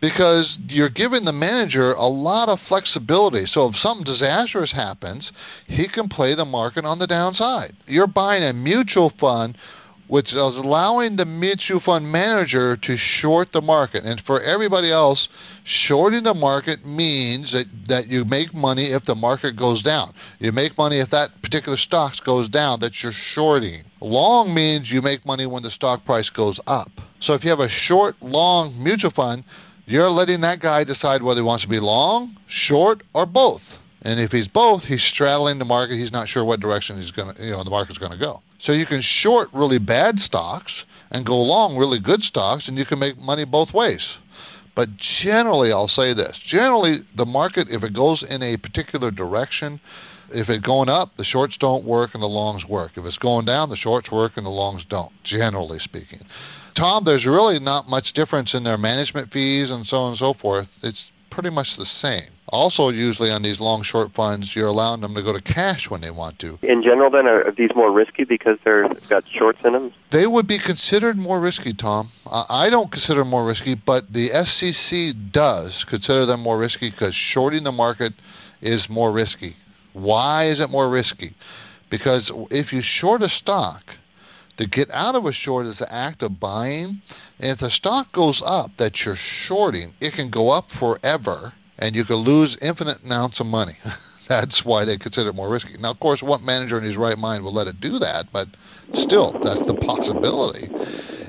because 0.00 0.58
you're 0.68 0.88
giving 0.88 1.24
the 1.24 1.32
manager 1.32 1.92
a 1.92 2.06
lot 2.06 2.48
of 2.48 2.60
flexibility. 2.60 3.46
So 3.46 3.68
if 3.68 3.76
something 3.76 4.04
disastrous 4.04 4.72
happens, 4.72 5.32
he 5.66 5.86
can 5.86 6.08
play 6.08 6.34
the 6.34 6.44
market 6.44 6.84
on 6.84 6.98
the 6.98 7.06
downside. 7.06 7.74
You're 7.86 8.06
buying 8.06 8.42
a 8.42 8.52
mutual 8.52 9.10
fund 9.10 9.56
which 10.08 10.32
is 10.32 10.56
allowing 10.56 11.16
the 11.16 11.26
mutual 11.26 11.80
fund 11.80 12.10
manager 12.10 12.76
to 12.76 12.96
short 12.96 13.52
the 13.52 13.62
market. 13.62 14.04
And 14.04 14.20
for 14.20 14.40
everybody 14.40 14.90
else, 14.90 15.28
shorting 15.64 16.22
the 16.22 16.34
market 16.34 16.86
means 16.86 17.50
that, 17.52 17.66
that 17.88 18.06
you 18.06 18.24
make 18.24 18.54
money 18.54 18.84
if 18.84 19.04
the 19.04 19.16
market 19.16 19.56
goes 19.56 19.82
down. 19.82 20.12
You 20.38 20.52
make 20.52 20.78
money 20.78 20.98
if 20.98 21.10
that 21.10 21.42
particular 21.42 21.76
stock 21.76 22.22
goes 22.22 22.48
down 22.48 22.80
that 22.80 23.02
you're 23.02 23.12
shorting. 23.12 23.82
Long 24.00 24.54
means 24.54 24.92
you 24.92 25.02
make 25.02 25.26
money 25.26 25.46
when 25.46 25.64
the 25.64 25.70
stock 25.70 26.04
price 26.04 26.30
goes 26.30 26.60
up. 26.66 26.90
So 27.18 27.34
if 27.34 27.42
you 27.42 27.50
have 27.50 27.60
a 27.60 27.68
short, 27.68 28.14
long 28.20 28.80
mutual 28.80 29.10
fund, 29.10 29.42
you're 29.86 30.10
letting 30.10 30.40
that 30.42 30.60
guy 30.60 30.84
decide 30.84 31.22
whether 31.22 31.40
he 31.40 31.46
wants 31.46 31.62
to 31.62 31.68
be 31.68 31.80
long, 31.80 32.36
short, 32.46 33.02
or 33.14 33.24
both. 33.26 33.78
And 34.02 34.20
if 34.20 34.30
he's 34.30 34.48
both, 34.48 34.84
he's 34.84 35.02
straddling 35.02 35.58
the 35.58 35.64
market. 35.64 35.96
He's 35.96 36.12
not 36.12 36.28
sure 36.28 36.44
what 36.44 36.60
direction 36.60 36.96
he's 36.96 37.10
going 37.10 37.34
to, 37.34 37.44
you 37.44 37.52
know, 37.52 37.64
the 37.64 37.70
market's 37.70 37.98
going 37.98 38.12
to 38.12 38.18
go. 38.18 38.42
So 38.58 38.72
you 38.72 38.86
can 38.86 39.00
short 39.00 39.48
really 39.52 39.78
bad 39.78 40.20
stocks 40.20 40.86
and 41.10 41.24
go 41.24 41.40
long 41.40 41.76
really 41.76 41.98
good 41.98 42.22
stocks, 42.22 42.68
and 42.68 42.78
you 42.78 42.84
can 42.84 42.98
make 42.98 43.18
money 43.18 43.44
both 43.44 43.74
ways. 43.74 44.18
But 44.74 44.96
generally, 44.96 45.72
I'll 45.72 45.88
say 45.88 46.12
this: 46.12 46.38
generally, 46.38 46.98
the 47.14 47.26
market, 47.26 47.70
if 47.70 47.82
it 47.82 47.92
goes 47.92 48.22
in 48.22 48.42
a 48.42 48.56
particular 48.56 49.10
direction, 49.10 49.80
if 50.32 50.50
it's 50.50 50.60
going 50.60 50.88
up, 50.88 51.16
the 51.16 51.24
shorts 51.24 51.56
don't 51.56 51.84
work 51.84 52.14
and 52.14 52.22
the 52.22 52.28
longs 52.28 52.68
work. 52.68 52.92
If 52.96 53.04
it's 53.04 53.18
going 53.18 53.46
down, 53.46 53.70
the 53.70 53.76
shorts 53.76 54.10
work 54.10 54.36
and 54.36 54.44
the 54.44 54.50
longs 54.50 54.84
don't. 54.84 55.12
Generally 55.22 55.78
speaking, 55.78 56.20
Tom, 56.76 57.04
there's 57.04 57.26
really 57.26 57.58
not 57.58 57.88
much 57.88 58.12
difference 58.12 58.54
in 58.54 58.62
their 58.62 58.76
management 58.76 59.32
fees 59.32 59.70
and 59.70 59.86
so 59.86 59.96
on 59.96 60.08
and 60.10 60.18
so 60.18 60.34
forth. 60.34 60.68
It's 60.84 61.10
pretty 61.30 61.48
much 61.48 61.76
the 61.76 61.86
same. 61.86 62.28
Also, 62.50 62.90
usually 62.90 63.30
on 63.30 63.40
these 63.40 63.60
long 63.60 63.80
short 63.80 64.12
funds, 64.12 64.54
you're 64.54 64.68
allowing 64.68 65.00
them 65.00 65.14
to 65.14 65.22
go 65.22 65.32
to 65.32 65.40
cash 65.40 65.88
when 65.88 66.02
they 66.02 66.10
want 66.10 66.38
to. 66.38 66.58
In 66.60 66.82
general, 66.82 67.10
then, 67.10 67.26
are, 67.26 67.50
these 67.50 67.70
more 67.74 67.90
risky 67.90 68.24
because 68.24 68.58
they're 68.62 68.86
got 69.08 69.24
shorts 69.26 69.64
in 69.64 69.72
them? 69.72 69.90
They 70.10 70.26
would 70.26 70.46
be 70.46 70.58
considered 70.58 71.16
more 71.16 71.40
risky, 71.40 71.72
Tom. 71.72 72.10
I 72.30 72.44
I 72.66 72.70
don't 72.70 72.90
consider 72.90 73.20
them 73.20 73.30
more 73.30 73.46
risky, 73.46 73.74
but 73.74 74.12
the 74.12 74.28
SEC 74.44 75.14
does 75.32 75.82
consider 75.82 76.26
them 76.26 76.40
more 76.40 76.58
risky 76.58 76.90
because 76.90 77.14
shorting 77.14 77.64
the 77.64 77.72
market 77.72 78.12
is 78.60 78.90
more 78.90 79.10
risky. 79.10 79.56
Why 79.94 80.44
is 80.44 80.60
it 80.60 80.68
more 80.68 80.90
risky? 80.90 81.32
Because 81.88 82.30
if 82.50 82.70
you 82.70 82.82
short 82.82 83.22
a 83.22 83.30
stock, 83.30 83.96
to 84.56 84.66
get 84.66 84.90
out 84.90 85.14
of 85.14 85.26
a 85.26 85.32
short 85.32 85.66
is 85.66 85.78
the 85.78 85.92
act 85.92 86.22
of 86.22 86.40
buying. 86.40 87.00
And 87.38 87.50
if 87.50 87.58
the 87.58 87.70
stock 87.70 88.12
goes 88.12 88.42
up 88.42 88.76
that 88.76 89.04
you're 89.04 89.16
shorting, 89.16 89.94
it 90.00 90.12
can 90.12 90.30
go 90.30 90.50
up 90.50 90.70
forever 90.70 91.52
and 91.78 91.94
you 91.94 92.04
could 92.04 92.16
lose 92.16 92.56
infinite 92.62 93.02
amounts 93.04 93.40
of 93.40 93.46
money. 93.46 93.76
that's 94.28 94.64
why 94.64 94.84
they 94.84 94.96
consider 94.96 95.30
it 95.30 95.34
more 95.34 95.48
risky. 95.48 95.76
Now, 95.78 95.90
of 95.90 96.00
course, 96.00 96.22
what 96.22 96.42
manager 96.42 96.78
in 96.78 96.84
his 96.84 96.96
right 96.96 97.18
mind 97.18 97.44
will 97.44 97.52
let 97.52 97.68
it 97.68 97.80
do 97.80 97.98
that? 97.98 98.32
But 98.32 98.48
still, 98.92 99.32
that's 99.42 99.66
the 99.66 99.74
possibility. 99.74 100.68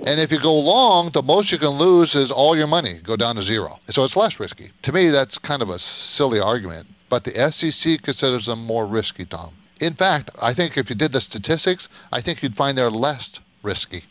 And 0.05 0.19
if 0.21 0.31
you 0.31 0.39
go 0.39 0.57
long, 0.57 1.09
the 1.09 1.21
most 1.21 1.51
you 1.51 1.57
can 1.57 1.71
lose 1.71 2.15
is 2.15 2.31
all 2.31 2.55
your 2.55 2.67
money 2.67 2.99
go 3.03 3.15
down 3.15 3.35
to 3.35 3.41
zero. 3.41 3.79
So 3.89 4.03
it's 4.03 4.15
less 4.15 4.39
risky. 4.39 4.71
To 4.83 4.93
me, 4.93 5.09
that's 5.09 5.37
kind 5.37 5.61
of 5.61 5.69
a 5.69 5.79
silly 5.79 6.39
argument. 6.39 6.87
But 7.09 7.23
the 7.23 7.51
SEC 7.51 8.01
considers 8.01 8.45
them 8.45 8.65
more 8.65 8.85
risky, 8.85 9.25
Tom. 9.25 9.51
In 9.79 9.93
fact, 9.93 10.31
I 10.41 10.53
think 10.53 10.77
if 10.77 10.89
you 10.89 10.95
did 10.95 11.11
the 11.11 11.21
statistics, 11.21 11.89
I 12.11 12.21
think 12.21 12.41
you'd 12.41 12.55
find 12.55 12.77
they're 12.77 12.89
less 12.89 13.39
risky. 13.63 14.03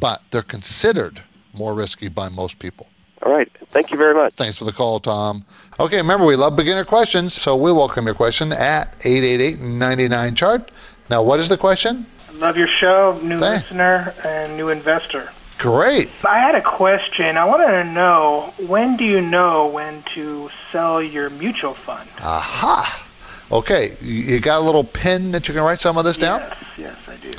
But 0.00 0.22
they're 0.30 0.42
considered 0.42 1.22
more 1.52 1.74
risky 1.74 2.08
by 2.08 2.28
most 2.28 2.58
people. 2.58 2.88
All 3.22 3.32
right. 3.32 3.50
Thank 3.68 3.90
you 3.90 3.96
very 3.96 4.14
much. 4.14 4.34
Thanks 4.34 4.56
for 4.58 4.64
the 4.64 4.72
call, 4.72 5.00
Tom. 5.00 5.44
Okay, 5.80 5.96
remember, 5.96 6.26
we 6.26 6.36
love 6.36 6.56
beginner 6.56 6.84
questions, 6.84 7.32
so 7.40 7.56
we 7.56 7.72
welcome 7.72 8.06
your 8.06 8.14
question 8.14 8.52
at 8.52 8.98
888-99-CHART. 9.00 10.70
Now, 11.10 11.22
what 11.22 11.40
is 11.40 11.48
the 11.48 11.56
question? 11.56 12.06
Love 12.34 12.56
your 12.56 12.66
show, 12.66 13.18
new 13.22 13.38
Thanks. 13.38 13.64
listener 13.64 14.12
and 14.24 14.56
new 14.56 14.68
investor. 14.68 15.30
Great. 15.58 16.10
I 16.24 16.38
had 16.38 16.54
a 16.56 16.60
question. 16.60 17.36
I 17.38 17.44
wanted 17.44 17.68
to 17.68 17.84
know 17.84 18.52
when 18.66 18.96
do 18.96 19.04
you 19.04 19.20
know 19.20 19.68
when 19.68 20.02
to 20.14 20.50
sell 20.72 21.00
your 21.00 21.30
mutual 21.30 21.74
fund? 21.74 22.10
Aha. 22.20 23.06
Okay, 23.52 23.96
you 24.00 24.40
got 24.40 24.58
a 24.58 24.64
little 24.64 24.84
pen 24.84 25.32
that 25.32 25.46
you 25.48 25.54
can 25.54 25.62
write 25.62 25.78
some 25.78 25.96
of 25.96 26.04
this 26.04 26.18
down? 26.18 26.40
Yes, 26.40 26.64
yes, 26.78 27.08
I 27.08 27.16
do. 27.16 27.30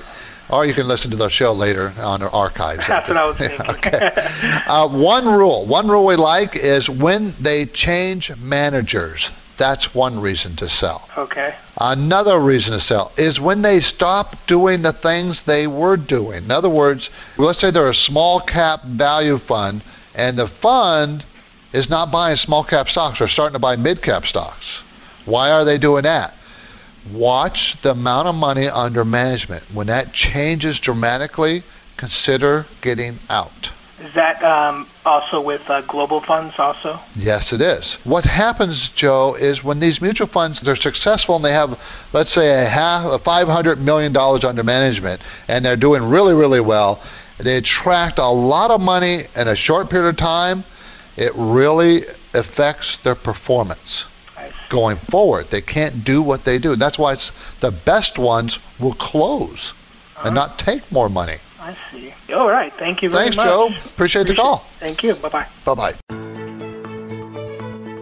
Or 0.49 0.65
you 0.65 0.73
can 0.73 0.87
listen 0.87 1.09
to 1.11 1.17
the 1.17 1.29
show 1.29 1.51
later 1.53 1.93
on 1.97 2.21
our 2.21 2.29
archives. 2.29 2.85
That's 2.87 3.07
what 3.07 3.17
I 3.17 3.25
was 3.25 3.37
thinking. 3.37 3.61
okay. 3.69 4.11
Uh, 4.67 4.87
one 4.87 5.25
rule, 5.25 5.65
one 5.65 5.87
rule 5.87 6.05
we 6.05 6.15
like 6.15 6.55
is 6.55 6.89
when 6.89 7.33
they 7.39 7.65
change 7.65 8.35
managers. 8.37 9.31
That's 9.57 9.95
one 9.95 10.19
reason 10.19 10.55
to 10.57 10.69
sell. 10.69 11.09
Okay. 11.17 11.55
Another 11.79 12.39
reason 12.39 12.73
to 12.73 12.79
sell 12.79 13.11
is 13.17 13.39
when 13.39 13.61
they 13.61 13.79
stop 13.79 14.35
doing 14.47 14.81
the 14.81 14.93
things 14.93 15.43
they 15.43 15.65
were 15.65 15.97
doing. 15.97 16.43
In 16.43 16.51
other 16.51 16.69
words, 16.69 17.09
let's 17.37 17.59
say 17.59 17.71
they're 17.71 17.89
a 17.89 17.95
small 17.95 18.39
cap 18.39 18.83
value 18.83 19.37
fund 19.37 19.81
and 20.13 20.37
the 20.37 20.47
fund 20.47 21.23
is 21.73 21.89
not 21.89 22.11
buying 22.11 22.35
small 22.35 22.63
cap 22.63 22.89
stocks 22.89 23.19
or 23.19 23.27
starting 23.27 23.53
to 23.53 23.59
buy 23.59 23.75
mid 23.75 24.01
cap 24.01 24.25
stocks. 24.25 24.83
Why 25.25 25.51
are 25.51 25.65
they 25.65 25.77
doing 25.77 26.03
that? 26.03 26.33
Watch 27.11 27.81
the 27.81 27.91
amount 27.91 28.27
of 28.27 28.35
money 28.35 28.67
under 28.67 29.05
management. 29.05 29.63
When 29.73 29.87
that 29.87 30.13
changes 30.13 30.79
dramatically, 30.79 31.63
consider 31.97 32.65
getting 32.81 33.19
out. 33.29 33.71
Is 34.01 34.13
that 34.13 34.43
um, 34.43 34.87
also 35.05 35.39
with 35.39 35.69
uh, 35.69 35.81
global 35.81 36.19
funds 36.19 36.59
also? 36.59 36.99
Yes, 37.15 37.53
it 37.53 37.61
is. 37.61 37.95
What 38.03 38.25
happens, 38.25 38.89
Joe, 38.89 39.35
is 39.35 39.63
when 39.63 39.79
these 39.79 40.01
mutual 40.01 40.27
funds 40.27 40.61
they're 40.61 40.75
successful 40.75 41.37
and 41.37 41.45
they 41.45 41.53
have, 41.53 41.79
let's 42.11 42.31
say, 42.31 42.63
a 42.63 42.65
half, 42.65 43.05
a 43.05 43.17
five 43.17 43.47
hundred 43.47 43.79
million 43.79 44.11
dollars 44.11 44.43
under 44.43 44.63
management, 44.63 45.21
and 45.47 45.63
they're 45.63 45.77
doing 45.77 46.03
really, 46.03 46.33
really 46.33 46.59
well. 46.59 47.01
They 47.37 47.57
attract 47.57 48.19
a 48.19 48.27
lot 48.27 48.71
of 48.71 48.81
money 48.81 49.23
in 49.35 49.47
a 49.47 49.55
short 49.55 49.89
period 49.89 50.09
of 50.09 50.17
time. 50.17 50.63
It 51.17 51.31
really 51.35 52.03
affects 52.33 52.97
their 52.97 53.15
performance 53.15 54.05
going 54.69 54.97
forward. 54.97 55.47
They 55.47 55.61
can't 55.61 56.03
do 56.03 56.21
what 56.21 56.45
they 56.45 56.57
do. 56.57 56.75
That's 56.75 56.99
why 56.99 57.13
it's 57.13 57.31
the 57.59 57.71
best 57.71 58.17
ones 58.17 58.59
will 58.79 58.93
close 58.93 59.73
and 60.23 60.35
not 60.35 60.49
uh-huh. 60.49 60.57
take 60.57 60.91
more 60.91 61.09
money. 61.09 61.37
I 61.59 61.75
see. 61.91 62.13
All 62.33 62.49
right. 62.49 62.71
Thank 62.73 63.01
you 63.01 63.09
very 63.09 63.25
Thanks, 63.25 63.37
much. 63.37 63.47
Thanks, 63.47 63.83
Joe. 63.83 63.89
Appreciate 63.89 64.27
the 64.27 64.35
call. 64.35 64.57
Thank 64.79 65.03
you. 65.03 65.15
Bye 65.15 65.29
bye. 65.29 65.47
Bye 65.65 65.75
bye. 65.75 65.93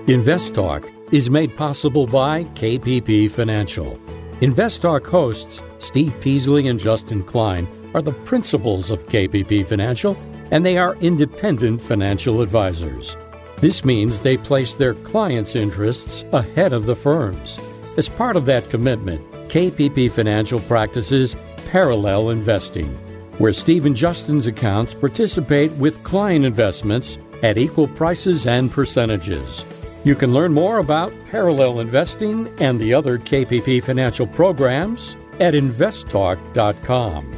InvestTalk 0.06 1.14
is 1.14 1.30
made 1.30 1.56
possible 1.56 2.06
by 2.06 2.44
KPP 2.56 3.32
Financial. 3.32 3.98
InvestTalk 4.42 5.08
hosts 5.08 5.64
Steve 5.78 6.14
Peasley 6.20 6.68
and 6.68 6.78
Justin 6.78 7.24
Klein 7.24 7.68
are 7.94 8.02
the 8.02 8.12
principals 8.12 8.92
of 8.92 9.08
KPP 9.08 9.66
Financial, 9.66 10.18
and 10.52 10.66
they 10.66 10.78
are 10.78 10.96
independent 10.98 11.80
financial 11.80 12.42
advisors. 12.42 13.16
This 13.64 13.86
means 13.86 14.20
they 14.20 14.36
place 14.36 14.74
their 14.74 14.94
clients' 14.94 15.56
interests 15.56 16.26
ahead 16.34 16.74
of 16.74 16.86
the 16.86 16.98
firm's. 16.98 17.58
As 17.96 18.10
part 18.10 18.36
of 18.36 18.46
that 18.46 18.70
commitment, 18.70 19.22
KPP 19.48 20.12
Financial 20.12 20.60
practices 20.60 21.38
parallel 21.72 22.32
investing, 22.32 22.90
where 23.38 23.54
Steve 23.54 23.86
and 23.86 23.96
Justin's 23.96 24.48
accounts 24.48 24.94
participate 24.94 25.72
with 25.76 26.04
client 26.04 26.44
investments 26.44 27.18
at 27.42 27.58
equal 27.58 27.88
prices 27.88 28.48
and 28.48 28.70
percentages. 28.70 29.66
You 30.04 30.16
can 30.16 30.34
learn 30.34 30.52
more 30.52 30.80
about 30.80 31.14
parallel 31.32 31.80
investing 31.80 32.54
and 32.60 32.78
the 32.82 32.94
other 32.94 33.18
KPP 33.18 33.82
financial 33.82 34.28
programs 34.28 35.16
at 35.40 35.54
investtalk.com. 35.54 37.38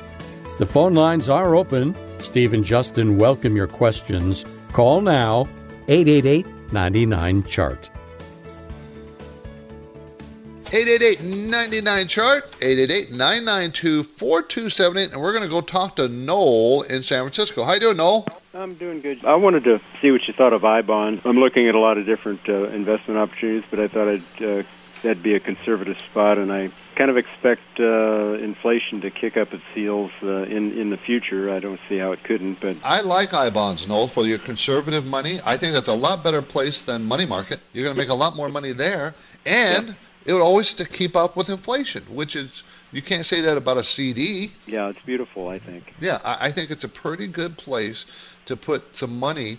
The 0.57 0.65
phone 0.65 0.95
lines 0.95 1.30
are 1.30 1.53
open. 1.53 1.95
Steve 2.17 2.55
and 2.55 2.65
Justin 2.65 3.19
welcome 3.19 3.55
your 3.55 3.67
questions. 3.67 4.43
Call 4.73 5.01
now 5.01 5.47
888 5.88 6.45
99 6.71 7.43
Chart. 7.43 7.89
888-99-CHART, 10.65 12.57
888-992-4278, 12.59 15.13
and 15.13 15.21
we're 15.21 15.31
going 15.31 15.43
to 15.43 15.49
go 15.49 15.61
talk 15.61 15.95
to 15.95 16.07
Noel 16.07 16.81
in 16.89 17.03
San 17.03 17.21
Francisco. 17.21 17.63
How 17.63 17.75
you 17.75 17.79
doing, 17.79 17.97
Noel? 17.97 18.25
I'm 18.55 18.73
doing 18.73 18.99
good. 18.99 19.23
I 19.23 19.36
wanted 19.36 19.63
to 19.65 19.79
see 20.01 20.11
what 20.11 20.27
you 20.27 20.33
thought 20.33 20.53
of 20.53 20.63
iBond. 20.63 21.21
I'm 21.23 21.38
looking 21.38 21.67
at 21.67 21.75
a 21.75 21.79
lot 21.79 21.97
of 21.97 22.05
different 22.05 22.49
uh, 22.49 22.69
investment 22.69 23.19
opportunities, 23.19 23.63
but 23.69 23.79
I 23.79 23.88
thought 23.88 24.07
I'd, 24.07 24.43
uh, 24.43 24.63
that'd 25.06 25.24
be 25.24 25.36
a 25.36 25.39
conservative 25.39 25.99
spot, 25.99 26.38
and 26.38 26.51
I 26.51 26.70
kind 26.95 27.10
of 27.12 27.18
expect 27.18 27.80
uh, 27.80 28.34
inflation 28.41 29.01
to 29.01 29.12
kick 29.12 29.38
up 29.38 29.53
its 29.53 29.64
heels 29.74 30.12
uh, 30.24 30.43
in 30.43 30.78
in 30.78 30.89
the 30.89 30.97
future. 30.97 31.51
I 31.51 31.60
don't 31.60 31.80
see 31.88 31.97
how 31.97 32.12
it 32.12 32.24
couldn't, 32.24 32.60
but 32.60 32.76
I 32.84 33.01
like 33.01 33.34
I 33.34 33.49
bonds, 33.49 33.88
Noel, 33.88 34.08
for 34.08 34.26
your 34.26 34.39
conservative 34.39 35.06
money. 35.06 35.38
I 35.45 35.58
think 35.58 35.74
that's 35.74 35.88
a 35.88 35.93
lot 35.93 36.24
better 36.24 36.41
place 36.41 36.82
than 36.82 37.06
money 37.06 37.26
market. 37.26 37.60
You're 37.72 37.86
going 37.86 37.95
to 37.95 38.01
make 38.01 38.10
a 38.10 38.16
lot 38.26 38.36
more 38.36 38.49
money 38.49 38.74
there, 38.74 39.14
and 39.45 39.95
it 40.26 40.34
would 40.34 40.41
always 40.41 40.74
to 40.74 40.86
keep 40.88 41.16
up 41.16 41.38
with 41.38 41.49
inflation, 41.49 42.03
which 42.03 42.36
is 42.36 42.64
you 42.91 43.01
can't 43.01 43.26
say 43.26 43.41
that 43.41 43.58
about 43.58 43.78
a 43.78 43.84
CD. 43.84 44.51
yeah, 44.66 44.89
it's 44.89 45.03
beautiful. 45.03 45.47
I 45.47 45.60
think. 45.60 45.93
Yeah, 46.01 46.20
I, 46.26 46.47
I 46.47 46.51
think 46.51 46.72
it's 46.72 46.84
a 46.84 46.89
pretty 46.89 47.28
good 47.28 47.58
place 47.58 48.38
to 48.45 48.58
put 48.58 48.97
some 48.97 49.20
money 49.20 49.58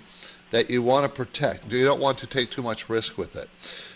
that 0.50 0.70
you 0.70 0.82
want 0.82 1.04
to 1.04 1.08
protect. 1.08 1.70
You 1.72 1.84
don't 1.84 2.00
want 2.00 2.18
to 2.18 2.26
take 2.26 2.50
too 2.50 2.62
much 2.62 2.88
risk 2.88 3.18
with 3.18 3.36
it. 3.36 3.48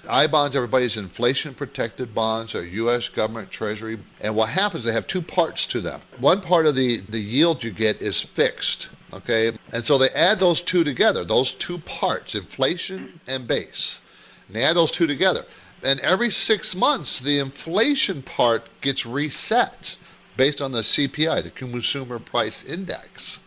I 0.08 0.26
bonds, 0.26 0.56
everybody's 0.56 0.96
inflation 0.96 1.54
protected 1.54 2.14
bonds 2.14 2.54
are 2.54 2.66
U.S. 2.66 3.08
government 3.08 3.50
treasury. 3.50 3.98
And 4.20 4.34
what 4.34 4.48
happens, 4.48 4.84
they 4.84 4.92
have 4.92 5.06
two 5.06 5.22
parts 5.22 5.66
to 5.68 5.80
them. 5.80 6.00
One 6.18 6.40
part 6.40 6.66
of 6.66 6.74
the, 6.74 7.00
the 7.08 7.20
yield 7.20 7.62
you 7.62 7.70
get 7.70 8.00
is 8.00 8.20
fixed. 8.20 8.88
Okay. 9.12 9.52
And 9.72 9.84
so 9.84 9.98
they 9.98 10.08
add 10.10 10.38
those 10.38 10.60
two 10.60 10.84
together, 10.84 11.24
those 11.24 11.54
two 11.54 11.78
parts, 11.78 12.34
inflation 12.34 13.20
and 13.28 13.46
base. 13.46 14.00
And 14.46 14.56
they 14.56 14.64
add 14.64 14.76
those 14.76 14.90
two 14.90 15.06
together. 15.06 15.44
And 15.82 16.00
every 16.00 16.30
six 16.30 16.74
months, 16.74 17.20
the 17.20 17.38
inflation 17.38 18.22
part 18.22 18.64
gets 18.80 19.06
reset 19.06 19.96
based 20.36 20.60
on 20.60 20.72
the 20.72 20.80
CPI, 20.80 21.42
the 21.42 21.50
Consumer 21.50 22.18
Price 22.18 22.64
Index. 22.64 23.40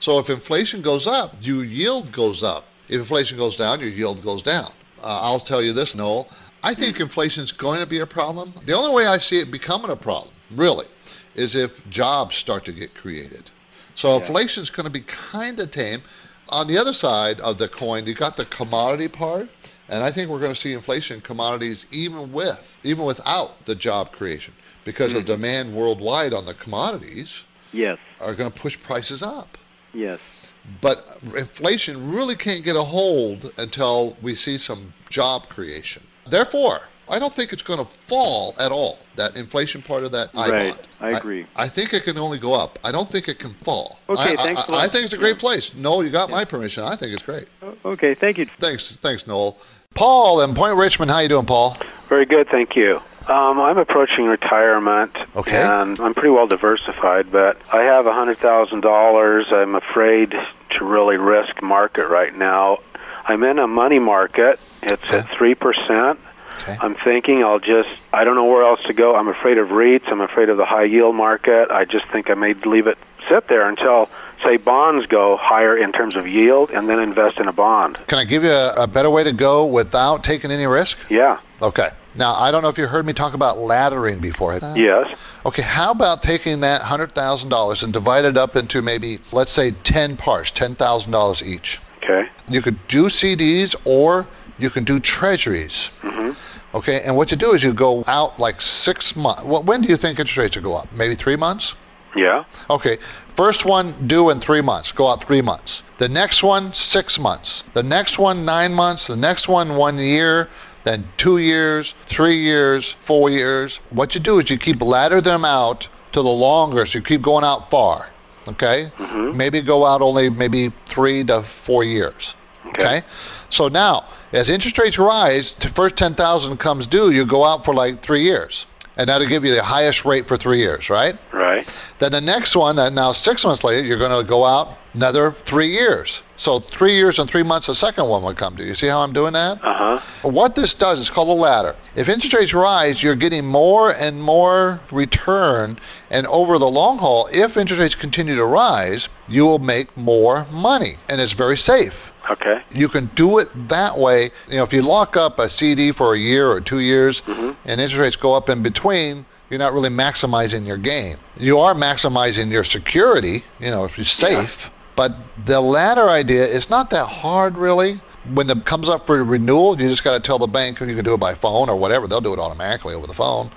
So 0.00 0.18
if 0.18 0.30
inflation 0.30 0.80
goes 0.82 1.06
up, 1.06 1.34
your 1.40 1.64
yield 1.64 2.10
goes 2.10 2.42
up. 2.42 2.64
If 2.88 2.96
inflation 2.96 3.36
goes 3.38 3.56
down, 3.56 3.80
your 3.80 3.90
yield 3.90 4.24
goes 4.24 4.42
down. 4.42 4.72
Uh, 5.02 5.20
I'll 5.22 5.38
tell 5.38 5.62
you 5.62 5.72
this, 5.72 5.94
Noel. 5.94 6.28
I 6.62 6.74
think 6.74 7.00
inflation 7.00 7.44
is 7.44 7.52
going 7.52 7.80
to 7.80 7.86
be 7.86 8.00
a 8.00 8.06
problem. 8.06 8.52
The 8.66 8.74
only 8.74 8.94
way 8.94 9.06
I 9.06 9.18
see 9.18 9.38
it 9.40 9.50
becoming 9.50 9.90
a 9.90 9.96
problem, 9.96 10.34
really, 10.50 10.86
is 11.34 11.54
if 11.54 11.88
jobs 11.90 12.34
start 12.34 12.64
to 12.64 12.72
get 12.72 12.94
created. 12.94 13.50
So 13.94 14.16
inflation 14.16 14.62
is 14.62 14.70
going 14.70 14.86
to 14.86 14.92
be 14.92 15.02
kind 15.02 15.58
of 15.60 15.70
tame. 15.70 16.00
On 16.48 16.66
the 16.66 16.78
other 16.78 16.92
side 16.92 17.40
of 17.42 17.58
the 17.58 17.68
coin, 17.68 18.06
you 18.06 18.14
got 18.14 18.36
the 18.36 18.46
commodity 18.46 19.08
part, 19.08 19.48
and 19.88 20.02
I 20.02 20.10
think 20.10 20.28
we're 20.28 20.40
going 20.40 20.52
to 20.52 20.58
see 20.58 20.72
inflation 20.72 21.16
in 21.16 21.22
commodities 21.22 21.86
even 21.92 22.32
with, 22.32 22.80
even 22.82 23.04
without 23.04 23.66
the 23.66 23.74
job 23.74 24.12
creation, 24.12 24.54
because 24.84 25.12
the 25.12 25.22
demand 25.22 25.74
worldwide 25.74 26.32
on 26.34 26.46
the 26.46 26.54
commodities 26.54 27.44
Yes. 27.72 27.98
are 28.20 28.34
going 28.34 28.50
to 28.50 28.60
push 28.60 28.80
prices 28.82 29.22
up. 29.22 29.56
Yes. 29.94 30.52
But 30.80 31.18
inflation 31.36 32.12
really 32.12 32.36
can't 32.36 32.64
get 32.64 32.76
a 32.76 32.82
hold 32.82 33.52
until 33.58 34.16
we 34.22 34.34
see 34.34 34.56
some 34.58 34.92
job 35.08 35.48
creation. 35.48 36.02
Therefore, 36.26 36.80
I 37.10 37.18
don't 37.18 37.32
think 37.32 37.52
it's 37.52 37.62
going 37.62 37.80
to 37.80 37.84
fall 37.84 38.54
at 38.60 38.70
all. 38.70 38.98
That 39.16 39.36
inflation 39.36 39.82
part 39.82 40.04
of 40.04 40.12
that 40.12 40.30
I 40.36 40.50
Right. 40.50 40.74
bond. 40.74 40.86
I 41.00 41.18
agree. 41.18 41.46
I, 41.56 41.66
think 41.66 41.92
it 41.92 42.04
can 42.04 42.16
only 42.18 42.38
go 42.38 42.54
up. 42.54 42.78
I 42.84 42.92
don't 42.92 43.08
think 43.08 43.26
it 43.26 43.38
can 43.38 43.50
fall. 43.50 43.98
Okay, 44.08 44.34
I, 44.34 44.36
thanks 44.36 44.62
I, 44.62 44.64
a 44.66 44.70
lot. 44.70 44.84
I 44.84 44.88
think 44.88 45.06
it's 45.06 45.14
a 45.14 45.18
great 45.18 45.38
place. 45.38 45.74
Noel, 45.74 46.04
you 46.04 46.10
got 46.10 46.30
my 46.30 46.44
permission. 46.44 46.84
I 46.84 46.94
think 46.94 47.12
it's 47.12 47.22
great. 47.22 47.46
Okay, 47.84 48.14
thank 48.14 48.38
you. 48.38 48.44
Thanks, 48.44 48.96
thanks, 48.96 49.26
Noel. 49.26 49.58
Paul 49.94 50.42
in 50.42 50.54
Point 50.54 50.76
Richmond, 50.76 51.10
how 51.10 51.18
you 51.18 51.28
doing, 51.28 51.46
Paul? 51.46 51.76
Very 52.08 52.26
good, 52.26 52.48
thank 52.48 52.76
you. 52.76 53.00
Um, 53.30 53.60
I'm 53.60 53.78
approaching 53.78 54.24
retirement, 54.26 55.16
Okay. 55.36 55.56
and 55.56 56.00
I'm 56.00 56.14
pretty 56.14 56.30
well 56.30 56.48
diversified, 56.48 57.30
but 57.30 57.56
I 57.72 57.82
have 57.82 58.06
a 58.06 58.12
hundred 58.12 58.38
thousand 58.38 58.80
dollars. 58.80 59.46
I'm 59.52 59.76
afraid 59.76 60.32
to 60.32 60.84
really 60.84 61.16
risk 61.16 61.62
market 61.62 62.08
right 62.08 62.36
now. 62.36 62.78
I'm 63.24 63.44
in 63.44 63.60
a 63.60 63.68
money 63.68 64.00
market. 64.00 64.58
It's 64.82 65.08
at 65.12 65.28
three 65.38 65.54
percent. 65.54 66.18
I'm 66.66 66.94
thinking 67.04 67.42
I'll 67.44 67.60
just 67.60 67.88
I 68.12 68.24
don't 68.24 68.34
know 68.34 68.46
where 68.46 68.64
else 68.64 68.80
to 68.86 68.92
go. 68.92 69.14
I'm 69.14 69.28
afraid 69.28 69.58
of 69.58 69.68
REITs. 69.68 70.08
I'm 70.08 70.20
afraid 70.20 70.48
of 70.48 70.56
the 70.56 70.64
high 70.66 70.84
yield 70.84 71.14
market. 71.14 71.70
I 71.70 71.84
just 71.84 72.06
think 72.12 72.30
I 72.30 72.34
may 72.34 72.54
leave 72.54 72.86
it 72.88 72.98
sit 73.28 73.46
there 73.48 73.68
until 73.68 74.08
say 74.44 74.56
bonds 74.56 75.06
go 75.06 75.36
higher 75.40 75.76
in 75.76 75.92
terms 75.92 76.16
of 76.16 76.26
yield, 76.26 76.70
and 76.70 76.88
then 76.88 76.98
invest 76.98 77.38
in 77.38 77.46
a 77.46 77.52
bond. 77.52 77.98
Can 78.08 78.18
I 78.18 78.24
give 78.24 78.42
you 78.42 78.50
a, 78.50 78.72
a 78.74 78.86
better 78.88 79.10
way 79.10 79.22
to 79.22 79.32
go 79.32 79.66
without 79.66 80.24
taking 80.24 80.50
any 80.50 80.66
risk? 80.66 80.98
Yeah. 81.08 81.38
Okay. 81.62 81.90
Now, 82.14 82.34
I 82.34 82.50
don't 82.50 82.62
know 82.62 82.68
if 82.68 82.78
you 82.78 82.86
heard 82.86 83.06
me 83.06 83.12
talk 83.12 83.34
about 83.34 83.58
laddering 83.58 84.20
before. 84.20 84.58
Yes. 84.74 85.16
Okay, 85.46 85.62
how 85.62 85.92
about 85.92 86.22
taking 86.22 86.60
that 86.60 86.82
$100,000 86.82 87.82
and 87.82 87.92
divide 87.92 88.24
it 88.24 88.36
up 88.36 88.56
into 88.56 88.82
maybe, 88.82 89.20
let's 89.32 89.52
say, 89.52 89.70
10 89.70 90.16
parts, 90.16 90.50
$10,000 90.50 91.42
each? 91.46 91.78
Okay. 92.02 92.28
You 92.48 92.62
could 92.62 92.86
do 92.88 93.04
CDs 93.06 93.76
or 93.84 94.26
you 94.58 94.70
can 94.70 94.84
do 94.84 94.98
treasuries. 94.98 95.90
Mm-hmm. 96.02 96.32
Okay, 96.76 97.02
and 97.02 97.16
what 97.16 97.30
you 97.30 97.36
do 97.36 97.52
is 97.52 97.62
you 97.64 97.72
go 97.72 98.04
out 98.06 98.38
like 98.38 98.60
six 98.60 99.16
months. 99.16 99.42
Well, 99.42 99.62
when 99.62 99.80
do 99.80 99.88
you 99.88 99.96
think 99.96 100.18
interest 100.18 100.36
rates 100.36 100.56
will 100.56 100.62
go 100.62 100.74
up? 100.74 100.92
Maybe 100.92 101.14
three 101.14 101.36
months? 101.36 101.74
Yeah. 102.16 102.44
Okay, 102.68 102.98
first 103.34 103.64
one 103.64 103.94
due 104.06 104.30
in 104.30 104.40
three 104.40 104.60
months. 104.60 104.92
Go 104.92 105.08
out 105.08 105.24
three 105.24 105.42
months. 105.42 105.82
The 105.98 106.08
next 106.08 106.42
one, 106.42 106.72
six 106.72 107.18
months. 107.18 107.64
The 107.72 107.82
next 107.82 108.18
one, 108.18 108.44
nine 108.44 108.72
months. 108.72 109.06
The 109.06 109.16
next 109.16 109.48
one, 109.48 109.76
one 109.76 109.98
year. 109.98 110.48
Then 110.84 111.06
two 111.16 111.38
years, 111.38 111.94
three 112.06 112.36
years, 112.36 112.92
four 113.00 113.30
years. 113.30 113.78
What 113.90 114.14
you 114.14 114.20
do 114.20 114.38
is 114.38 114.50
you 114.50 114.58
keep 114.58 114.80
ladder 114.80 115.20
them 115.20 115.44
out 115.44 115.88
to 116.12 116.22
the 116.22 116.28
longer, 116.28 116.86
so 116.86 116.98
you 116.98 117.04
keep 117.04 117.22
going 117.22 117.44
out 117.44 117.70
far. 117.70 118.08
Okay? 118.48 118.90
Mm-hmm. 118.96 119.36
Maybe 119.36 119.60
go 119.60 119.84
out 119.84 120.02
only 120.02 120.30
maybe 120.30 120.72
three 120.86 121.22
to 121.24 121.42
four 121.42 121.84
years. 121.84 122.34
Okay. 122.66 123.02
So 123.48 123.68
now, 123.68 124.04
as 124.32 124.48
interest 124.48 124.78
rates 124.78 124.98
rise, 124.98 125.54
the 125.54 125.68
first 125.70 125.96
ten 125.96 126.14
thousand 126.14 126.58
comes 126.58 126.86
due, 126.86 127.10
you 127.10 127.24
go 127.24 127.44
out 127.44 127.64
for 127.64 127.74
like 127.74 128.02
three 128.02 128.22
years, 128.22 128.66
and 128.96 129.08
that'll 129.08 129.28
give 129.28 129.44
you 129.44 129.54
the 129.54 129.62
highest 129.62 130.04
rate 130.04 130.26
for 130.26 130.36
three 130.36 130.58
years, 130.58 130.90
right? 130.90 131.16
Right. 131.32 131.68
Then 131.98 132.12
the 132.12 132.20
next 132.20 132.56
one, 132.56 132.76
that 132.76 132.92
now 132.92 133.12
six 133.12 133.44
months 133.44 133.64
later, 133.64 133.86
you're 133.86 133.98
going 133.98 134.18
to 134.18 134.28
go 134.28 134.44
out 134.44 134.78
another 134.94 135.32
three 135.32 135.68
years. 135.68 136.22
So 136.36 136.58
three 136.58 136.94
years 136.94 137.18
and 137.18 137.30
three 137.30 137.42
months, 137.42 137.66
the 137.66 137.74
second 137.74 138.08
one 138.08 138.22
will 138.22 138.34
come 138.34 138.56
due. 138.56 138.64
You 138.64 138.74
see 138.74 138.86
how 138.86 139.00
I'm 139.00 139.12
doing 139.12 139.34
that? 139.34 139.62
Uh 139.62 139.98
huh. 139.98 140.28
What 140.28 140.54
this 140.54 140.74
does 140.74 140.98
is 140.98 141.10
called 141.10 141.28
a 141.28 141.32
ladder. 141.32 141.76
If 141.96 142.08
interest 142.08 142.34
rates 142.34 142.54
rise, 142.54 143.02
you're 143.02 143.14
getting 143.14 143.46
more 143.46 143.92
and 143.94 144.22
more 144.22 144.80
return. 144.90 145.78
And 146.10 146.26
over 146.26 146.58
the 146.58 146.68
long 146.68 146.98
haul, 146.98 147.28
if 147.32 147.56
interest 147.56 147.80
rates 147.80 147.94
continue 147.94 148.36
to 148.36 148.46
rise, 148.46 149.08
you 149.28 149.44
will 149.44 149.58
make 149.58 149.94
more 149.96 150.46
money. 150.50 150.96
And 151.08 151.20
it's 151.20 151.32
very 151.32 151.58
safe. 151.58 152.09
Okay. 152.30 152.62
You 152.70 152.88
can 152.88 153.10
do 153.16 153.38
it 153.38 153.48
that 153.68 153.98
way. 153.98 154.30
You 154.48 154.56
know, 154.56 154.62
if 154.62 154.72
you 154.72 154.82
lock 154.82 155.16
up 155.16 155.38
a 155.38 155.48
CD 155.48 155.90
for 155.90 156.14
a 156.14 156.18
year 156.18 156.48
or 156.50 156.60
two 156.60 156.78
years 156.80 157.20
Mm-hmm. 157.22 157.52
and 157.64 157.80
interest 157.80 157.96
rates 157.96 158.16
go 158.16 158.34
up 158.34 158.48
in 158.48 158.62
between, 158.62 159.24
you're 159.50 159.58
not 159.58 159.72
really 159.72 159.88
maximizing 159.88 160.64
your 160.66 160.76
gain. 160.76 161.16
You 161.36 161.58
are 161.58 161.74
maximizing 161.74 162.50
your 162.50 162.62
security, 162.64 163.42
you 163.58 163.70
know, 163.70 163.84
if 163.84 163.98
you're 163.98 164.04
safe. 164.04 164.70
But 164.94 165.16
the 165.44 165.60
ladder 165.60 166.08
idea 166.08 166.46
is 166.46 166.70
not 166.70 166.90
that 166.90 167.06
hard, 167.06 167.56
really. 167.56 168.00
When 168.34 168.48
it 168.50 168.64
comes 168.64 168.88
up 168.88 169.06
for 169.06 169.24
renewal, 169.24 169.80
you 169.80 169.88
just 169.88 170.04
got 170.04 170.14
to 170.14 170.20
tell 170.20 170.38
the 170.38 170.46
bank, 170.46 170.78
you 170.78 170.94
can 170.94 171.04
do 171.04 171.14
it 171.14 171.20
by 171.20 171.34
phone 171.34 171.68
or 171.68 171.74
whatever. 171.76 172.06
They'll 172.06 172.20
do 172.20 172.32
it 172.32 172.38
automatically 172.38 172.94
over 172.94 173.06
the 173.06 173.14
phone. 173.14 173.50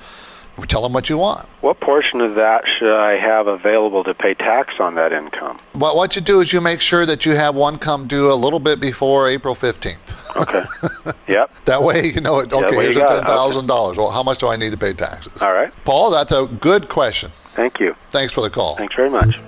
Tell 0.67 0.81
them 0.81 0.93
what 0.93 1.09
you 1.09 1.17
want. 1.17 1.47
What 1.61 1.79
portion 1.79 2.21
of 2.21 2.35
that 2.35 2.63
should 2.77 2.95
I 2.95 3.17
have 3.17 3.47
available 3.47 4.03
to 4.03 4.13
pay 4.13 4.33
tax 4.33 4.75
on 4.79 4.95
that 4.95 5.11
income? 5.11 5.57
What, 5.73 5.95
what 5.95 6.15
you 6.15 6.21
do 6.21 6.41
is 6.41 6.53
you 6.53 6.61
make 6.61 6.79
sure 6.79 7.05
that 7.05 7.25
you 7.25 7.33
have 7.33 7.55
one 7.55 7.77
come 7.79 8.07
due 8.07 8.31
a 8.31 8.35
little 8.35 8.59
bit 8.59 8.79
before 8.79 9.27
April 9.27 9.55
15th. 9.55 9.97
Okay. 10.35 10.63
yep. 11.27 11.51
That 11.65 11.83
way 11.83 12.07
you 12.07 12.21
know 12.21 12.39
it. 12.39 12.53
Okay, 12.53 12.75
here's 12.75 12.95
the 12.95 13.01
got 13.01 13.09
ten 13.09 13.23
it. 13.23 13.25
thousand 13.25 13.67
dollars. 13.67 13.97
Well, 13.97 14.11
how 14.11 14.23
much 14.23 14.39
do 14.39 14.47
I 14.47 14.55
need 14.55 14.71
to 14.71 14.77
pay 14.77 14.93
taxes? 14.93 15.41
All 15.41 15.53
right. 15.53 15.71
Paul, 15.85 16.11
that's 16.11 16.31
a 16.31 16.47
good 16.59 16.89
question. 16.89 17.31
Thank 17.53 17.79
you. 17.79 17.95
Thanks 18.11 18.33
for 18.33 18.41
the 18.41 18.49
call. 18.49 18.75
Thanks 18.75 18.95
very 18.95 19.09
much. 19.09 19.39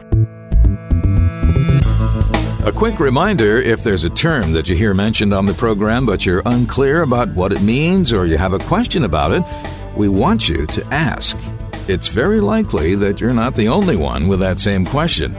A 2.65 2.71
quick 2.71 2.99
reminder 2.99 3.57
if 3.57 3.83
there's 3.83 4.05
a 4.05 4.09
term 4.09 4.53
that 4.53 4.67
you 4.67 4.75
hear 4.75 4.95
mentioned 4.95 5.35
on 5.35 5.45
the 5.45 5.53
program 5.53 6.07
but 6.07 6.25
you're 6.25 6.41
unclear 6.47 7.03
about 7.03 7.29
what 7.29 7.51
it 7.51 7.61
means 7.61 8.11
or 8.11 8.25
you 8.25 8.39
have 8.39 8.53
a 8.53 8.59
question 8.59 9.03
about 9.03 9.31
it, 9.31 9.43
we 9.95 10.09
want 10.09 10.49
you 10.49 10.65
to 10.67 10.85
ask. 10.87 11.37
It's 11.87 12.07
very 12.07 12.41
likely 12.41 12.95
that 12.95 13.21
you're 13.21 13.33
not 13.33 13.55
the 13.55 13.67
only 13.67 13.95
one 13.95 14.27
with 14.27 14.39
that 14.39 14.59
same 14.59 14.85
question. 14.85 15.35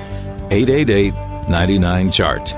888 0.51 1.13
99 1.49 2.11
Chart. 2.13 2.55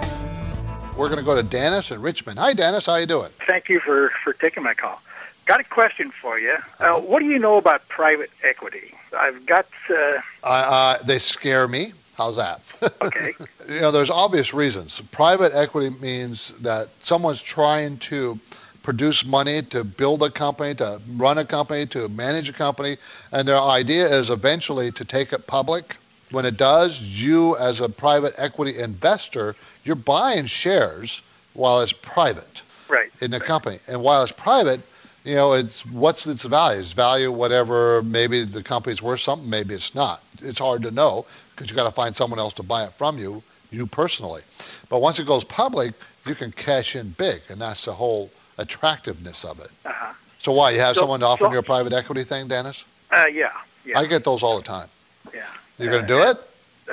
We're 0.96 1.08
going 1.08 1.18
to 1.18 1.24
go 1.24 1.34
to 1.34 1.42
Dennis 1.42 1.90
in 1.90 2.00
Richmond. 2.02 2.38
Hi, 2.38 2.52
Dennis. 2.54 2.86
How 2.86 2.96
you 2.96 3.06
doing? 3.06 3.30
Thank 3.46 3.68
you 3.68 3.80
for, 3.80 4.10
for 4.24 4.32
taking 4.32 4.62
my 4.62 4.74
call. 4.74 5.00
Got 5.46 5.60
a 5.60 5.64
question 5.64 6.10
for 6.10 6.38
you. 6.38 6.56
Uh, 6.80 6.94
what 6.94 7.20
do 7.20 7.26
you 7.26 7.38
know 7.38 7.56
about 7.56 7.88
private 7.88 8.30
equity? 8.42 8.94
I've 9.16 9.46
got. 9.46 9.66
Uh, 9.88 10.20
Uh, 10.42 10.46
uh, 10.46 10.98
they 11.04 11.18
scare 11.18 11.66
me. 11.68 11.92
How's 12.16 12.36
that? 12.36 12.60
Okay. 13.00 13.34
you 13.68 13.80
know, 13.80 13.90
there's 13.90 14.10
obvious 14.10 14.52
reasons. 14.52 15.00
Private 15.12 15.52
equity 15.54 15.90
means 16.00 16.58
that 16.58 16.88
someone's 17.02 17.40
trying 17.40 17.96
to 17.98 18.38
produce 18.88 19.22
money, 19.22 19.60
to 19.60 19.84
build 19.84 20.22
a 20.22 20.30
company, 20.30 20.74
to 20.74 20.98
run 21.18 21.36
a 21.36 21.44
company, 21.44 21.84
to 21.84 22.08
manage 22.08 22.48
a 22.48 22.54
company, 22.54 22.96
and 23.32 23.46
their 23.46 23.60
idea 23.60 24.06
is 24.06 24.30
eventually 24.30 24.90
to 24.90 25.04
take 25.04 25.30
it 25.34 25.46
public. 25.46 25.96
When 26.30 26.46
it 26.46 26.56
does, 26.56 27.02
you 27.02 27.54
as 27.58 27.82
a 27.82 27.88
private 27.90 28.32
equity 28.38 28.78
investor, 28.78 29.54
you're 29.84 29.94
buying 29.94 30.46
shares 30.46 31.20
while 31.52 31.82
it's 31.82 31.92
private 31.92 32.62
Right. 32.88 33.10
in 33.20 33.30
the 33.30 33.40
company. 33.40 33.78
And 33.88 34.00
while 34.00 34.22
it's 34.22 34.32
private, 34.32 34.80
you 35.22 35.34
know, 35.34 35.52
it's 35.52 35.84
what's 35.84 36.26
its 36.26 36.44
value? 36.44 36.80
It's 36.80 36.92
value 36.92 37.30
whatever. 37.30 38.02
Maybe 38.02 38.42
the 38.42 38.62
company's 38.62 39.02
worth 39.02 39.20
something. 39.20 39.50
Maybe 39.50 39.74
it's 39.74 39.94
not. 39.94 40.22
It's 40.40 40.60
hard 40.60 40.82
to 40.84 40.90
know 40.90 41.26
because 41.50 41.68
you 41.68 41.76
got 41.76 41.84
to 41.84 41.90
find 42.02 42.16
someone 42.16 42.38
else 42.38 42.54
to 42.54 42.62
buy 42.62 42.84
it 42.84 42.94
from 42.94 43.18
you, 43.18 43.42
you 43.70 43.84
personally. 43.86 44.40
But 44.88 45.02
once 45.02 45.18
it 45.20 45.26
goes 45.26 45.44
public, 45.44 45.92
you 46.24 46.34
can 46.34 46.52
cash 46.52 46.96
in 46.96 47.10
big, 47.10 47.42
and 47.50 47.60
that's 47.60 47.84
the 47.84 47.92
whole 47.92 48.30
attractiveness 48.58 49.44
of 49.44 49.60
it. 49.60 49.70
Uh-huh. 49.84 50.12
So 50.42 50.52
why 50.52 50.70
you 50.70 50.80
have 50.80 50.94
So- 50.94 51.02
someone 51.02 51.22
offering 51.22 51.50
so- 51.50 51.54
you 51.54 51.58
a 51.60 51.62
private 51.62 51.92
equity 51.92 52.24
thing, 52.24 52.48
Dennis? 52.48 52.84
Uh, 53.10 53.26
yeah. 53.26 53.50
Yeah. 53.84 53.98
I 53.98 54.06
get 54.06 54.24
those 54.24 54.42
all 54.42 54.56
the 54.56 54.62
time. 54.62 54.88
Yeah. 55.32 55.42
You're 55.78 55.92
gonna 55.92 56.06
do 56.06 56.22
it? 56.22 56.36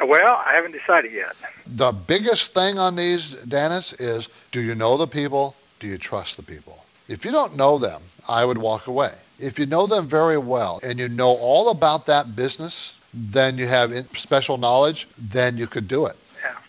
Well, 0.03 0.41
I 0.45 0.53
haven't 0.53 0.72
decided 0.74 1.11
yet. 1.11 1.36
The 1.66 1.91
biggest 1.91 2.53
thing 2.53 2.78
on 2.80 2.95
these, 2.95 3.32
Dennis, 3.47 3.93
is 3.93 4.28
do 4.51 4.61
you 4.61 4.76
know 4.76 4.97
the 4.97 5.07
people? 5.07 5.55
Do 5.80 5.88
you 5.88 5.97
trust 5.97 6.38
the 6.38 6.43
people? 6.43 6.84
If 7.07 7.26
you 7.26 7.32
don't 7.32 7.55
know 7.55 7.78
them, 7.78 8.01
I 8.28 8.45
would 8.45 8.57
walk 8.57 8.88
away. 8.88 9.13
If 9.39 9.59
you 9.59 9.66
know 9.66 9.86
them 9.88 10.07
very 10.07 10.38
well 10.38 10.80
and 10.84 10.99
you 10.99 11.09
know 11.09 11.30
all 11.36 11.70
about 11.70 12.05
that 12.07 12.36
business, 12.36 12.93
then 13.13 13.57
you 13.57 13.68
have 13.68 13.93
special 14.18 14.57
knowledge, 14.57 15.07
then 15.18 15.57
you 15.57 15.68
could 15.68 15.88
do 15.88 16.05
it. 16.05 16.16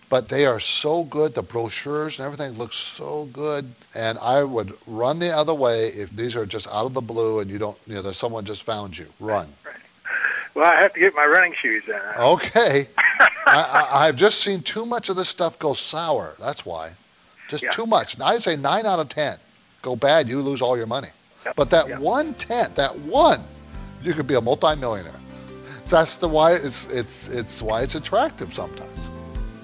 But 0.08 0.28
they 0.28 0.46
are 0.46 0.60
so 0.60 1.02
good, 1.04 1.34
the 1.34 1.42
brochures 1.42 2.18
and 2.18 2.26
everything 2.26 2.56
looks 2.56 2.76
so 2.76 3.28
good. 3.32 3.68
And 3.94 4.18
I 4.18 4.44
would 4.44 4.72
run 4.86 5.18
the 5.18 5.30
other 5.30 5.54
way 5.54 5.88
if 5.88 6.10
these 6.14 6.36
are 6.36 6.46
just 6.46 6.68
out 6.68 6.86
of 6.86 6.94
the 6.94 7.00
blue 7.00 7.40
and 7.40 7.50
you 7.50 7.58
don't, 7.58 7.76
you 7.86 7.94
know, 7.94 8.02
there's 8.02 8.16
someone 8.16 8.44
just 8.44 8.62
found 8.62 8.96
you. 8.96 9.06
Run. 9.18 9.48
Well, 10.54 10.64
I 10.64 10.80
have 10.80 10.94
to 10.94 11.00
get 11.00 11.14
my 11.14 11.26
running 11.26 11.54
shoes 11.54 11.82
then. 11.86 12.00
Okay. 12.16 12.86
I, 12.98 13.28
I, 13.46 14.06
I've 14.06 14.16
just 14.16 14.40
seen 14.40 14.62
too 14.62 14.86
much 14.86 15.08
of 15.08 15.16
this 15.16 15.28
stuff 15.28 15.58
go 15.58 15.74
sour. 15.74 16.34
That's 16.38 16.64
why. 16.64 16.92
Just 17.48 17.64
Yeah. 17.64 17.70
too 17.70 17.86
much. 17.86 18.18
I'd 18.20 18.42
say 18.42 18.56
nine 18.56 18.86
out 18.86 18.98
of 19.00 19.08
ten 19.08 19.38
go 19.82 19.94
bad. 19.96 20.28
You 20.28 20.40
lose 20.40 20.62
all 20.62 20.76
your 20.76 20.86
money. 20.86 21.08
But 21.54 21.70
that 21.70 22.00
one 22.00 22.34
tenth, 22.34 22.74
that 22.74 22.98
one, 23.00 23.40
you 24.02 24.14
could 24.14 24.26
be 24.26 24.34
a 24.34 24.40
multimillionaire. 24.40 25.14
That's 25.88 26.16
the 26.18 26.28
why 26.28 26.54
it's 26.54 26.88
it's 26.88 27.28
it's 27.28 27.62
why 27.62 27.82
it's 27.82 27.94
attractive 27.94 28.52
sometimes. 28.52 28.98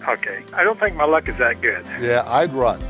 Okay. 0.09 0.43
I 0.55 0.65
don't 0.65 0.79
think 0.79 0.97
my 0.97 1.05
luck 1.05 1.29
is 1.29 1.37
that 1.39 1.61
good. 1.61 1.85
Yeah, 2.01 2.25
I'd 2.27 2.53
run. 2.53 2.83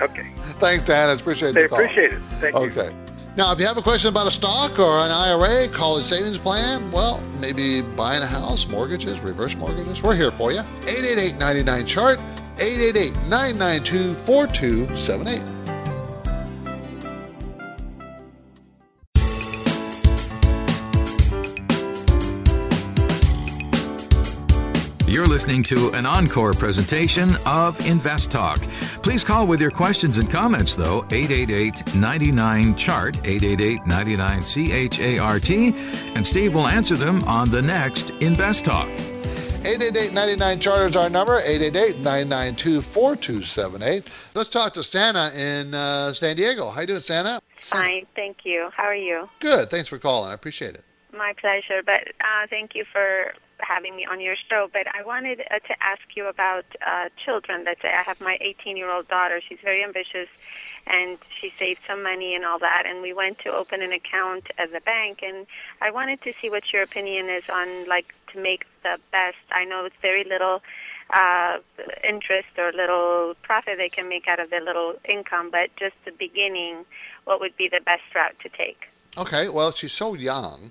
Okay. 0.00 0.28
Thanks, 0.58 0.82
Dan. 0.82 1.08
I 1.08 1.12
appreciate 1.12 1.54
the 1.54 1.68
call. 1.68 1.80
appreciate 1.80 2.12
it. 2.12 2.18
Thank 2.40 2.54
you. 2.54 2.62
Okay. 2.62 2.94
Now, 3.34 3.50
if 3.52 3.58
you 3.58 3.66
have 3.66 3.78
a 3.78 3.82
question 3.82 4.10
about 4.10 4.26
a 4.26 4.30
stock 4.30 4.78
or 4.78 4.98
an 4.98 5.10
IRA, 5.10 5.66
college 5.68 6.04
savings 6.04 6.36
plan, 6.36 6.90
well, 6.92 7.22
maybe 7.40 7.80
buying 7.80 8.22
a 8.22 8.26
house, 8.26 8.68
mortgages, 8.68 9.20
reverse 9.20 9.56
mortgages, 9.56 10.02
we're 10.02 10.14
here 10.14 10.30
for 10.30 10.52
you. 10.52 10.60
888 10.60 11.86
chart 11.86 12.18
888 12.58 13.14
992 13.28 14.14
4278. 14.14 15.51
You're 25.22 25.30
listening 25.30 25.62
to 25.64 25.90
an 25.92 26.04
encore 26.04 26.52
presentation 26.52 27.36
of 27.46 27.78
InvestTalk. 27.78 28.58
Please 29.04 29.22
call 29.22 29.46
with 29.46 29.60
your 29.60 29.70
questions 29.70 30.18
and 30.18 30.28
comments, 30.28 30.74
though, 30.74 31.06
888 31.12 31.94
99 31.94 32.74
Chart, 32.74 33.16
888 33.18 33.86
99 33.86 34.42
CHART, 34.90 35.50
and 36.16 36.26
Steve 36.26 36.54
will 36.54 36.66
answer 36.66 36.96
them 36.96 37.22
on 37.22 37.52
the 37.52 37.62
next 37.62 38.10
Invest 38.20 38.64
Talk. 38.64 38.88
888-99 39.62 40.60
chart 40.60 40.90
is 40.90 40.96
our 40.96 41.08
number 41.08 41.40
888-992-4278 41.42 44.04
let's 44.34 44.48
talk 44.48 44.74
to 44.74 44.82
santa 44.82 45.30
in 45.38 45.72
uh, 45.72 46.12
san 46.12 46.34
diego 46.34 46.68
how 46.68 46.80
you 46.80 46.88
doing 46.88 47.00
santa 47.00 47.38
Fine, 47.58 48.08
thank 48.16 48.38
you. 48.44 48.70
How 48.76 48.82
are 48.82 48.96
you? 48.96 49.28
good 49.38 49.70
thanks 49.70 49.86
for 49.86 49.98
calling 49.98 50.32
i 50.32 50.34
appreciate 50.34 50.74
it 50.74 50.82
My 51.16 51.32
pleasure. 51.40 51.80
But 51.86 52.08
uh, 52.20 52.48
thank 52.50 52.74
you 52.74 52.84
for 52.90 53.34
having 53.62 53.96
me 53.96 54.06
on 54.10 54.20
your 54.20 54.36
show. 54.48 54.68
But 54.72 54.86
I 54.94 55.02
wanted 55.02 55.40
uh, 55.40 55.58
to 55.58 55.82
ask 55.82 56.02
you 56.14 56.26
about 56.28 56.64
uh, 56.86 57.08
children. 57.24 57.64
Let's 57.64 57.82
say 57.82 57.88
I 57.88 58.02
have 58.02 58.20
my 58.20 58.38
18-year-old 58.42 59.08
daughter. 59.08 59.40
She's 59.46 59.58
very 59.62 59.82
ambitious, 59.82 60.28
and 60.86 61.18
she 61.28 61.50
saved 61.50 61.80
some 61.86 62.02
money 62.02 62.34
and 62.34 62.44
all 62.44 62.58
that. 62.58 62.84
And 62.86 63.02
we 63.02 63.12
went 63.12 63.38
to 63.40 63.52
open 63.54 63.82
an 63.82 63.92
account 63.92 64.50
at 64.58 64.72
the 64.72 64.80
bank, 64.80 65.20
and 65.22 65.46
I 65.80 65.90
wanted 65.90 66.20
to 66.22 66.32
see 66.40 66.50
what 66.50 66.72
your 66.72 66.82
opinion 66.82 67.28
is 67.28 67.48
on 67.48 67.88
like 67.88 68.14
to 68.32 68.40
make 68.40 68.66
the 68.82 68.98
best. 69.10 69.38
I 69.50 69.64
know 69.64 69.84
it's 69.84 69.96
very 70.02 70.24
little 70.24 70.62
uh, 71.12 71.58
interest 72.04 72.48
or 72.58 72.72
little 72.72 73.34
profit 73.42 73.78
they 73.78 73.88
can 73.88 74.08
make 74.08 74.28
out 74.28 74.40
of 74.40 74.50
their 74.50 74.62
little 74.62 74.94
income, 75.08 75.50
but 75.50 75.74
just 75.76 75.94
the 76.04 76.12
beginning, 76.12 76.84
what 77.24 77.40
would 77.40 77.56
be 77.56 77.68
the 77.68 77.80
best 77.84 78.02
route 78.14 78.38
to 78.40 78.48
take? 78.48 78.88
okay 79.18 79.48
well 79.48 79.70
she's 79.70 79.92
so 79.92 80.14
young 80.14 80.70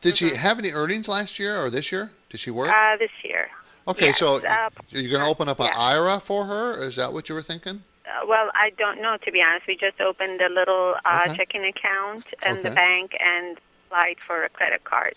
did 0.00 0.16
she 0.16 0.34
have 0.34 0.58
any 0.58 0.70
earnings 0.70 1.08
last 1.08 1.38
year 1.38 1.56
or 1.62 1.70
this 1.70 1.90
year 1.92 2.10
did 2.30 2.38
she 2.40 2.50
work 2.50 2.68
Uh, 2.70 2.96
this 2.96 3.10
year. 3.24 3.48
okay 3.86 4.06
yes, 4.06 4.18
so 4.18 4.36
uh, 4.36 4.68
you're 4.90 5.10
going 5.10 5.22
to 5.24 5.30
open 5.30 5.48
up 5.48 5.60
an 5.60 5.68
ira 5.76 6.20
for 6.20 6.44
her 6.46 6.82
is 6.82 6.96
that 6.96 7.12
what 7.12 7.28
you 7.28 7.34
were 7.34 7.42
thinking 7.42 7.82
Uh, 8.06 8.26
well, 8.26 8.50
I 8.54 8.70
don't 8.78 9.00
know 9.02 9.16
to 9.24 9.30
be 9.30 9.42
honest. 9.42 9.66
We 9.66 9.76
just 9.76 10.00
opened 10.00 10.40
a 10.40 10.48
little 10.48 10.94
uh, 11.04 11.26
Okay. 11.26 11.36
checking 11.36 11.64
account 11.64 12.24
in 12.46 12.62
the 12.62 12.70
bank 12.70 13.16
and 13.20 13.58
applied 13.86 14.16
for 14.26 14.44
a 14.44 14.48
credit 14.48 14.82
card. 14.84 15.14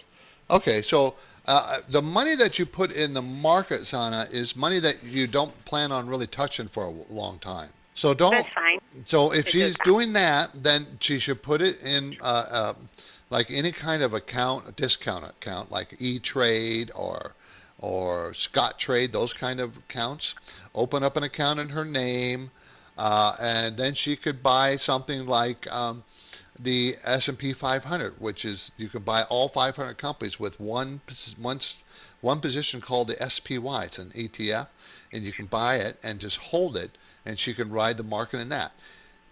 Okay, 0.49 0.81
so 0.81 1.15
uh, 1.47 1.79
the 1.89 2.01
money 2.01 2.35
that 2.35 2.59
you 2.59 2.65
put 2.65 2.91
in 2.91 3.13
the 3.13 3.21
market, 3.21 3.85
Sana, 3.85 4.25
is 4.31 4.55
money 4.55 4.79
that 4.79 5.01
you 5.03 5.25
don't 5.27 5.53
plan 5.65 5.91
on 5.91 6.07
really 6.07 6.27
touching 6.27 6.67
for 6.67 6.83
a 6.85 6.89
long 7.13 7.39
time. 7.39 7.69
So 7.93 8.13
don't. 8.13 8.31
That's 8.33 8.49
fine. 8.49 8.79
So 9.05 9.31
if 9.33 9.47
she's 9.47 9.77
doing 9.77 10.11
that, 10.13 10.51
then 10.53 10.81
she 10.99 11.19
should 11.19 11.41
put 11.41 11.61
it 11.61 11.81
in 11.83 12.17
uh, 12.21 12.45
uh, 12.51 12.73
like 13.31 13.49
any 13.49 13.71
kind 13.71 14.03
of 14.03 14.13
account, 14.13 14.67
a 14.67 14.73
discount 14.73 15.25
account, 15.25 15.71
like 15.71 15.95
E 15.99 16.19
Trade 16.19 16.91
or 16.95 17.33
or 17.79 18.31
Scottrade, 18.33 19.11
those 19.11 19.33
kind 19.33 19.59
of 19.59 19.77
accounts. 19.77 20.35
Open 20.75 21.01
up 21.01 21.17
an 21.17 21.23
account 21.23 21.59
in 21.59 21.69
her 21.69 21.85
name, 21.85 22.51
uh, 22.97 23.33
and 23.39 23.77
then 23.77 23.93
she 23.93 24.15
could 24.15 24.43
buy 24.43 24.75
something 24.75 25.25
like 25.25 25.71
um, 25.71 26.03
the 26.59 26.93
S&P 27.05 27.53
500, 27.53 28.19
which 28.19 28.45
is 28.45 28.71
you 28.77 28.89
can 28.89 29.01
buy 29.01 29.23
all 29.23 29.47
500 29.47 29.97
companies 29.97 30.39
with 30.39 30.59
one 30.59 31.01
one 31.37 31.59
one 32.19 32.39
position 32.39 32.81
called 32.81 33.07
the 33.07 33.29
SPY. 33.29 33.85
It's 33.85 33.97
an 33.97 34.09
ETF, 34.09 34.67
and 35.13 35.23
you 35.23 35.31
can 35.31 35.45
buy 35.45 35.77
it 35.77 35.97
and 36.03 36.19
just 36.19 36.37
hold 36.37 36.75
it, 36.75 36.91
and 37.25 37.39
she 37.39 37.53
can 37.53 37.71
ride 37.71 37.95
the 37.95 38.03
market 38.03 38.41
in 38.41 38.49
that. 38.49 38.73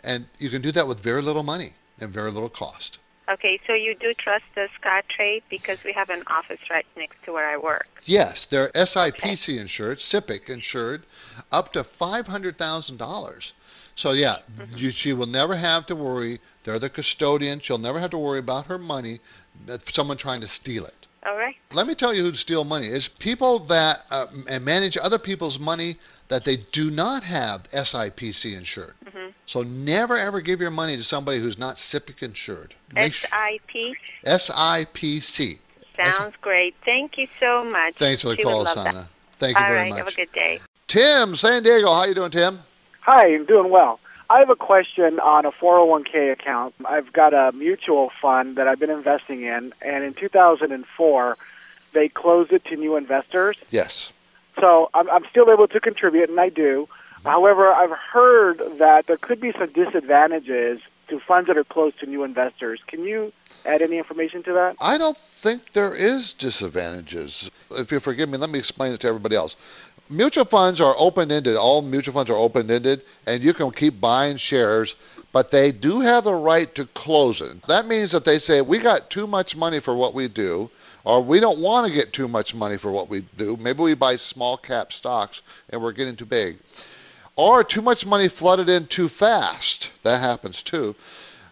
And 0.04 0.26
you 0.40 0.50
can 0.50 0.62
do 0.62 0.72
that 0.72 0.88
with 0.88 1.02
very 1.02 1.22
little 1.22 1.44
money 1.44 1.74
and 2.00 2.10
very 2.10 2.32
little 2.32 2.50
cost. 2.50 2.98
Okay, 3.30 3.60
so 3.68 3.74
you 3.74 3.94
do 3.94 4.14
trust 4.16 4.46
the 4.56 4.68
Scottrade 4.82 5.44
because 5.50 5.78
we 5.84 5.94
have 5.94 6.10
an 6.10 6.24
office 6.28 6.60
right 6.72 6.86
next 6.98 7.24
to 7.26 7.32
where 7.32 7.48
I 7.48 7.58
work. 7.58 7.88
Yes, 8.06 8.48
they're 8.48 8.70
SIPC 8.70 9.60
insured, 9.60 10.00
SIPC 10.00 10.50
insured, 10.50 11.04
up 11.52 11.72
to 11.74 11.84
five 11.84 12.26
hundred 12.26 12.58
thousand 12.58 12.98
dollars. 12.98 13.54
So 13.94 14.14
yeah, 14.14 14.38
you, 14.76 14.90
she 14.90 15.14
will 15.14 15.28
never 15.28 15.56
have 15.56 15.86
to 15.88 15.96
worry. 15.96 16.40
They're 16.64 16.80
the 16.80 16.90
custodian. 16.90 17.60
She'll 17.60 17.78
never 17.78 18.00
have 18.00 18.10
to 18.12 18.18
worry 18.18 18.40
about 18.40 18.66
her 18.66 18.80
money, 18.80 19.20
that 19.68 19.88
someone 19.94 20.18
trying 20.18 20.42
to 20.42 20.48
steal 20.48 20.86
it. 20.86 21.08
All 21.26 21.36
right. 21.36 21.56
Let 21.74 21.86
me 21.86 21.94
tell 21.94 22.14
you 22.14 22.24
who 22.24 22.34
steal 22.34 22.64
money 22.64 22.88
is 22.88 23.08
people 23.08 23.60
that 23.60 24.06
uh, 24.10 24.28
manage 24.62 24.98
other 24.98 25.20
people's 25.20 25.60
money 25.60 25.96
that 26.30 26.46
they 26.46 26.56
do 26.72 26.90
not 26.90 27.24
have 27.24 27.64
SIPC 27.70 28.56
insured. 28.56 28.94
Mm-hmm. 29.06 29.30
So 29.46 29.64
never 29.64 30.16
ever 30.16 30.40
give 30.42 30.62
your 30.62 30.72
money 30.72 30.96
to 30.96 31.04
somebody 31.04 31.40
who's 31.40 31.60
not 31.60 31.76
SIPC 31.76 32.24
insured. 32.24 32.76
Make 32.94 33.14
S 33.14 33.26
I 33.34 33.60
P 33.68 33.96
SIPC. 34.26 35.60
sounds 35.96 36.36
great. 36.42 36.76
Thank 36.86 37.18
you 37.18 37.28
so 37.40 37.66
much. 37.66 37.96
Thanks 37.96 38.22
for 38.22 38.30
the 38.30 38.36
She 38.38 38.44
call, 38.44 38.64
love 38.64 38.70
Sana. 38.70 38.94
that. 38.94 39.08
Thank 39.38 39.58
you 39.58 39.64
All 39.64 39.70
very 39.70 39.82
right, 39.82 39.90
much. 39.90 40.00
Have 40.00 40.08
a 40.08 40.16
good 40.16 40.32
day. 40.32 40.60
Tim, 40.88 41.36
San 41.36 41.64
Diego. 41.64 41.92
How 41.92 42.06
you 42.06 42.14
doing, 42.14 42.32
Tim? 42.32 42.60
Hi, 43.02 43.34
I'm 43.34 43.46
doing 43.46 43.70
well. 43.70 44.00
I 44.30 44.40
have 44.40 44.52
a 44.52 44.56
question 44.56 45.20
on 45.20 45.46
a 45.46 45.52
401k 45.52 46.32
account. 46.32 46.76
I've 46.86 47.12
got 47.12 47.34
a 47.34 47.52
mutual 47.56 48.12
fund 48.22 48.58
that 48.58 48.68
I've 48.68 48.80
been 48.80 48.92
investing 48.92 49.42
in, 49.42 49.74
and 49.84 50.04
in 50.04 50.14
2004, 50.14 51.38
they 51.94 52.10
closed 52.10 52.52
it 52.54 52.64
to 52.66 52.76
new 52.76 52.96
investors. 52.96 53.60
Yes. 53.72 54.14
So 54.60 54.90
I'm, 54.94 55.10
I'm 55.10 55.26
still 55.30 55.50
able 55.52 55.68
to 55.68 55.80
contribute, 55.80 56.30
and 56.30 56.40
I 56.40 56.50
do. 56.50 56.88
However, 57.26 57.72
I've 57.72 57.92
heard 57.92 58.60
that 58.78 59.08
there 59.08 59.18
could 59.18 59.42
be 59.42 59.52
some 59.52 59.72
disadvantages 59.72 60.80
to 61.10 61.20
funds 61.20 61.48
that 61.48 61.58
are 61.58 61.64
closed 61.64 62.00
to 62.00 62.06
new 62.06 62.24
investors. 62.24 62.82
Can 62.88 63.04
you 63.04 63.34
add 63.66 63.82
any 63.82 63.98
information 63.98 64.44
to 64.44 64.54
that? 64.54 64.76
I 64.80 64.98
don't 64.98 65.18
think 65.18 65.72
there 65.72 65.94
is 65.94 66.34
disadvantages. 66.34 67.52
If 67.72 67.92
you 67.92 68.00
forgive 68.00 68.30
me, 68.30 68.38
let 68.38 68.50
me 68.50 68.60
explain 68.60 68.94
it 68.94 69.00
to 69.02 69.08
everybody 69.08 69.36
else. 69.36 69.56
Mutual 70.10 70.46
funds 70.46 70.82
are 70.82 70.96
open-ended. 70.98 71.56
All 71.56 71.82
mutual 71.82 72.14
funds 72.14 72.32
are 72.32 72.38
open-ended, 72.38 73.02
and 73.28 73.44
you 73.44 73.54
can 73.54 73.70
keep 73.72 74.00
buying 74.00 74.38
shares, 74.38 74.96
but 75.34 75.52
they 75.52 75.72
do 75.72 76.00
have 76.00 76.24
the 76.24 76.34
right 76.34 76.74
to 76.76 76.86
close 76.88 77.42
it. 77.42 77.62
That 77.64 77.86
means 77.86 78.12
that 78.12 78.26
they 78.26 78.40
say 78.40 78.62
we 78.62 78.80
got 78.80 79.10
too 79.12 79.28
much 79.28 79.56
money 79.56 79.80
for 79.80 79.96
what 79.96 80.14
we 80.14 80.28
do, 80.28 80.70
or 81.04 81.22
we 81.22 81.40
don't 81.40 81.60
want 81.60 81.88
to 81.88 81.94
get 81.94 82.14
too 82.14 82.28
much 82.28 82.54
money 82.54 82.78
for 82.78 82.92
what 82.92 83.10
we 83.10 83.22
do. 83.38 83.58
Maybe 83.58 83.82
we 83.82 83.94
buy 83.94 84.16
small 84.16 84.58
cap 84.58 84.92
stocks 84.92 85.42
and 85.70 85.82
we're 85.82 85.92
getting 85.92 86.16
too 86.16 86.26
big. 86.26 86.58
Or 87.36 87.64
too 87.64 87.82
much 87.82 88.06
money 88.06 88.28
flooded 88.28 88.70
in 88.70 88.86
too 88.88 89.08
fast. 89.08 89.94
That 90.04 90.20
happens 90.20 90.62
too. 90.62 90.96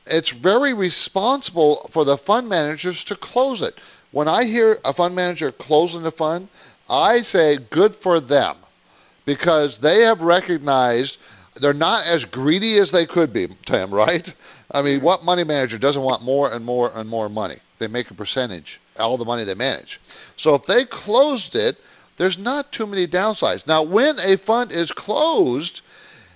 It's 0.05 0.31
very 0.31 0.73
responsible 0.73 1.87
for 1.91 2.05
the 2.05 2.17
fund 2.17 2.49
managers 2.49 3.03
to 3.05 3.15
close 3.15 3.61
it. 3.61 3.77
When 4.11 4.27
I 4.27 4.45
hear 4.45 4.79
a 4.85 4.93
fund 4.93 5.15
manager 5.15 5.51
closing 5.51 6.03
the 6.03 6.11
fund, 6.11 6.47
I 6.89 7.21
say 7.21 7.57
good 7.69 7.95
for 7.95 8.19
them 8.19 8.55
because 9.25 9.79
they 9.79 10.01
have 10.03 10.21
recognized 10.21 11.19
they're 11.55 11.73
not 11.73 12.05
as 12.05 12.23
greedy 12.23 12.77
as 12.77 12.91
they 12.91 13.05
could 13.05 13.33
be, 13.33 13.47
Tim, 13.65 13.93
right? 13.93 14.33
I 14.71 14.81
mean, 14.81 15.01
what 15.01 15.25
money 15.25 15.43
manager 15.43 15.77
doesn't 15.77 16.01
want 16.01 16.23
more 16.23 16.51
and 16.51 16.63
more 16.63 16.91
and 16.95 17.09
more 17.09 17.29
money? 17.29 17.57
They 17.79 17.87
make 17.87 18.09
a 18.09 18.13
percentage, 18.13 18.79
all 18.99 19.17
the 19.17 19.25
money 19.25 19.43
they 19.43 19.53
manage. 19.53 19.99
So 20.35 20.55
if 20.55 20.65
they 20.65 20.85
closed 20.85 21.55
it, 21.55 21.77
there's 22.17 22.37
not 22.37 22.71
too 22.71 22.87
many 22.87 23.07
downsides. 23.07 23.67
Now, 23.67 23.83
when 23.83 24.15
a 24.19 24.37
fund 24.37 24.71
is 24.71 24.91
closed, 24.91 25.81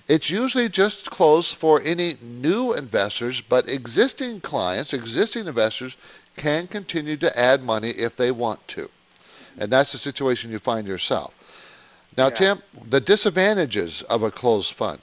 it's 0.07 0.29
usually 0.29 0.69
just 0.69 1.09
closed 1.09 1.55
for 1.55 1.81
any 1.81 2.13
new 2.21 2.73
investors, 2.73 3.41
but 3.41 3.69
existing 3.69 4.41
clients, 4.41 4.93
existing 4.93 5.47
investors, 5.47 5.97
can 6.37 6.67
continue 6.67 7.17
to 7.17 7.39
add 7.39 7.63
money 7.63 7.89
if 7.91 8.15
they 8.15 8.31
want 8.31 8.65
to. 8.69 8.89
And 9.57 9.71
that's 9.71 9.91
the 9.91 9.97
situation 9.97 10.51
you 10.51 10.59
find 10.59 10.87
yourself. 10.87 11.33
Now, 12.17 12.25
yeah. 12.25 12.29
Tim, 12.29 12.59
the 12.89 12.99
disadvantages 12.99 14.01
of 14.03 14.23
a 14.23 14.31
closed 14.31 14.73
fund. 14.73 15.01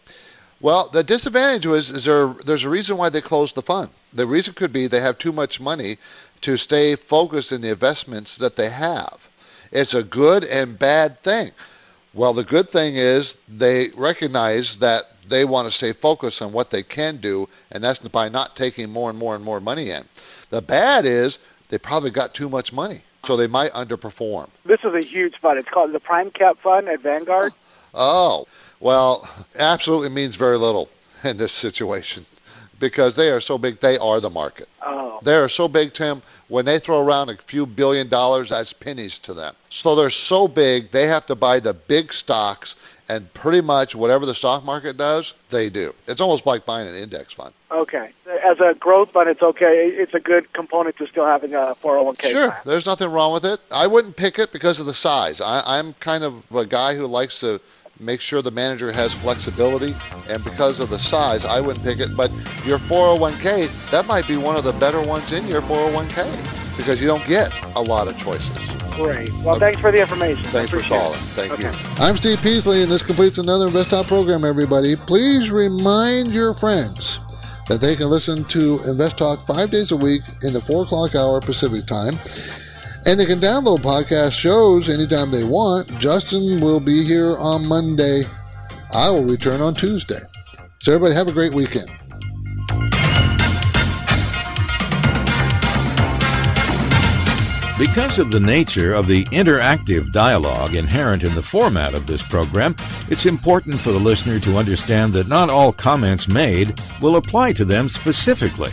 Well, 0.61 0.89
the 0.89 1.05
disadvantage 1.05 1.67
was 1.67 1.91
is 1.91 2.05
there 2.05 2.29
there's 2.45 2.65
a 2.65 2.71
reason 2.71 2.97
why 2.97 3.11
they 3.11 3.21
closed 3.21 3.55
the 3.55 3.63
fund. 3.63 3.91
The 4.13 4.27
reason 4.27 4.55
could 4.55 4.73
be 4.73 4.87
they 4.87 5.01
have 5.01 5.19
too 5.19 5.33
much 5.33 5.61
money 5.61 5.99
to 6.41 6.57
stay 6.57 6.97
focused 6.97 7.53
in 7.53 7.61
the 7.61 7.71
investments 7.71 8.37
that 8.39 8.57
they 8.57 8.69
have. 8.69 9.29
It's 9.71 9.95
a 9.95 10.03
good 10.03 10.45
and 10.45 10.79
bad 10.79 11.19
thing. 11.21 11.51
Well, 12.15 12.33
the 12.33 12.45
good 12.45 12.69
thing 12.69 12.97
is 12.97 13.39
they 13.49 13.89
recognize 13.97 14.79
that 14.79 15.13
they 15.29 15.45
want 15.45 15.69
to 15.69 15.71
stay 15.71 15.93
focused 15.93 16.41
on 16.43 16.53
what 16.53 16.71
they 16.71 16.83
can 16.83 17.19
do, 17.19 17.49
and 17.71 17.85
that's 17.85 18.01
by 18.01 18.29
not 18.29 18.57
taking 18.57 18.91
more 18.91 19.11
and 19.11 19.19
more 19.19 19.35
and 19.35 19.45
more 19.45 19.61
money 19.61 19.91
in. 19.91 20.05
The 20.51 20.63
bad 20.63 21.05
is 21.05 21.39
they 21.69 21.79
probably 21.79 22.11
got 22.11 22.35
too 22.35 22.49
much 22.49 22.73
money, 22.73 23.03
so 23.25 23.37
they 23.37 23.47
might 23.47 23.71
underperform. 23.73 24.49
This 24.65 24.83
is 24.85 24.95
a 24.95 25.07
huge 25.07 25.37
fund. 25.37 25.59
It's 25.59 25.69
called 25.69 25.93
the 25.93 26.01
Primecap 26.01 26.57
Fund 26.59 26.89
at 26.89 27.01
Vanguard. 27.01 27.53
Oh, 27.95 28.47
well, 28.81 29.29
absolutely 29.57 30.09
means 30.11 30.37
very 30.37 30.57
little 30.57 30.89
in 31.25 31.37
this 31.37 31.53
situation 31.53 32.25
because 32.79 33.17
they 33.17 33.31
are 33.31 33.41
so 33.41 33.59
big, 33.59 33.81
they 33.81 33.99
are 33.99 34.21
the 34.21 34.31
market. 34.31 34.69
Oh. 34.83 35.19
They 35.23 35.35
are 35.35 35.49
so 35.49 35.67
big, 35.69 35.93
Tim, 35.93 36.23
when 36.49 36.65
they 36.65 36.79
throw 36.79 37.05
around 37.05 37.29
a 37.29 37.37
few 37.37 37.67
billion 37.67 38.09
dollars, 38.09 38.51
that's 38.51 38.73
pennies 38.73 39.19
to 39.21 39.35
them. 39.35 39.55
So 39.69 39.97
they're 39.97 40.11
so 40.11 40.47
big, 40.47 40.91
they 40.91 41.07
have 41.07 41.27
to 41.27 41.35
buy 41.35 41.61
the 41.61 41.75
big 41.75 42.13
stocks, 42.13 42.77
and 43.09 43.33
pretty 43.33 43.63
much 43.63 43.97
whatever 43.97 44.27
the 44.27 44.35
stock 44.35 44.65
market 44.65 44.97
does, 44.97 45.35
they 45.49 45.71
do. 45.71 45.95
It's 46.07 46.21
almost 46.21 46.47
like 46.47 46.67
buying 46.67 46.89
an 46.89 46.95
index 46.95 47.33
fund. 47.33 47.53
Okay. 47.71 48.11
As 48.45 48.61
a 48.61 48.75
growth 48.75 49.13
fund, 49.13 49.31
it's 49.31 49.43
okay. 49.43 49.89
It's 49.89 50.15
a 50.15 50.21
good 50.21 50.53
component 50.53 50.97
to 50.99 51.07
still 51.07 51.25
having 51.25 51.55
a 51.55 51.75
401k. 51.83 52.31
Sure. 52.31 52.51
Plan. 52.51 52.61
There's 52.67 52.87
nothing 52.87 53.11
wrong 53.11 53.33
with 53.33 53.47
it. 53.47 53.61
I 53.71 53.87
wouldn't 53.87 54.17
pick 54.17 54.39
it 54.39 54.53
because 54.53 54.79
of 54.79 54.87
the 54.87 54.95
size. 54.95 55.41
I, 55.41 55.63
I'm 55.79 55.95
kind 55.95 56.23
of 56.23 56.45
a 56.55 56.67
guy 56.67 56.95
who 56.95 57.07
likes 57.07 57.41
to 57.41 57.61
make 58.01 58.21
sure 58.21 58.43
the 58.43 58.51
manager 58.51 58.93
has 58.93 59.15
flexibility. 59.15 59.95
And 60.29 60.43
because 60.45 60.81
of 60.81 60.91
the 60.91 60.99
size, 60.99 61.45
I 61.45 61.61
wouldn't 61.61 61.85
pick 61.85 62.01
it. 62.01 62.17
But 62.17 62.31
your 62.65 62.79
401k, 62.79 63.91
that 63.91 64.07
might 64.07 64.27
be 64.27 64.37
one 64.37 64.57
of 64.57 64.65
the 64.65 64.73
better 64.73 65.01
ones 65.01 65.33
in 65.33 65.47
your 65.47 65.63
401k 65.63 66.77
because 66.77 67.01
you 67.01 67.09
don't 67.09 67.27
get 67.27 67.53
a 67.75 67.83
lot 67.83 68.09
of 68.09 68.17
choices. 68.17 68.57
Great. 68.95 69.33
Well, 69.45 69.57
okay. 69.57 69.61
thanks 69.61 69.81
for 69.81 69.93
the 69.93 70.01
information. 70.01 70.45
Thanks 70.45 70.71
for 70.71 70.81
calling. 70.81 71.19
Thank 71.19 71.53
okay. 71.53 71.71
you. 71.71 71.79
I'm 71.99 72.17
Steve 72.17 72.41
Peasley, 72.43 72.83
and 72.83 72.91
this 72.91 73.03
completes 73.03 73.39
another 73.39 73.69
InvestTalk 73.69 74.07
program, 74.07 74.45
everybody. 74.45 74.97
Please 74.97 75.51
remind 75.51 76.33
your 76.33 76.55
friends 76.55 77.21
that 77.69 77.81
they 77.81 77.95
can 77.95 78.09
listen 78.09 78.45
to 78.45 78.79
InvestTalk 78.79 79.47
five 79.47 79.71
days 79.71 79.93
a 79.93 79.97
week 79.97 80.23
in 80.43 80.53
the 80.53 80.61
4 80.61 80.85
o'clock 80.85 81.15
hour 81.15 81.41
Pacific 81.41 81.85
time. 81.87 82.15
And 83.07 83.19
they 83.19 83.27
can 83.27 83.39
download 83.39 83.79
podcast 83.79 84.33
shows 84.33 84.89
anytime 84.89 85.31
they 85.31 85.45
want. 85.45 85.87
Justin 85.99 86.61
will 86.61 86.81
be 86.81 87.05
here 87.05 87.37
on 87.39 87.67
Monday. 87.67 88.23
I 88.93 89.11
will 89.11 89.25
return 89.25 89.61
on 89.61 89.75
Tuesday. 89.75 90.21
So, 90.81 90.95
everybody, 90.95 91.15
have 91.15 91.29
a 91.29 91.33
great 91.33 91.53
weekend. 91.53 91.89
Because 97.79 98.19
of 98.19 98.33
the 98.33 98.41
nature 98.41 98.93
of 98.93 99.07
the 99.07 99.25
interactive 99.27 100.11
dialogue 100.13 100.75
inherent 100.75 101.23
in 101.23 101.33
the 101.37 101.43
format 101.43 101.95
of 101.95 102.09
this 102.09 102.25
program, 102.25 102.75
it's 103.09 103.25
important 103.25 103.79
for 103.79 103.93
the 103.93 104.01
listener 104.01 104.41
to 104.41 104.57
understand 104.57 105.13
that 105.13 105.29
not 105.29 105.49
all 105.49 105.73
comments 105.73 106.27
made 106.27 106.81
will 107.01 107.15
apply 107.15 107.53
to 107.53 107.65
them 107.65 107.89
specifically. 107.89 108.73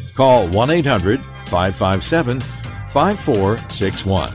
Call 0.15 0.47
1 0.47 0.69
800 0.69 1.25
557 1.47 2.39
5461. 2.39 4.29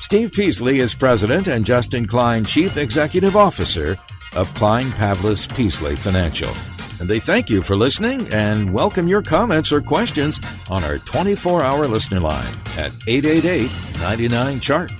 Steve 0.00 0.32
Peasley 0.32 0.80
is 0.80 0.94
president 0.94 1.48
and 1.48 1.64
Justin 1.64 2.06
Klein, 2.06 2.44
chief 2.44 2.76
executive 2.76 3.36
officer 3.36 3.96
of 4.34 4.52
Klein 4.54 4.86
Pavlis 4.92 5.54
Peasley 5.54 5.96
Financial. 5.96 6.52
And 7.00 7.08
they 7.08 7.20
thank 7.20 7.50
you 7.50 7.62
for 7.62 7.76
listening 7.76 8.28
and 8.32 8.72
welcome 8.72 9.08
your 9.08 9.22
comments 9.22 9.72
or 9.72 9.80
questions 9.80 10.40
on 10.70 10.84
our 10.84 10.98
24 10.98 11.62
hour 11.62 11.86
listener 11.86 12.20
line 12.20 12.52
at 12.76 12.92
888 13.06 13.70
99 14.00 14.60
Chart. 14.60 14.92